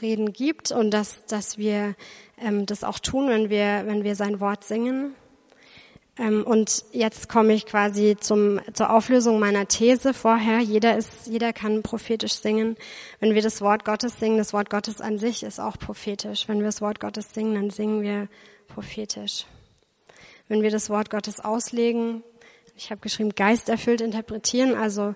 Reden 0.02 0.34
gibt 0.34 0.72
und 0.72 0.92
dass, 0.92 1.26
dass 1.26 1.58
wir 1.58 1.96
ähm, 2.38 2.66
das 2.66 2.84
auch 2.84 3.00
tun, 3.00 3.30
wenn 3.30 3.50
wir, 3.50 3.84
wenn 3.86 4.04
wir 4.04 4.16
sein 4.16 4.40
Wort 4.40 4.64
singen. 4.64 5.16
Ähm, 6.18 6.44
und 6.44 6.86
jetzt 6.92 7.28
komme 7.28 7.54
ich 7.54 7.66
quasi 7.66 8.16
zum, 8.20 8.62
zur 8.74 8.90
Auflösung 8.90 9.40
meiner 9.40 9.68
These 9.68 10.14
vorher. 10.14 10.60
Jeder 10.60 10.98
ist, 10.98 11.28
jeder 11.28 11.52
kann 11.52 11.84
prophetisch 11.84 12.34
singen. 12.34 12.78
Wenn 13.20 13.36
wir 13.36 13.42
das 13.42 13.62
Wort 13.62 13.84
Gottes 13.86 14.20
singen, 14.20 14.38
das 14.38 14.54
Wort 14.54 14.70
Gottes 14.70 15.02
an 15.02 15.18
sich 15.18 15.44
ist 15.44 15.60
auch 15.60 15.78
prophetisch. 15.78 16.48
Wenn 16.48 16.60
wir 16.60 16.66
das 16.66 16.82
Wort 16.82 17.00
Gottes 17.00 17.34
singen, 17.34 17.56
dann 17.56 17.70
singen 17.70 18.02
wir 18.02 18.30
prophetisch. 18.68 19.46
Wenn 20.48 20.62
wir 20.62 20.72
das 20.72 20.90
Wort 20.90 21.10
Gottes 21.10 21.40
auslegen, 21.40 22.24
ich 22.78 22.92
habe 22.92 23.02
geschrieben, 23.02 23.32
geisterfüllt 23.36 24.02
interpretieren, 24.02 24.76
also 24.76 25.16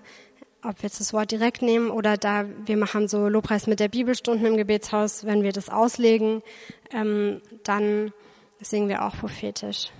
ob 0.62 0.82
wir 0.82 0.88
jetzt 0.88 1.00
das 1.00 1.12
Wort 1.12 1.30
direkt 1.30 1.62
nehmen 1.62 1.90
oder 1.90 2.16
da, 2.16 2.44
wir 2.66 2.76
machen 2.76 3.08
so 3.08 3.28
Lobpreis 3.28 3.66
mit 3.66 3.80
der 3.80 3.88
Bibelstunden 3.88 4.46
im 4.46 4.56
Gebetshaus, 4.56 5.24
wenn 5.24 5.42
wir 5.42 5.52
das 5.52 5.68
auslegen, 5.68 6.42
ähm, 6.92 7.40
dann 7.64 8.12
singen 8.60 8.88
wir 8.88 9.04
auch 9.04 9.16
prophetisch. 9.16 9.90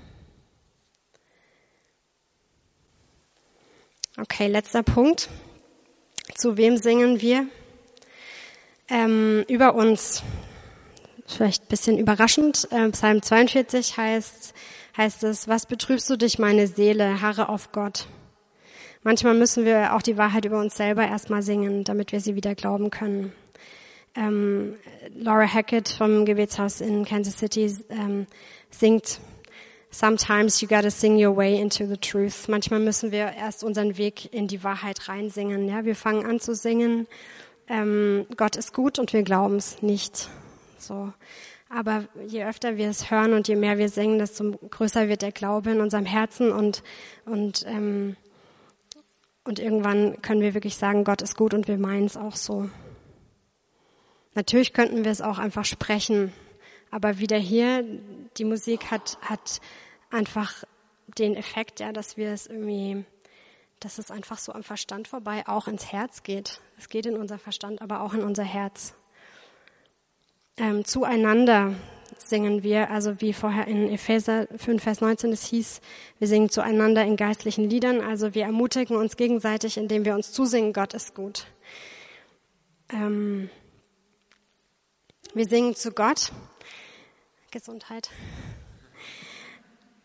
Okay, 4.18 4.48
letzter 4.48 4.82
Punkt. 4.82 5.30
Zu 6.34 6.56
wem 6.56 6.76
singen 6.76 7.20
wir? 7.20 7.46
Ähm, 8.88 9.44
über 9.48 9.74
uns. 9.74 10.22
Vielleicht 11.26 11.64
ein 11.64 11.68
bisschen 11.68 11.96
überraschend. 11.96 12.68
Ähm, 12.70 12.92
Psalm 12.92 13.22
42 13.22 13.96
heißt, 13.96 14.52
heißt 14.96 15.24
es, 15.24 15.48
was 15.48 15.66
betrübst 15.66 16.10
du 16.10 16.16
dich, 16.16 16.38
meine 16.38 16.66
Seele, 16.66 17.22
harre 17.22 17.48
auf 17.48 17.72
Gott. 17.72 18.06
Manchmal 19.02 19.34
müssen 19.34 19.64
wir 19.64 19.94
auch 19.94 20.02
die 20.02 20.18
Wahrheit 20.18 20.44
über 20.44 20.60
uns 20.60 20.76
selber 20.76 21.06
erstmal 21.06 21.42
singen, 21.42 21.84
damit 21.84 22.12
wir 22.12 22.20
sie 22.20 22.34
wieder 22.34 22.54
glauben 22.54 22.90
können. 22.90 23.32
Ähm, 24.14 24.74
Laura 25.14 25.46
Hackett 25.46 25.88
vom 25.88 26.24
Gebetshaus 26.24 26.80
in 26.80 27.04
Kansas 27.04 27.38
City 27.38 27.72
ähm, 27.88 28.26
singt 28.70 29.20
Sometimes 29.92 30.60
you 30.60 30.68
gotta 30.68 30.90
sing 30.90 31.16
your 31.16 31.36
way 31.36 31.60
into 31.60 31.84
the 31.84 31.96
truth. 31.96 32.48
Manchmal 32.48 32.78
müssen 32.78 33.10
wir 33.10 33.32
erst 33.32 33.64
unseren 33.64 33.96
Weg 33.98 34.32
in 34.32 34.46
die 34.46 34.62
Wahrheit 34.62 35.08
reinsingen. 35.08 35.68
Ja, 35.68 35.84
wir 35.84 35.96
fangen 35.96 36.24
an 36.24 36.38
zu 36.38 36.54
singen. 36.54 37.08
Ähm, 37.68 38.26
Gott 38.36 38.54
ist 38.54 38.72
gut 38.72 39.00
und 39.00 39.12
wir 39.12 39.24
glauben 39.24 39.56
es 39.56 39.82
nicht. 39.82 40.28
So. 40.78 41.12
Aber 41.68 42.04
je 42.26 42.44
öfter 42.44 42.76
wir 42.76 42.88
es 42.88 43.10
hören 43.10 43.32
und 43.32 43.48
je 43.48 43.56
mehr 43.56 43.78
wir 43.78 43.88
singen, 43.88 44.18
desto 44.20 44.52
größer 44.70 45.08
wird 45.08 45.22
der 45.22 45.32
Glaube 45.32 45.70
in 45.70 45.80
unserem 45.80 46.06
Herzen 46.06 46.52
und, 46.52 46.84
und 47.26 47.64
ähm, 47.66 48.16
und 49.44 49.58
irgendwann 49.58 50.20
können 50.22 50.42
wir 50.42 50.54
wirklich 50.54 50.76
sagen, 50.76 51.04
Gott 51.04 51.22
ist 51.22 51.36
gut 51.36 51.54
und 51.54 51.68
wir 51.68 51.78
meinen 51.78 52.06
es 52.06 52.16
auch 52.16 52.36
so. 52.36 52.68
Natürlich 54.34 54.72
könnten 54.72 55.04
wir 55.04 55.10
es 55.10 55.22
auch 55.22 55.38
einfach 55.38 55.64
sprechen, 55.64 56.32
aber 56.90 57.18
wieder 57.18 57.36
hier, 57.36 57.84
die 58.36 58.44
Musik 58.44 58.90
hat, 58.90 59.18
hat 59.22 59.60
einfach 60.10 60.64
den 61.18 61.34
Effekt, 61.36 61.80
ja, 61.80 61.92
dass 61.92 62.16
wir 62.16 62.30
es 62.30 62.46
irgendwie, 62.46 63.04
dass 63.80 63.98
es 63.98 64.10
einfach 64.10 64.38
so 64.38 64.52
am 64.52 64.62
Verstand 64.62 65.08
vorbei 65.08 65.46
auch 65.46 65.66
ins 65.66 65.90
Herz 65.92 66.22
geht. 66.22 66.60
Es 66.78 66.88
geht 66.88 67.06
in 67.06 67.16
unser 67.16 67.38
Verstand, 67.38 67.82
aber 67.82 68.02
auch 68.02 68.14
in 68.14 68.22
unser 68.22 68.44
Herz. 68.44 68.94
Ähm, 70.56 70.84
zueinander 70.84 71.74
singen 72.22 72.62
wir, 72.62 72.90
also 72.90 73.20
wie 73.20 73.32
vorher 73.32 73.66
in 73.66 73.88
Epheser 73.90 74.46
5, 74.56 74.82
Vers 74.82 75.00
19 75.00 75.32
es 75.32 75.44
hieß, 75.46 75.80
wir 76.18 76.28
singen 76.28 76.48
zueinander 76.48 77.04
in 77.04 77.16
geistlichen 77.16 77.68
Liedern, 77.68 78.00
also 78.00 78.34
wir 78.34 78.44
ermutigen 78.44 78.96
uns 78.96 79.16
gegenseitig, 79.16 79.76
indem 79.76 80.04
wir 80.04 80.14
uns 80.14 80.32
zusingen, 80.32 80.72
Gott 80.72 80.94
ist 80.94 81.14
gut. 81.14 81.46
Ähm, 82.92 83.50
wir 85.34 85.46
singen 85.46 85.74
zu 85.74 85.92
Gott. 85.92 86.32
Gesundheit. 87.50 88.10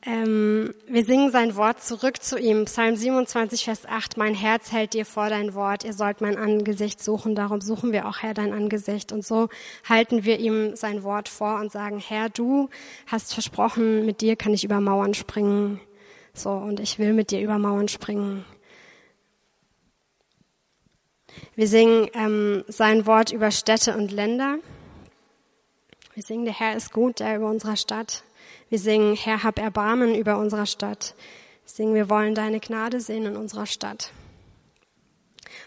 Ähm, 0.08 0.76
wir 0.88 1.04
singen 1.04 1.32
sein 1.32 1.56
Wort 1.56 1.82
zurück 1.82 2.22
zu 2.22 2.38
ihm. 2.38 2.66
Psalm 2.66 2.96
27, 2.96 3.66
Vers 3.66 3.88
8. 3.88 4.18
Mein 4.18 4.36
Herz 4.36 4.72
hält 4.72 4.94
dir 4.94 5.04
vor 5.04 5.30
dein 5.30 5.56
Wort. 5.56 5.84
Ihr 5.84 5.94
sollt 5.94 6.22
mein 6.22 6.38
Angesicht 6.38 7.04
suchen. 7.04 7.34
Darum 7.34 7.60
suchen 7.60 7.92
wir 7.92 8.08
auch, 8.08 8.20
Herr, 8.20 8.36
dein 8.36 8.54
Angesicht. 8.54 9.12
Und 9.12 9.26
so 9.26 9.50
halten 9.84 10.24
wir 10.24 10.40
ihm 10.40 10.76
sein 10.76 11.02
Wort 11.02 11.28
vor 11.28 11.60
und 11.60 11.72
sagen, 11.72 11.98
Herr, 11.98 12.30
du 12.30 12.70
hast 13.08 13.34
versprochen, 13.34 14.06
mit 14.06 14.22
dir 14.22 14.36
kann 14.36 14.54
ich 14.54 14.64
über 14.64 14.80
Mauern 14.80 15.16
springen. 15.16 15.80
So, 16.36 16.52
und 16.52 16.80
ich 16.80 17.00
will 17.00 17.14
mit 17.14 17.32
dir 17.32 17.42
über 17.42 17.58
Mauern 17.58 17.88
springen. 17.88 18.46
Wir 21.56 21.68
singen 21.68 22.10
ähm, 22.14 22.64
sein 22.68 23.08
Wort 23.08 23.32
über 23.32 23.50
Städte 23.50 23.98
und 23.98 24.12
Länder. 24.12 24.58
Wir 26.14 26.22
singen, 26.22 26.46
der 26.46 26.60
Herr 26.60 26.76
ist 26.76 26.94
gut, 26.94 27.20
der 27.22 27.38
über 27.38 27.50
unserer 27.50 27.76
Stadt. 27.76 28.25
Wir 28.70 28.80
singen, 28.80 29.16
Herr, 29.16 29.44
hab 29.44 29.60
Erbarmen 29.60 30.16
über 30.16 30.38
unserer 30.38 30.66
Stadt. 30.66 31.16
Wir 31.64 31.72
singen, 31.72 31.96
wir 31.96 32.10
wollen 32.10 32.36
deine 32.36 32.60
Gnade 32.60 33.00
sehen 33.00 33.26
in 33.26 33.38
unserer 33.38 33.66
Stadt. 33.66 34.12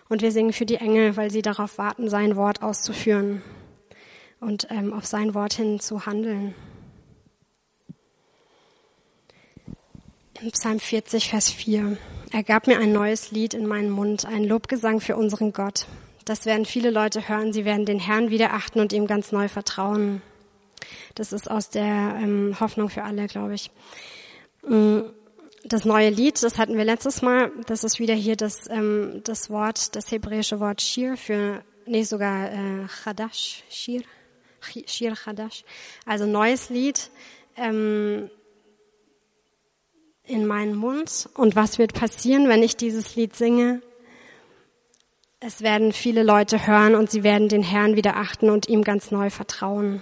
Und 0.09 0.23
wir 0.23 0.33
singen 0.33 0.53
für 0.53 0.67
die 0.67 0.77
Engel, 0.77 1.17
weil 1.17 1.31
sie 1.31 1.43
darauf 1.43 1.79
warten, 1.79 2.09
sein 2.09 2.37
Wort 2.37 2.63
auszuführen 2.63 3.43
und 4.41 4.69
ähm, 4.71 4.93
auf 4.93 5.07
sein 5.07 5.35
Wort 5.35 5.55
hin 5.55 5.81
zu 5.81 6.07
handeln. 6.07 6.55
Im 10.41 10.51
Psalm 10.53 10.79
40, 10.79 11.31
Vers 11.31 11.51
4. 11.51 11.97
Er 12.31 12.43
gab 12.43 12.67
mir 12.67 12.79
ein 12.79 12.93
neues 12.93 13.31
Lied 13.31 13.55
in 13.55 13.67
meinen 13.67 13.91
Mund, 13.91 14.25
ein 14.25 14.45
Lobgesang 14.45 15.01
für 15.01 15.17
unseren 15.17 15.53
Gott. 15.53 15.87
Das 16.25 16.47
werden 16.47 16.65
viele 16.65 16.91
Leute 16.91 17.29
hören. 17.29 17.53
Sie 17.53 17.65
werden 17.65 17.87
den 17.87 17.99
Herrn 17.99 18.31
wieder 18.31 18.53
achten 18.53 18.81
und 18.81 18.93
ihm 18.93 19.07
ganz 19.07 19.33
neu 19.33 19.49
vertrauen. 19.49 20.23
Das 21.19 21.33
ist 21.33 21.51
aus 21.51 21.69
der 21.69 22.17
ähm, 22.23 22.57
Hoffnung 22.61 22.89
für 22.89 23.03
alle, 23.03 23.27
glaube 23.27 23.55
ich. 23.55 23.73
Mm, 24.63 25.01
das 25.65 25.85
neue 25.85 26.11
Lied, 26.11 26.41
das 26.45 26.59
hatten 26.59 26.77
wir 26.77 26.85
letztes 26.85 27.23
Mal. 27.23 27.51
Das 27.67 27.83
ist 27.83 27.99
wieder 27.99 28.15
hier 28.15 28.37
das, 28.37 28.71
ähm, 28.71 29.23
das 29.25 29.51
Wort, 29.51 29.97
das 29.97 30.13
hebräische 30.13 30.61
Wort 30.61 30.81
Shir 30.81 31.17
für, 31.17 31.65
nee, 31.87 32.05
sogar 32.05 32.53
äh, 32.53 32.87
Chadash, 32.87 33.65
Shir, 33.69 34.03
Shir 34.87 35.15
Chadash. 35.17 35.65
Also 36.07 36.25
neues 36.25 36.71
Lied 36.71 37.11
ähm, 37.57 38.31
in 40.23 40.47
meinen 40.47 40.77
Mund. 40.77 41.29
Und 41.35 41.57
was 41.57 41.79
wird 41.79 41.95
passieren, 41.95 42.49
wenn 42.49 42.63
ich 42.63 42.77
dieses 42.77 43.17
Lied 43.17 43.35
singe? 43.35 43.83
Es 45.41 45.63
werden 45.63 45.93
viele 45.93 46.23
Leute 46.23 46.65
hören 46.65 46.95
und 46.95 47.11
sie 47.11 47.25
werden 47.25 47.49
den 47.49 47.65
Herrn 47.65 47.97
wieder 47.97 48.17
achten 48.17 48.51
und 48.51 48.69
ihm 48.69 48.85
ganz 48.85 49.11
neu 49.11 49.31
vertrauen. 49.31 50.01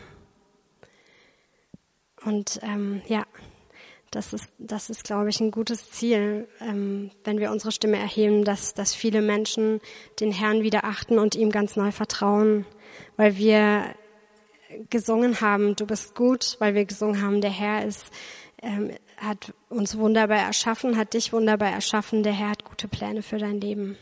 Und 2.27 2.59
ähm, 2.63 3.03
ja, 3.07 3.25
das 4.11 4.33
ist, 4.33 4.51
das 4.59 4.91
ist, 4.91 5.05
glaube 5.05 5.29
ich, 5.29 5.39
ein 5.41 5.53
gutes 5.53 5.93
Ziel, 5.93 6.49
ähm, 6.61 7.13
wenn 7.23 7.39
wir 7.39 7.53
unsere 7.53 7.71
Stimme 7.71 7.99
erheben, 7.99 8.45
dass, 8.45 8.75
dass 8.75 8.95
viele 8.95 9.23
Menschen 9.23 9.81
den 10.19 10.33
Herrn 10.33 10.63
wieder 10.63 10.85
achten 10.85 11.21
und 11.21 11.37
ihm 11.37 11.51
ganz 11.51 11.77
neu 11.77 11.93
vertrauen, 11.93 12.67
weil 13.17 13.37
wir 13.37 13.95
gesungen 14.91 15.41
haben, 15.41 15.77
du 15.77 15.87
bist 15.87 16.17
gut, 16.17 16.57
weil 16.59 16.75
wir 16.75 16.85
gesungen 16.85 17.23
haben, 17.23 17.41
der 17.41 17.51
Herr 17.51 17.85
ist, 17.85 18.11
ähm, 18.61 18.91
hat 19.19 19.55
uns 19.69 19.97
wunderbar 19.97 20.39
erschaffen, 20.39 20.97
hat 20.97 21.15
dich 21.15 21.33
wunderbar 21.33 21.71
erschaffen, 21.71 22.25
der 22.25 22.33
Herr 22.33 22.51
hat 22.51 22.65
gute 22.65 22.89
Pläne 22.89 23.23
für 23.23 23.39
dein 23.39 23.61
Leben. 23.61 23.97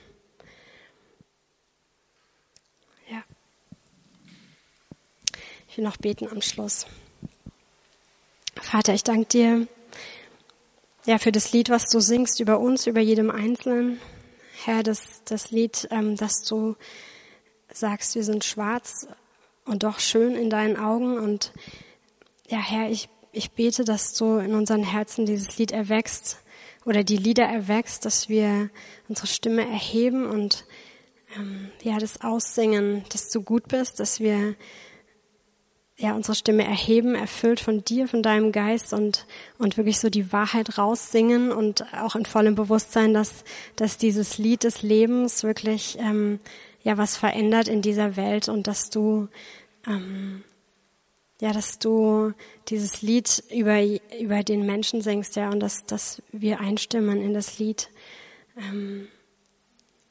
Ja. 3.11 3.23
Ich 5.69 5.77
will 5.77 5.85
noch 5.85 5.99
beten 5.99 6.27
am 6.27 6.41
Schluss. 6.41 6.87
Vater, 8.61 8.95
ich 8.95 9.05
danke 9.05 9.27
dir 9.27 9.67
ja 11.07 11.19
für 11.19 11.33
das 11.33 11.53
Lied, 11.53 11.71
was 11.71 11.89
du 11.91 12.01
singst 12.01 12.41
über 12.41 12.61
uns, 12.61 12.87
über 12.87 13.01
jedem 13.01 13.31
Einzelnen. 13.31 14.01
Herr, 14.65 14.83
das, 14.83 15.23
das 15.25 15.51
Lied, 15.51 15.89
ähm, 15.91 16.17
dass 16.17 16.43
du 16.43 16.77
sagst, 17.73 18.15
wir 18.15 18.25
sind 18.25 18.45
schwarz 18.45 19.07
und 19.65 19.83
doch 19.83 19.99
schön 19.99 20.35
in 20.35 20.51
deinen 20.51 20.77
Augen. 20.77 21.19
Und 21.19 21.53
ja, 22.49 22.59
Herr, 22.59 22.91
ich, 22.91 23.09
ich 23.33 23.53
bete, 23.53 23.85
dass 23.85 24.15
du 24.15 24.39
in 24.39 24.55
unseren 24.55 24.85
Herzen 24.85 25.27
dieses 25.27 25.59
Lied 25.59 25.73
erwächst 25.73 26.39
oder 26.85 27.05
die 27.05 27.17
Lieder 27.17 27.45
erwächst, 27.45 28.05
dass 28.05 28.29
wir 28.29 28.71
unsere 29.09 29.27
Stimme 29.27 29.63
erheben 29.63 30.27
und 30.27 30.65
ähm, 31.37 31.71
ja, 31.83 31.99
das 31.99 32.21
aussingen, 32.23 33.05
dass 33.11 33.31
du 33.31 33.43
gut 33.43 33.69
bist, 33.69 34.01
dass 34.01 34.21
wir 34.21 34.55
ja, 35.97 36.15
unsere 36.15 36.35
Stimme 36.35 36.65
erheben, 36.65 37.15
erfüllt 37.15 37.61
von 37.61 37.85
dir, 37.85 38.09
von 38.09 38.23
deinem 38.23 38.51
Geist 38.51 38.93
und, 38.93 39.27
und 39.59 39.77
wirklich 39.77 40.01
so 40.01 40.11
die 40.11 40.33
Wahrheit 40.33 40.77
raussingen 40.77 41.53
und 41.53 41.85
auch 41.95 42.17
in 42.17 42.27
vollem 42.27 42.57
Bewusstsein, 42.57 43.15
dass, 43.15 43.45
dass 43.77 43.97
dieses 43.97 44.39
Lied 44.39 44.65
des 44.65 44.83
Lebens 44.83 45.45
wirklich, 45.45 45.97
ähm, 46.01 46.41
ja, 46.83 46.99
was 46.99 47.17
verändert 47.17 47.69
in 47.69 47.81
dieser 47.81 48.17
Welt 48.17 48.49
und 48.49 48.67
dass 48.67 48.91
du, 48.91 49.29
ähm, 49.87 50.43
ja, 51.41 51.53
dass 51.53 51.79
du 51.79 52.33
dieses 52.69 53.03
Lied 53.03 53.45
über, 53.53 53.81
über 54.21 54.43
den 54.43 54.67
Menschen 54.67 55.01
singst, 55.01 55.37
ja, 55.37 55.51
und 55.51 55.61
dass, 55.61 55.87
dass 55.87 56.23
wir 56.33 56.59
einstimmen 56.59 57.23
in 57.23 57.35
das 57.35 57.61
Lied. 57.61 57.89
Ähm, 58.59 59.07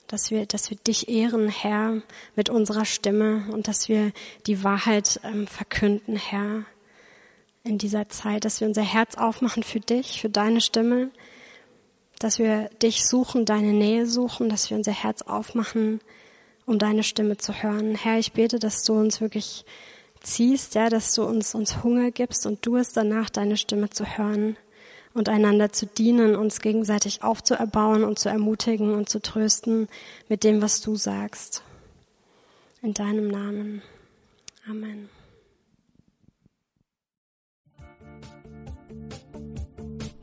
dass 0.07 0.31
wir, 0.31 0.45
dass 0.45 0.69
wir 0.69 0.77
dich 0.77 1.09
ehren, 1.09 1.49
Herr, 1.49 2.01
mit 2.35 2.49
unserer 2.49 2.85
Stimme 2.85 3.45
und 3.51 3.67
dass 3.67 3.89
wir 3.89 4.11
die 4.45 4.63
Wahrheit 4.63 5.19
ähm, 5.23 5.47
verkünden, 5.47 6.15
Herr, 6.15 6.65
in 7.63 7.77
dieser 7.77 8.09
Zeit, 8.09 8.45
dass 8.45 8.59
wir 8.59 8.67
unser 8.67 8.83
Herz 8.83 9.15
aufmachen 9.15 9.63
für 9.63 9.79
dich, 9.79 10.21
für 10.21 10.29
deine 10.29 10.61
Stimme, 10.61 11.11
dass 12.19 12.39
wir 12.39 12.69
dich 12.81 13.05
suchen, 13.05 13.45
deine 13.45 13.73
Nähe 13.73 14.05
suchen, 14.05 14.49
dass 14.49 14.69
wir 14.69 14.77
unser 14.77 14.91
Herz 14.91 15.21
aufmachen, 15.21 16.01
um 16.65 16.79
deine 16.79 17.03
Stimme 17.03 17.37
zu 17.37 17.53
hören. 17.63 17.95
Herr, 17.95 18.19
ich 18.19 18.33
bete, 18.33 18.59
dass 18.59 18.83
du 18.83 18.93
uns 18.93 19.21
wirklich 19.21 19.65
ziehst, 20.21 20.75
ja, 20.75 20.89
dass 20.89 21.13
du 21.15 21.23
uns, 21.23 21.55
uns 21.55 21.83
Hunger 21.83 22.11
gibst 22.11 22.45
und 22.45 22.65
du 22.65 22.77
es 22.77 22.93
danach, 22.93 23.29
deine 23.29 23.57
Stimme 23.57 23.89
zu 23.89 24.05
hören 24.05 24.57
und 25.13 25.29
einander 25.29 25.71
zu 25.71 25.85
dienen, 25.85 26.35
uns 26.35 26.59
gegenseitig 26.59 27.23
aufzuerbauen 27.23 28.03
und 28.03 28.19
zu 28.19 28.29
ermutigen 28.29 28.93
und 28.93 29.09
zu 29.09 29.21
trösten 29.21 29.87
mit 30.27 30.43
dem, 30.43 30.61
was 30.61 30.81
du 30.81 30.95
sagst. 30.95 31.63
In 32.81 32.93
deinem 32.93 33.27
Namen. 33.27 33.81
Amen. 34.67 35.09